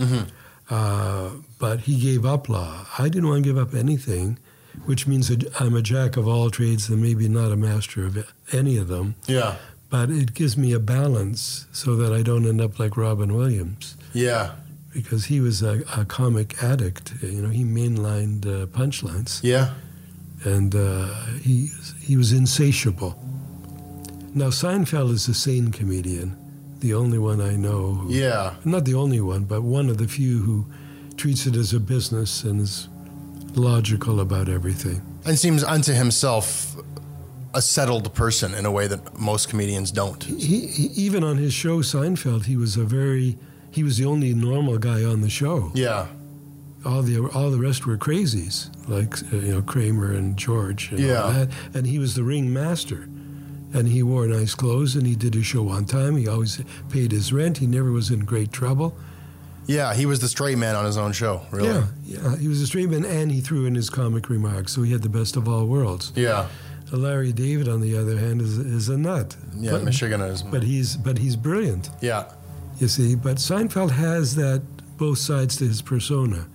Uh, 0.69 1.31
but 1.61 1.81
he 1.81 1.99
gave 2.01 2.27
up 2.27 2.49
law. 2.49 2.87
I 2.99 3.09
didn't 3.09 3.29
want 3.29 3.45
to 3.45 3.49
give 3.49 3.57
up 3.57 3.73
anything, 3.73 4.37
which 4.85 5.07
means 5.07 5.29
that 5.29 5.49
I'm 5.61 5.75
a 5.75 5.83
jack 5.83 6.17
of 6.17 6.29
all 6.29 6.51
trades 6.51 6.89
and 6.89 7.01
maybe 7.03 7.29
not 7.29 7.51
a 7.53 7.57
master 7.57 8.05
of 8.07 8.19
any 8.53 8.77
of 8.77 8.89
them. 8.89 9.15
yeah, 9.27 9.57
But 9.91 10.11
it 10.11 10.35
gives 10.35 10.57
me 10.57 10.73
a 10.73 10.79
balance 10.81 11.67
so 11.73 11.97
that 11.97 12.13
I 12.13 12.23
don't 12.23 12.47
end 12.47 12.61
up 12.61 12.79
like 12.79 12.97
Robin 12.97 13.35
Williams 13.35 13.97
yeah, 14.13 14.53
because 14.95 15.27
he 15.27 15.41
was 15.41 15.63
a, 15.63 15.83
a 15.97 16.05
comic 16.05 16.63
addict. 16.63 17.15
You 17.23 17.43
know, 17.43 17.51
he 17.51 17.65
mainlined 17.65 18.47
uh, 18.47 18.67
punchlines, 18.67 19.41
yeah. 19.43 19.75
and 20.45 20.75
uh, 20.75 21.09
he 21.43 21.71
he 22.01 22.17
was 22.17 22.33
insatiable. 22.33 23.15
Now 24.35 24.49
Seinfeld 24.51 25.13
is 25.13 25.29
a 25.29 25.35
sane 25.35 25.71
comedian, 25.73 26.37
the 26.81 26.93
only 26.95 27.19
one 27.19 27.41
I 27.41 27.57
know. 27.57 27.95
Who, 27.95 28.13
Yeah. 28.13 28.55
not 28.65 28.85
the 28.85 28.95
only 28.95 29.21
one, 29.21 29.45
but 29.45 29.63
one 29.63 29.89
of 29.91 29.97
the 29.99 30.07
few 30.09 30.43
who 30.43 30.67
treats 31.17 31.47
it 31.47 31.57
as 31.57 31.73
a 31.73 31.81
business 31.81 32.45
and 32.45 32.61
is 32.61 32.89
logical 33.57 34.21
about 34.21 34.49
everything. 34.49 35.01
and 35.25 35.39
seems 35.39 35.65
unto 35.65 35.93
himself 35.93 36.77
a 37.55 37.63
settled 37.63 38.13
person 38.15 38.55
in 38.55 38.67
a 38.67 38.71
way 38.71 38.87
that 38.87 39.19
most 39.19 39.49
comedians 39.49 39.91
don't. 39.91 40.23
He, 40.25 40.67
he 40.67 40.85
even 41.07 41.25
on 41.25 41.37
his 41.39 41.55
show 41.55 41.79
Seinfeld, 41.83 42.45
he 42.45 42.57
was 42.57 42.77
a 42.77 42.85
very 42.85 43.39
he 43.71 43.83
was 43.83 43.97
the 43.99 44.05
only 44.05 44.35
normal 44.35 44.79
guy 44.79 45.05
on 45.05 45.21
the 45.23 45.31
show. 45.31 45.71
Yeah, 45.75 46.07
all 46.85 47.03
the 47.03 47.19
all 47.35 47.51
the 47.51 47.59
rest 47.59 47.87
were 47.87 47.97
crazies, 47.97 48.69
like 48.89 49.15
uh, 49.33 49.37
you 49.37 49.55
know 49.55 49.63
Kramer 49.63 50.13
and 50.13 50.37
George. 50.37 50.91
And 50.93 51.01
all 51.01 51.07
Yeah. 51.07 51.33
that. 51.33 51.49
and 51.75 51.87
he 51.87 51.99
was 51.99 52.15
the 52.15 52.23
ring 52.25 52.53
master, 52.53 53.09
and 53.73 53.89
he 53.89 54.03
wore 54.03 54.27
nice 54.27 54.55
clothes 54.55 54.95
and 54.95 55.07
he 55.07 55.17
did 55.17 55.35
his 55.35 55.47
show 55.47 55.69
on 55.71 55.87
time. 55.87 56.17
He 56.19 56.29
always 56.29 56.61
paid 56.91 57.11
his 57.13 57.33
rent. 57.33 57.59
He 57.59 57.67
never 57.67 57.91
was 57.91 58.11
in 58.11 58.21
great 58.27 58.53
trouble. 58.53 58.97
Yeah. 59.67 59.95
He 59.95 60.07
was 60.07 60.21
the 60.21 60.29
straight 60.29 60.59
man 60.59 60.77
on 60.77 60.85
his 60.85 60.97
own 60.97 61.13
show. 61.13 61.43
Really. 61.51 61.69
Yeah, 61.69 61.87
yeah. 62.05 62.37
He 62.37 62.49
was 62.49 62.61
a 62.61 62.67
straight 62.67 62.89
man, 62.91 63.05
and 63.05 63.31
he 63.31 63.41
threw 63.41 63.67
in 63.67 63.75
his 63.75 63.91
comic 63.91 64.29
remarks, 64.29 64.73
so 64.73 64.83
he 64.83 64.93
had 64.93 65.03
the 65.03 65.09
best 65.09 65.37
of 65.37 65.49
all 65.49 65.67
worlds. 65.67 66.13
Yeah. 66.15 66.49
Larry 66.93 67.33
David, 67.33 67.69
on 67.69 67.81
the 67.81 67.97
other 67.99 68.17
hand, 68.17 68.41
is 68.41 68.59
is 68.59 68.89
a 68.89 68.97
nut. 68.97 69.37
Yeah. 69.57 69.73
but, 69.73 69.85
Michigan 69.85 70.21
is. 70.21 70.43
but 70.43 70.63
he's 70.63 70.97
but 70.97 71.19
he's 71.19 71.37
brilliant. 71.37 71.91
yeah. 72.01 72.25
You 72.79 72.89
see, 72.89 73.15
but 73.15 73.37
Seinfeld 73.39 73.91
has 73.93 74.37
that 74.37 74.63
both 74.99 75.19
sides 75.19 75.57
to 75.57 75.65
his 75.67 75.81
persona. 75.83 76.47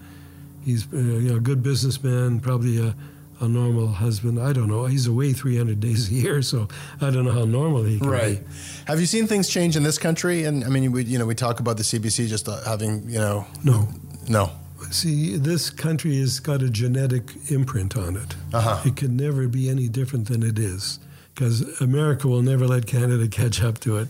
He's 0.63 0.87
uh, 0.93 0.97
you 0.97 1.29
know 1.29 1.37
a 1.37 1.39
good 1.39 1.63
businessman, 1.63 2.39
probably 2.39 2.77
a, 2.79 2.95
a 3.41 3.47
normal 3.47 3.87
husband. 3.87 4.39
I 4.39 4.53
don't 4.53 4.67
know. 4.67 4.85
He's 4.85 5.07
away 5.07 5.33
300 5.33 5.79
days 5.79 6.09
a 6.09 6.13
year, 6.13 6.41
so 6.41 6.67
I 7.01 7.09
don't 7.09 7.25
know 7.25 7.31
how 7.31 7.45
normal 7.45 7.83
he 7.83 7.97
can 7.99 8.07
Right. 8.09 8.39
be. 8.39 8.47
Have 8.85 8.99
you 8.99 9.05
seen 9.07 9.27
things 9.27 9.49
change 9.49 9.75
in 9.75 9.83
this 9.83 9.97
country? 9.97 10.43
And 10.45 10.63
I 10.63 10.69
mean, 10.69 10.91
we 10.91 11.03
you 11.03 11.17
know 11.19 11.25
we 11.25 11.35
talk 11.35 11.59
about 11.59 11.77
the 11.77 11.83
CBC 11.83 12.27
just 12.27 12.47
uh, 12.47 12.61
having 12.65 13.09
you 13.09 13.19
know 13.19 13.45
No. 13.63 13.87
no. 14.27 14.51
See, 14.91 15.37
this 15.37 15.69
country 15.69 16.19
has 16.19 16.39
got 16.39 16.61
a 16.61 16.69
genetic 16.69 17.31
imprint 17.49 17.95
on 17.95 18.15
it. 18.17 18.35
Uh-huh. 18.53 18.81
It 18.85 18.95
can 18.95 19.15
never 19.15 19.47
be 19.47 19.69
any 19.69 19.87
different 19.87 20.27
than 20.27 20.43
it 20.43 20.57
is 20.59 20.99
because 21.33 21.61
America 21.81 22.27
will 22.27 22.41
never 22.41 22.67
let 22.67 22.87
Canada 22.87 23.27
catch 23.41 23.63
up 23.63 23.79
to 23.79 23.97
it. 23.97 24.09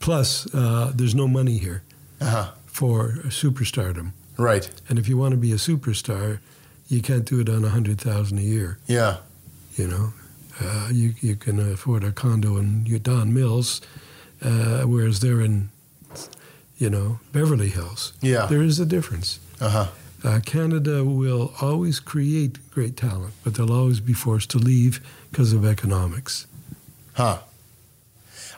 Plus, 0.00 0.52
uh, 0.54 0.92
there's 0.94 1.14
no 1.14 1.26
money 1.28 1.58
here 1.58 1.82
Uh 2.20 2.30
huh. 2.30 2.50
for 2.66 3.12
superstardom. 3.28 4.12
Right. 4.36 4.68
And 4.88 4.98
if 4.98 5.08
you 5.08 5.16
want 5.16 5.32
to 5.32 5.36
be 5.38 5.52
a 5.52 5.56
superstar, 5.58 6.38
you 6.92 7.00
can't 7.00 7.24
do 7.24 7.40
it 7.40 7.48
on 7.48 7.64
a 7.64 7.70
hundred 7.70 7.98
thousand 7.98 8.38
a 8.38 8.42
year. 8.42 8.78
Yeah. 8.86 9.16
You 9.76 9.88
know, 9.88 10.12
uh, 10.60 10.88
you 10.92 11.14
you 11.20 11.36
can 11.36 11.58
afford 11.58 12.04
a 12.04 12.12
condo 12.12 12.58
in 12.58 12.84
Don 13.02 13.32
Mills, 13.32 13.80
uh, 14.42 14.82
whereas 14.82 15.20
they're 15.20 15.40
in, 15.40 15.70
you 16.76 16.90
know, 16.90 17.18
Beverly 17.32 17.70
Hills. 17.70 18.12
Yeah. 18.20 18.44
There 18.46 18.62
is 18.62 18.78
a 18.78 18.84
difference. 18.84 19.40
Uh 19.58 19.70
huh. 19.70 19.86
Uh, 20.24 20.40
Canada 20.44 21.02
will 21.02 21.52
always 21.60 21.98
create 21.98 22.58
great 22.70 22.96
talent, 22.96 23.32
but 23.42 23.54
they'll 23.54 23.72
always 23.72 23.98
be 23.98 24.12
forced 24.12 24.50
to 24.50 24.58
leave 24.58 25.00
because 25.30 25.52
of 25.52 25.64
economics. 25.64 26.46
Huh. 27.14 27.38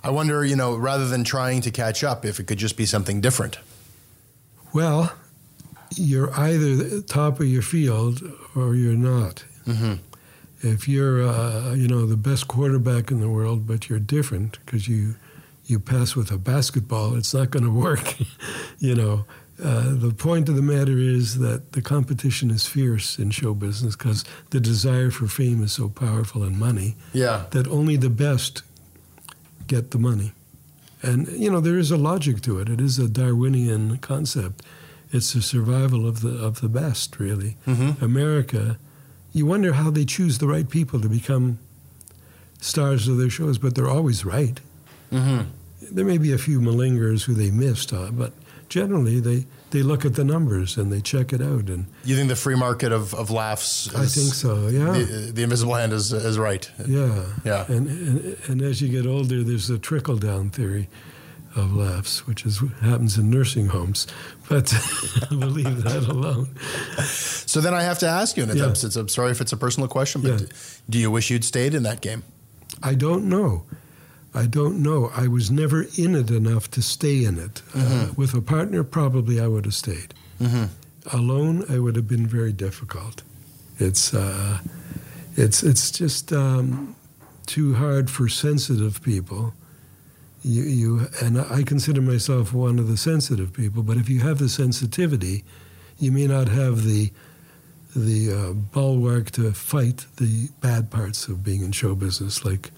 I 0.03 0.11
wonder, 0.11 0.45
you 0.45 0.57
know, 0.57 0.77
rather 0.77 1.09
than 1.09 1.25
trying 1.25 1.63
to 1.63 1.71
catch 1.71 2.05
up, 2.05 2.27
if 2.27 2.39
it 2.39 2.47
could 2.47 2.59
just 2.59 2.77
be 2.77 2.85
something 2.85 3.23
different. 3.23 3.59
Well, 4.75 5.15
you're 5.97 6.33
either 6.39 6.77
the 6.77 7.03
top 7.03 7.41
of 7.41 7.47
your 7.47 7.63
field 7.63 8.23
or 8.55 8.75
you're 8.75 8.93
not. 8.97 9.45
Mm-hmm. 9.67 9.95
If 10.63 10.89
you're, 10.89 11.23
uh, 11.27 11.75
you 11.75 11.89
know, 11.89 12.07
the 12.07 12.17
best 12.17 12.49
quarterback 12.49 13.11
in 13.11 13.21
the 13.21 13.29
world, 13.29 13.67
but 13.67 13.89
you're 13.89 13.99
different 13.99 14.59
because 14.65 14.89
you 14.89 15.15
you 15.67 15.79
pass 15.81 16.15
with 16.15 16.31
a 16.31 16.37
basketball, 16.37 17.17
it's 17.17 17.33
not 17.33 17.51
going 17.51 17.65
to 17.71 17.71
work. 17.71 18.17
you 18.79 18.95
know, 18.95 19.25
uh, 19.63 19.95
the 19.95 20.13
point 20.13 20.49
of 20.49 20.57
the 20.57 20.63
matter 20.63 20.99
is 20.99 21.39
that 21.39 21.73
the 21.73 21.81
competition 21.81 22.51
is 22.51 22.67
fierce 22.67 23.19
in 23.19 23.31
show 23.31 23.55
business 23.55 23.97
because 23.97 24.25
the 24.51 24.61
desire 24.61 25.11
for 25.11 25.27
fame 25.27 25.63
is 25.63 25.73
so 25.73 25.89
powerful 25.89 26.43
and 26.43 26.59
money 26.59 26.97
Yeah. 27.15 27.45
that 27.53 27.67
only 27.69 27.97
the 27.97 28.11
best 28.11 28.63
get 29.67 29.91
the 29.91 29.99
money. 29.99 30.33
And 31.03 31.29
you 31.29 31.51
know 31.51 31.61
there 31.61 31.79
is 31.79 31.91
a 31.91 31.97
logic 31.99 32.41
to 32.43 32.59
it. 32.61 32.69
It 32.69 32.81
is 32.81 32.99
a 32.99 33.09
Darwinian 33.09 33.99
concept. 33.99 34.63
It's 35.15 35.33
the 35.33 35.43
survival 35.43 36.09
of 36.09 36.23
the 36.23 36.45
of 36.45 36.61
the 36.61 36.69
best, 36.69 37.21
really. 37.21 37.57
Mm-hmm. 37.67 38.05
America, 38.05 38.79
you 39.33 39.47
wonder 39.47 39.75
how 39.75 39.91
they 39.91 40.05
choose 40.05 40.39
the 40.39 40.49
right 40.49 40.69
people 40.69 41.01
to 41.01 41.09
become 41.09 41.59
stars 42.61 43.07
of 43.07 43.17
their 43.19 43.31
shows, 43.31 43.59
but 43.59 43.75
they're 43.75 43.89
always 43.89 44.25
right. 44.25 44.59
Mm-hmm. 45.13 45.43
There 45.95 46.05
may 46.05 46.19
be 46.19 46.33
a 46.33 46.39
few 46.39 46.61
malingers 46.61 47.25
who 47.27 47.35
they 47.35 47.51
missed, 47.51 47.93
uh, 47.93 48.11
but 48.11 48.33
generally 48.69 49.21
they, 49.21 49.47
they 49.71 49.83
look 49.83 50.05
at 50.05 50.15
the 50.15 50.25
numbers 50.25 50.77
and 50.77 50.91
they 50.91 51.01
check 51.01 51.33
it 51.33 51.43
out. 51.43 51.69
And 51.69 51.87
You 52.05 52.17
think 52.17 52.29
the 52.29 52.37
free 52.37 52.57
market 52.57 52.91
of, 52.91 53.15
of 53.15 53.31
laughs? 53.31 53.87
Is, 53.87 53.95
I 53.95 54.07
think 54.07 54.35
so. 54.35 54.69
Yeah. 54.69 54.93
The, 54.93 55.31
the 55.33 55.43
invisible 55.43 55.75
hand 55.75 55.93
is 55.93 56.13
is 56.13 56.39
right. 56.39 56.69
Yeah. 56.89 57.25
Yeah. 57.45 57.67
And, 57.69 57.87
and 57.89 58.37
and 58.49 58.63
as 58.63 58.81
you 58.81 58.89
get 58.89 59.07
older, 59.07 59.45
there's 59.45 59.69
the 59.69 59.79
trickle 59.79 60.17
down 60.17 60.51
theory 60.51 60.89
of 61.57 61.75
laughs, 61.75 62.27
which 62.27 62.45
is 62.47 62.59
happens 62.81 63.17
in 63.19 63.31
nursing 63.31 63.69
homes. 63.69 64.07
But 64.49 64.73
we'll 65.31 65.49
leave 65.51 65.85
that 65.85 66.05
alone. 66.09 66.49
So 67.47 67.61
then 67.61 67.75
I 67.75 67.83
have 67.83 67.99
to 68.01 68.07
ask 68.09 68.37
you, 68.37 68.43
and 68.45 68.55
Yeah. 68.55 68.71
it's, 68.71 68.97
I'm 68.97 69.09
sorry 69.09 69.31
if 69.31 69.41
it's 69.41 69.53
a 69.53 69.57
personal 69.57 69.89
question, 69.89 70.23
but 70.23 70.41
Yeah. 70.41 70.47
do 70.91 70.99
you 70.99 71.11
wish 71.11 71.31
you'd 71.31 71.45
stayed 71.45 71.75
in 71.75 71.83
that 71.85 72.01
game? 72.01 72.23
I 72.83 72.95
don't 72.95 73.25
know. 73.29 73.65
I 74.35 74.47
don't 74.47 74.83
know. 74.83 75.13
I 75.15 75.29
was 75.29 75.51
never 75.51 75.87
in 75.97 76.17
it 76.17 76.31
enough 76.31 76.69
to 76.73 76.83
stay 76.83 77.25
in 77.25 77.39
it. 77.39 77.63
Uh, 77.75 78.09
with 78.17 78.35
a 78.35 78.41
partner, 78.41 78.83
probably 78.83 79.39
I 79.41 79.47
would 79.47 79.65
have 79.65 79.75
stayed. 79.75 80.13
Mm-hmm. 80.41 80.65
Alone, 81.17 81.65
it 81.69 81.79
would 81.79 81.95
have 81.95 82.09
been 82.09 82.27
very 82.27 82.53
difficult. 82.53 83.23
It's 83.79 84.13
uh, 84.13 84.59
it's 85.37 85.63
it's 85.63 85.91
just 85.93 86.33
um, 86.33 86.97
too 87.47 87.75
hard 87.75 88.11
for 88.11 88.29
sensitive 88.29 89.01
people. 89.03 89.53
You, 90.47 90.63
you 90.63 91.09
and 91.23 91.41
I 91.41 91.63
consider 91.63 92.03
myself 92.03 92.53
one 92.53 92.79
of 92.79 92.87
the 92.87 92.99
sensitive 92.99 93.53
people. 93.53 93.83
But 93.83 93.97
if 93.97 94.11
you 94.11 94.21
have 94.21 94.39
the 94.39 94.51
sensitivity, 94.51 95.43
you 95.99 96.13
may 96.13 96.27
not 96.27 96.49
have 96.49 96.85
the 96.85 97.11
the 97.97 98.33
uh, 98.33 98.53
bulwark 98.53 99.31
to 99.31 99.53
fight 99.53 100.07
the 100.17 100.49
bad 100.61 100.91
parts 100.91 101.29
of 101.29 101.45
being 101.45 101.63
in 101.63 101.73
show 101.73 101.95
business, 101.95 102.45
like 102.45 102.71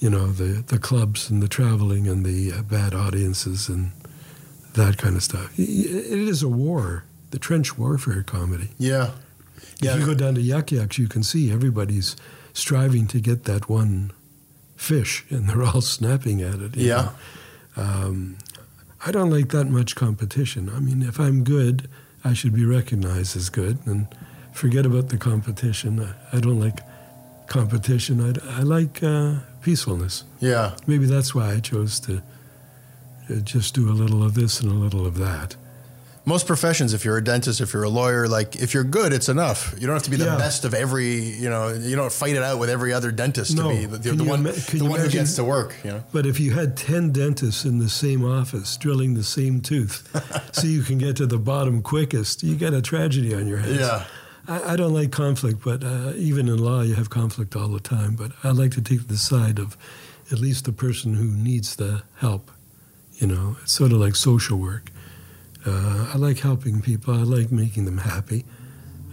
you 0.00 0.10
know 0.10 0.26
the 0.26 0.62
the 0.62 0.78
clubs 0.78 1.30
and 1.30 1.42
the 1.42 1.48
traveling 1.48 2.08
and 2.08 2.26
the 2.26 2.52
uh, 2.52 2.62
bad 2.62 2.94
audiences 2.94 3.68
and 3.68 3.92
that 4.74 4.98
kind 4.98 5.16
of 5.16 5.22
stuff. 5.22 5.52
It 5.58 6.28
is 6.28 6.42
a 6.42 6.48
war, 6.48 7.04
the 7.30 7.38
trench 7.38 7.78
warfare 7.78 8.22
comedy. 8.22 8.70
Yeah. 8.78 9.12
If 9.80 9.98
you 9.98 10.06
go 10.06 10.14
down 10.14 10.34
to 10.36 10.40
Yuk 10.40 10.70
Yuk's, 10.70 10.98
you 10.98 11.08
can 11.08 11.22
see 11.22 11.50
everybody's 11.50 12.16
striving 12.52 13.06
to 13.08 13.20
get 13.20 13.44
that 13.44 13.68
one 13.68 14.12
fish, 14.82 15.24
and 15.30 15.48
they're 15.48 15.62
all 15.62 15.80
snapping 15.80 16.42
at 16.42 16.60
it. 16.60 16.76
Yeah. 16.76 17.10
Um, 17.76 18.36
I 19.04 19.10
don't 19.10 19.30
like 19.30 19.48
that 19.48 19.68
much 19.68 19.96
competition. 19.96 20.68
I 20.68 20.78
mean, 20.78 21.02
if 21.02 21.18
I'm 21.18 21.42
good, 21.42 21.88
I 22.24 22.34
should 22.34 22.54
be 22.54 22.64
recognized 22.64 23.36
as 23.36 23.50
good, 23.50 23.78
and 23.86 24.06
forget 24.52 24.86
about 24.86 25.08
the 25.08 25.16
competition. 25.16 26.00
I, 26.00 26.36
I 26.36 26.40
don't 26.40 26.60
like 26.60 26.80
competition. 27.48 28.20
I, 28.20 28.58
I 28.58 28.62
like 28.62 29.02
uh, 29.02 29.36
peacefulness. 29.62 30.24
Yeah. 30.40 30.76
Maybe 30.86 31.06
that's 31.06 31.34
why 31.34 31.52
I 31.52 31.60
chose 31.60 32.00
to 32.00 32.22
uh, 33.30 33.36
just 33.36 33.74
do 33.74 33.90
a 33.90 33.92
little 33.92 34.22
of 34.22 34.34
this 34.34 34.60
and 34.60 34.70
a 34.70 34.74
little 34.74 35.06
of 35.06 35.16
that. 35.18 35.56
Most 36.24 36.46
professions, 36.46 36.94
if 36.94 37.04
you're 37.04 37.16
a 37.16 37.24
dentist, 37.24 37.60
if 37.60 37.72
you're 37.72 37.82
a 37.82 37.88
lawyer, 37.88 38.28
like 38.28 38.54
if 38.54 38.74
you're 38.74 38.84
good, 38.84 39.12
it's 39.12 39.28
enough. 39.28 39.74
You 39.76 39.88
don't 39.88 39.96
have 39.96 40.04
to 40.04 40.10
be 40.10 40.16
the 40.16 40.26
Yeah. 40.26 40.36
best 40.38 40.64
of 40.64 40.72
every. 40.72 41.16
You 41.18 41.50
know, 41.50 41.72
you 41.74 41.96
don't 41.96 42.12
fight 42.12 42.36
it 42.36 42.42
out 42.44 42.60
with 42.60 42.70
every 42.70 42.92
other 42.92 43.10
dentist 43.10 43.56
No. 43.56 43.70
to 43.72 43.76
be 43.76 43.86
the, 43.86 43.98
the, 43.98 44.12
the 44.12 44.24
one, 44.24 44.40
ima- 44.40 44.52
the 44.52 44.84
one 44.84 45.00
who 45.00 45.08
gets 45.08 45.34
to 45.36 45.42
work. 45.44 45.74
You 45.82 45.90
know. 45.90 46.04
But 46.12 46.26
if 46.26 46.38
you 46.38 46.52
had 46.52 46.76
10 46.76 47.10
dentists 47.10 47.64
in 47.64 47.78
the 47.78 47.88
same 47.88 48.24
office 48.24 48.76
drilling 48.76 49.14
the 49.14 49.24
same 49.24 49.60
tooth 49.60 50.08
so 50.52 50.68
you 50.68 50.82
can 50.82 50.98
get 50.98 51.16
to 51.16 51.26
the 51.26 51.38
bottom 51.38 51.82
quickest, 51.82 52.44
you 52.44 52.54
get 52.54 52.72
a 52.72 52.80
tragedy 52.82 53.34
on 53.34 53.48
your 53.48 53.58
hands. 53.58 53.80
Yeah. 53.80 54.04
I, 54.46 54.74
I 54.74 54.76
don't 54.76 54.94
like 54.94 55.10
conflict, 55.10 55.64
but 55.64 55.82
uh, 55.82 56.12
even 56.14 56.46
in 56.48 56.58
law, 56.58 56.82
you 56.82 56.94
have 56.94 57.10
conflict 57.10 57.56
all 57.56 57.68
the 57.68 57.80
time. 57.80 58.14
But 58.14 58.30
I 58.44 58.50
like 58.50 58.70
to 58.72 58.80
take 58.80 59.08
the 59.08 59.16
side 59.16 59.58
of 59.58 59.76
at 60.30 60.38
least 60.38 60.66
the 60.66 60.72
person 60.72 61.14
who 61.14 61.24
needs 61.24 61.74
the 61.74 62.04
help. 62.18 62.52
You 63.14 63.26
know, 63.26 63.56
it's 63.62 63.72
sort 63.72 63.90
of 63.90 63.98
like 63.98 64.14
social 64.14 64.56
work. 64.58 64.90
Uh, 65.64 66.10
I 66.12 66.16
like 66.16 66.38
helping 66.38 66.80
people, 66.82 67.14
I 67.14 67.22
like 67.22 67.52
making 67.52 67.84
them 67.84 67.98
happy. 67.98 68.44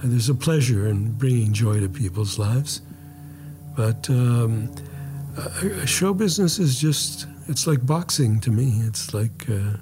And 0.01 0.11
there's 0.11 0.29
a 0.29 0.35
pleasure 0.35 0.87
in 0.87 1.13
bringing 1.13 1.53
joy 1.53 1.79
to 1.79 1.89
people's 1.89 2.39
lives. 2.39 2.81
But 3.75 4.09
um, 4.09 4.73
uh, 5.37 5.85
show 5.85 6.13
business 6.13 6.59
is 6.59 6.79
just, 6.79 7.27
it's 7.47 7.67
like 7.67 7.85
boxing 7.85 8.39
to 8.41 8.51
me. 8.51 8.81
It's 8.87 9.13
like 9.13 9.49
uh, 9.49 9.77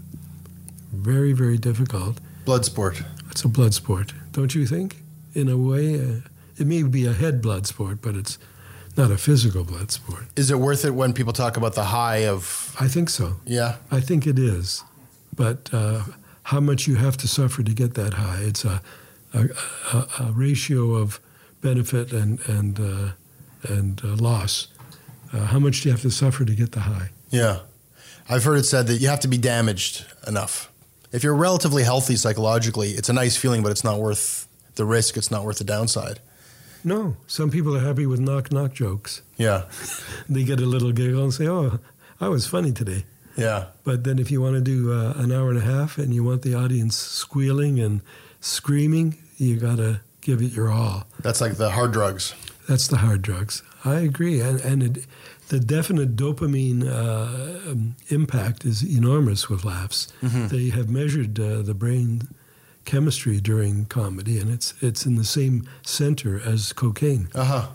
very, 0.93 1.33
very 1.33 1.57
difficult. 1.57 2.19
Blood 2.45 2.65
sport. 2.65 3.01
It's 3.31 3.43
a 3.43 3.47
blood 3.47 3.73
sport, 3.73 4.13
don't 4.31 4.53
you 4.55 4.65
think? 4.65 4.97
In 5.33 5.49
a 5.49 5.57
way, 5.57 5.99
uh, 5.99 6.21
it 6.57 6.65
may 6.65 6.83
be 6.83 7.05
a 7.05 7.13
head 7.13 7.41
blood 7.41 7.67
sport, 7.67 8.01
but 8.01 8.15
it's 8.15 8.39
not 8.95 9.11
a 9.11 9.17
physical 9.17 9.63
blood 9.63 9.91
sport. 9.91 10.25
Is 10.35 10.49
it 10.49 10.57
worth 10.57 10.83
it 10.83 10.95
when 10.95 11.13
people 11.13 11.33
talk 11.33 11.55
about 11.57 11.75
the 11.75 11.83
high 11.83 12.25
of? 12.25 12.75
I 12.79 12.87
think 12.87 13.09
so. 13.09 13.35
Yeah. 13.45 13.75
I 13.91 13.99
think 13.99 14.25
it 14.25 14.39
is. 14.39 14.83
But 15.35 15.69
uh, 15.71 16.03
how 16.47 16.61
much 16.61 16.87
you 16.87 16.95
have 16.95 17.17
to 17.17 17.27
suffer 17.27 17.61
to 17.61 17.73
get 17.73 17.95
that 17.95 18.13
high? 18.13 18.39
It's 18.41 18.63
a, 18.63 18.81
a, 19.33 19.49
a, 19.93 20.07
a 20.27 20.31
ratio 20.31 20.93
of 20.93 21.19
benefit 21.59 22.13
and, 22.13 22.39
and, 22.47 22.79
uh, 22.79 23.09
and 23.67 24.01
uh, 24.01 24.15
loss. 24.15 24.69
Uh, 25.33 25.39
how 25.39 25.59
much 25.59 25.81
do 25.81 25.89
you 25.89 25.91
have 25.93 26.01
to 26.03 26.09
suffer 26.09 26.45
to 26.45 26.55
get 26.55 26.71
the 26.71 26.79
high? 26.79 27.09
Yeah. 27.31 27.59
I've 28.29 28.45
heard 28.45 28.59
it 28.59 28.63
said 28.63 28.87
that 28.87 29.01
you 29.01 29.09
have 29.09 29.19
to 29.21 29.27
be 29.27 29.37
damaged 29.37 30.05
enough. 30.25 30.71
If 31.11 31.21
you're 31.21 31.35
relatively 31.35 31.83
healthy 31.83 32.15
psychologically, 32.15 32.91
it's 32.91 33.09
a 33.09 33.13
nice 33.13 33.35
feeling, 33.35 33.61
but 33.61 33.73
it's 33.73 33.83
not 33.83 33.99
worth 33.99 34.47
the 34.75 34.85
risk. 34.85 35.17
It's 35.17 35.29
not 35.29 35.43
worth 35.43 35.57
the 35.57 35.65
downside. 35.65 36.21
No, 36.81 37.17
some 37.27 37.51
people 37.51 37.75
are 37.75 37.81
happy 37.81 38.05
with 38.05 38.21
knock 38.21 38.53
knock 38.53 38.71
jokes. 38.73 39.21
Yeah. 39.35 39.63
They 40.29 40.43
get 40.45 40.61
a 40.61 40.65
little 40.65 40.91
giggle 40.91 41.23
and 41.23 41.33
say, 41.33 41.47
"Oh, 41.47 41.79
I 42.21 42.29
was 42.29 42.47
funny 42.47 42.71
today." 42.71 43.03
Yeah. 43.37 43.65
But 43.83 44.03
then, 44.03 44.19
if 44.19 44.31
you 44.31 44.41
want 44.41 44.55
to 44.55 44.61
do 44.61 44.91
uh, 44.91 45.13
an 45.15 45.31
hour 45.31 45.49
and 45.49 45.57
a 45.57 45.61
half 45.61 45.97
and 45.97 46.13
you 46.13 46.23
want 46.23 46.41
the 46.41 46.55
audience 46.55 46.95
squealing 46.95 47.79
and 47.79 48.01
screaming, 48.41 49.17
you 49.37 49.57
got 49.57 49.77
to 49.77 50.01
give 50.21 50.41
it 50.41 50.51
your 50.53 50.71
all. 50.71 51.05
That's 51.21 51.39
like 51.39 51.55
the 51.57 51.69
hard 51.71 51.91
drugs. 51.91 52.33
That's 52.67 52.87
the 52.87 52.97
hard 52.97 53.21
drugs. 53.21 53.63
I 53.85 53.99
agree, 53.99 54.41
and 54.41 54.59
and 54.61 54.83
it, 54.83 55.05
the 55.49 55.59
definite 55.59 56.15
dopamine 56.17 56.83
uh, 56.85 57.71
um, 57.71 57.95
impact 58.09 58.65
is 58.65 58.83
enormous 58.83 59.49
with 59.49 59.63
laughs. 59.63 60.11
They 60.21 60.69
have 60.69 60.89
measured 60.89 61.39
uh, 61.39 61.61
the 61.61 61.73
brain 61.73 62.27
chemistry 62.83 63.39
during 63.39 63.85
comedy, 63.85 64.39
and 64.39 64.51
it's 64.51 64.73
it's 64.81 65.05
in 65.05 65.15
the 65.15 65.23
same 65.23 65.67
center 65.83 66.41
as 66.43 66.73
cocaine. 66.73 67.29
Uh 67.33 67.43
huh. 67.45 67.67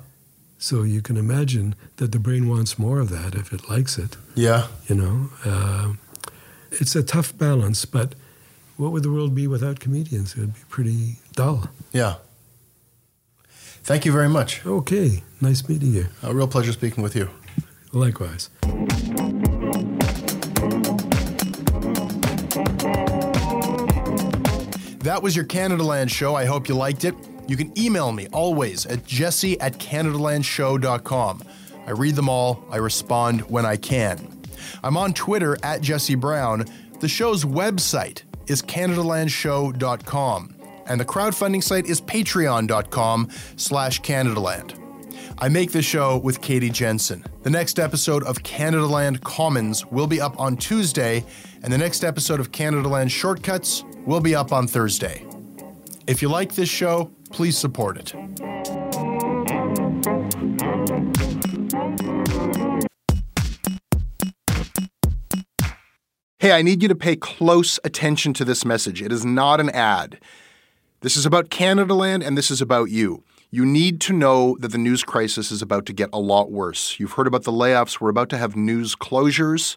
So 0.62 0.84
you 0.84 1.02
can 1.02 1.16
imagine 1.16 1.74
that 1.96 2.12
the 2.12 2.20
brain 2.20 2.48
wants 2.48 2.78
more 2.78 3.00
of 3.00 3.08
that 3.10 3.34
if 3.34 3.52
it 3.52 3.68
likes 3.68 3.98
it. 3.98 4.16
Yeah. 4.36 4.68
You 4.86 4.94
know, 4.94 5.30
uh, 5.44 5.94
it's 6.70 6.94
a 6.94 7.02
tough 7.02 7.36
balance, 7.36 7.84
but 7.84 8.14
what 8.76 8.92
would 8.92 9.02
the 9.02 9.10
world 9.10 9.34
be 9.34 9.48
without 9.48 9.80
comedians? 9.80 10.36
It 10.36 10.38
would 10.38 10.54
be 10.54 10.60
pretty 10.68 11.16
dull. 11.32 11.68
Yeah. 11.92 12.14
Thank 13.82 14.04
you 14.04 14.12
very 14.12 14.28
much. 14.28 14.64
Okay, 14.64 15.24
nice 15.40 15.68
meeting 15.68 15.94
you. 15.94 16.06
A 16.22 16.32
real 16.32 16.46
pleasure 16.46 16.70
speaking 16.70 17.02
with 17.02 17.16
you. 17.16 17.28
Likewise. 17.92 18.48
That 25.00 25.20
was 25.24 25.34
your 25.34 25.44
Canadaland 25.44 26.10
show. 26.10 26.36
I 26.36 26.44
hope 26.44 26.68
you 26.68 26.76
liked 26.76 27.04
it. 27.04 27.16
You 27.48 27.56
can 27.56 27.76
email 27.78 28.12
me 28.12 28.28
always 28.28 28.86
at 28.86 29.06
jesse 29.06 29.60
at 29.60 29.78
canadalandshow.com. 29.78 31.42
I 31.86 31.90
read 31.90 32.14
them 32.14 32.28
all, 32.28 32.64
I 32.70 32.76
respond 32.76 33.42
when 33.42 33.66
I 33.66 33.76
can. 33.76 34.40
I'm 34.82 34.96
on 34.96 35.12
Twitter 35.12 35.58
at 35.62 35.80
Jesse 35.80 36.14
Brown. 36.14 36.64
The 37.00 37.08
show's 37.08 37.44
website 37.44 38.22
is 38.46 38.62
canadalandshow.com, 38.62 40.56
and 40.86 41.00
the 41.00 41.04
crowdfunding 41.04 41.62
site 41.62 41.86
is 41.86 42.00
patreon.com 42.00 43.28
slash 43.56 44.00
canadaland. 44.02 44.78
I 45.38 45.48
make 45.48 45.72
this 45.72 45.84
show 45.84 46.18
with 46.18 46.40
Katie 46.40 46.70
Jensen. 46.70 47.24
The 47.42 47.50
next 47.50 47.80
episode 47.80 48.22
of 48.24 48.44
Canadaland 48.44 49.22
Commons 49.24 49.84
will 49.86 50.06
be 50.06 50.20
up 50.20 50.38
on 50.38 50.56
Tuesday, 50.56 51.24
and 51.62 51.72
the 51.72 51.78
next 51.78 52.04
episode 52.04 52.38
of 52.38 52.52
Canadaland 52.52 53.10
Shortcuts 53.10 53.82
will 54.06 54.20
be 54.20 54.34
up 54.36 54.52
on 54.52 54.68
Thursday. 54.68 55.26
If 56.06 56.22
you 56.22 56.28
like 56.28 56.54
this 56.54 56.68
show, 56.68 57.10
please 57.32 57.58
support 57.58 57.96
it. 57.96 58.14
Hey, 66.38 66.50
I 66.50 66.62
need 66.62 66.82
you 66.82 66.88
to 66.88 66.96
pay 66.96 67.14
close 67.14 67.78
attention 67.84 68.34
to 68.34 68.44
this 68.44 68.64
message. 68.64 69.00
It 69.00 69.12
is 69.12 69.24
not 69.24 69.60
an 69.60 69.70
ad. 69.70 70.18
This 71.00 71.16
is 71.16 71.24
about 71.24 71.50
Canadaland 71.50 72.26
and 72.26 72.36
this 72.36 72.50
is 72.50 72.60
about 72.60 72.90
you. 72.90 73.22
You 73.50 73.64
need 73.64 74.00
to 74.02 74.12
know 74.12 74.56
that 74.60 74.72
the 74.72 74.78
news 74.78 75.04
crisis 75.04 75.52
is 75.52 75.62
about 75.62 75.86
to 75.86 75.92
get 75.92 76.08
a 76.12 76.18
lot 76.18 76.50
worse. 76.50 76.98
You've 76.98 77.12
heard 77.12 77.26
about 77.26 77.44
the 77.44 77.52
layoffs. 77.52 78.00
We're 78.00 78.08
about 78.08 78.28
to 78.30 78.38
have 78.38 78.56
news 78.56 78.96
closures, 78.96 79.76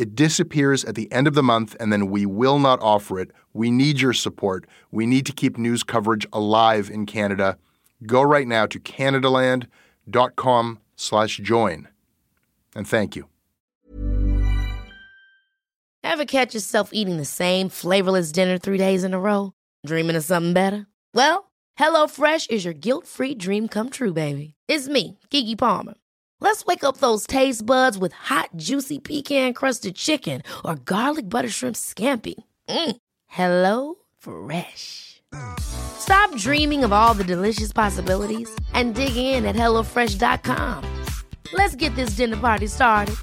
It 0.00 0.14
disappears 0.14 0.82
at 0.86 0.94
the 0.94 1.12
end 1.12 1.26
of 1.26 1.34
the 1.34 1.42
month, 1.42 1.76
and 1.78 1.92
then 1.92 2.08
we 2.08 2.24
will 2.24 2.58
not 2.58 2.80
offer 2.80 3.20
it. 3.20 3.32
We 3.52 3.70
need 3.70 4.00
your 4.00 4.14
support. 4.14 4.66
We 4.90 5.04
need 5.04 5.26
to 5.26 5.32
keep 5.32 5.58
news 5.58 5.82
coverage 5.82 6.26
alive 6.32 6.88
in 6.88 7.04
Canada. 7.04 7.58
Go 8.06 8.22
right 8.22 8.48
now 8.48 8.64
to 8.64 8.80
canadaland.com 8.80 10.78
slash 10.96 11.36
join. 11.42 11.86
And 12.74 12.88
thank 12.88 13.14
you. 13.14 13.26
Ever 16.02 16.24
catch 16.24 16.54
yourself 16.54 16.90
eating 16.94 17.18
the 17.18 17.26
same 17.26 17.68
flavorless 17.68 18.32
dinner 18.32 18.56
three 18.56 18.78
days 18.78 19.04
in 19.04 19.12
a 19.12 19.20
row? 19.20 19.52
Dreaming 19.84 20.16
of 20.16 20.24
something 20.24 20.54
better? 20.54 20.86
Well, 21.12 21.52
HelloFresh 21.78 22.50
is 22.50 22.64
your 22.64 22.72
guilt-free 22.72 23.34
dream 23.34 23.68
come 23.68 23.90
true, 23.90 24.14
baby. 24.14 24.54
It's 24.66 24.88
me, 24.88 25.18
Keke 25.30 25.58
Palmer. 25.58 25.99
Let's 26.40 26.64
wake 26.64 26.84
up 26.84 26.96
those 26.96 27.26
taste 27.26 27.64
buds 27.64 27.96
with 27.98 28.12
hot, 28.12 28.50
juicy 28.56 28.98
pecan-crusted 28.98 29.94
chicken 29.94 30.42
or 30.64 30.74
garlic 30.74 31.28
butter 31.28 31.48
shrimp 31.48 31.76
scampi. 31.76 32.34
Mm. 32.68 32.96
Hello 33.26 33.94
Fresh. 34.18 35.22
Stop 35.60 36.34
dreaming 36.36 36.82
of 36.82 36.92
all 36.92 37.14
the 37.14 37.24
delicious 37.24 37.72
possibilities 37.72 38.50
and 38.74 38.94
dig 38.94 39.16
in 39.16 39.44
at 39.44 39.54
HelloFresh.com. 39.54 40.84
Let's 41.52 41.76
get 41.76 41.94
this 41.94 42.16
dinner 42.16 42.36
party 42.36 42.66
started. 42.66 43.16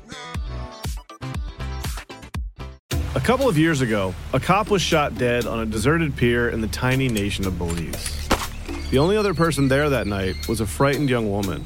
A 3.15 3.19
couple 3.19 3.49
of 3.49 3.57
years 3.57 3.81
ago, 3.81 4.13
a 4.33 4.39
cop 4.39 4.69
was 4.69 4.81
shot 4.81 5.17
dead 5.17 5.47
on 5.47 5.59
a 5.59 5.65
deserted 5.65 6.15
pier 6.15 6.49
in 6.49 6.61
the 6.61 6.67
tiny 6.67 7.09
nation 7.09 7.47
of 7.47 7.57
Belize. 7.57 8.27
The 8.91 8.99
only 8.99 9.17
other 9.17 9.33
person 9.33 9.67
there 9.67 9.89
that 9.89 10.05
night 10.05 10.47
was 10.47 10.61
a 10.61 10.67
frightened 10.67 11.09
young 11.09 11.31
woman, 11.31 11.65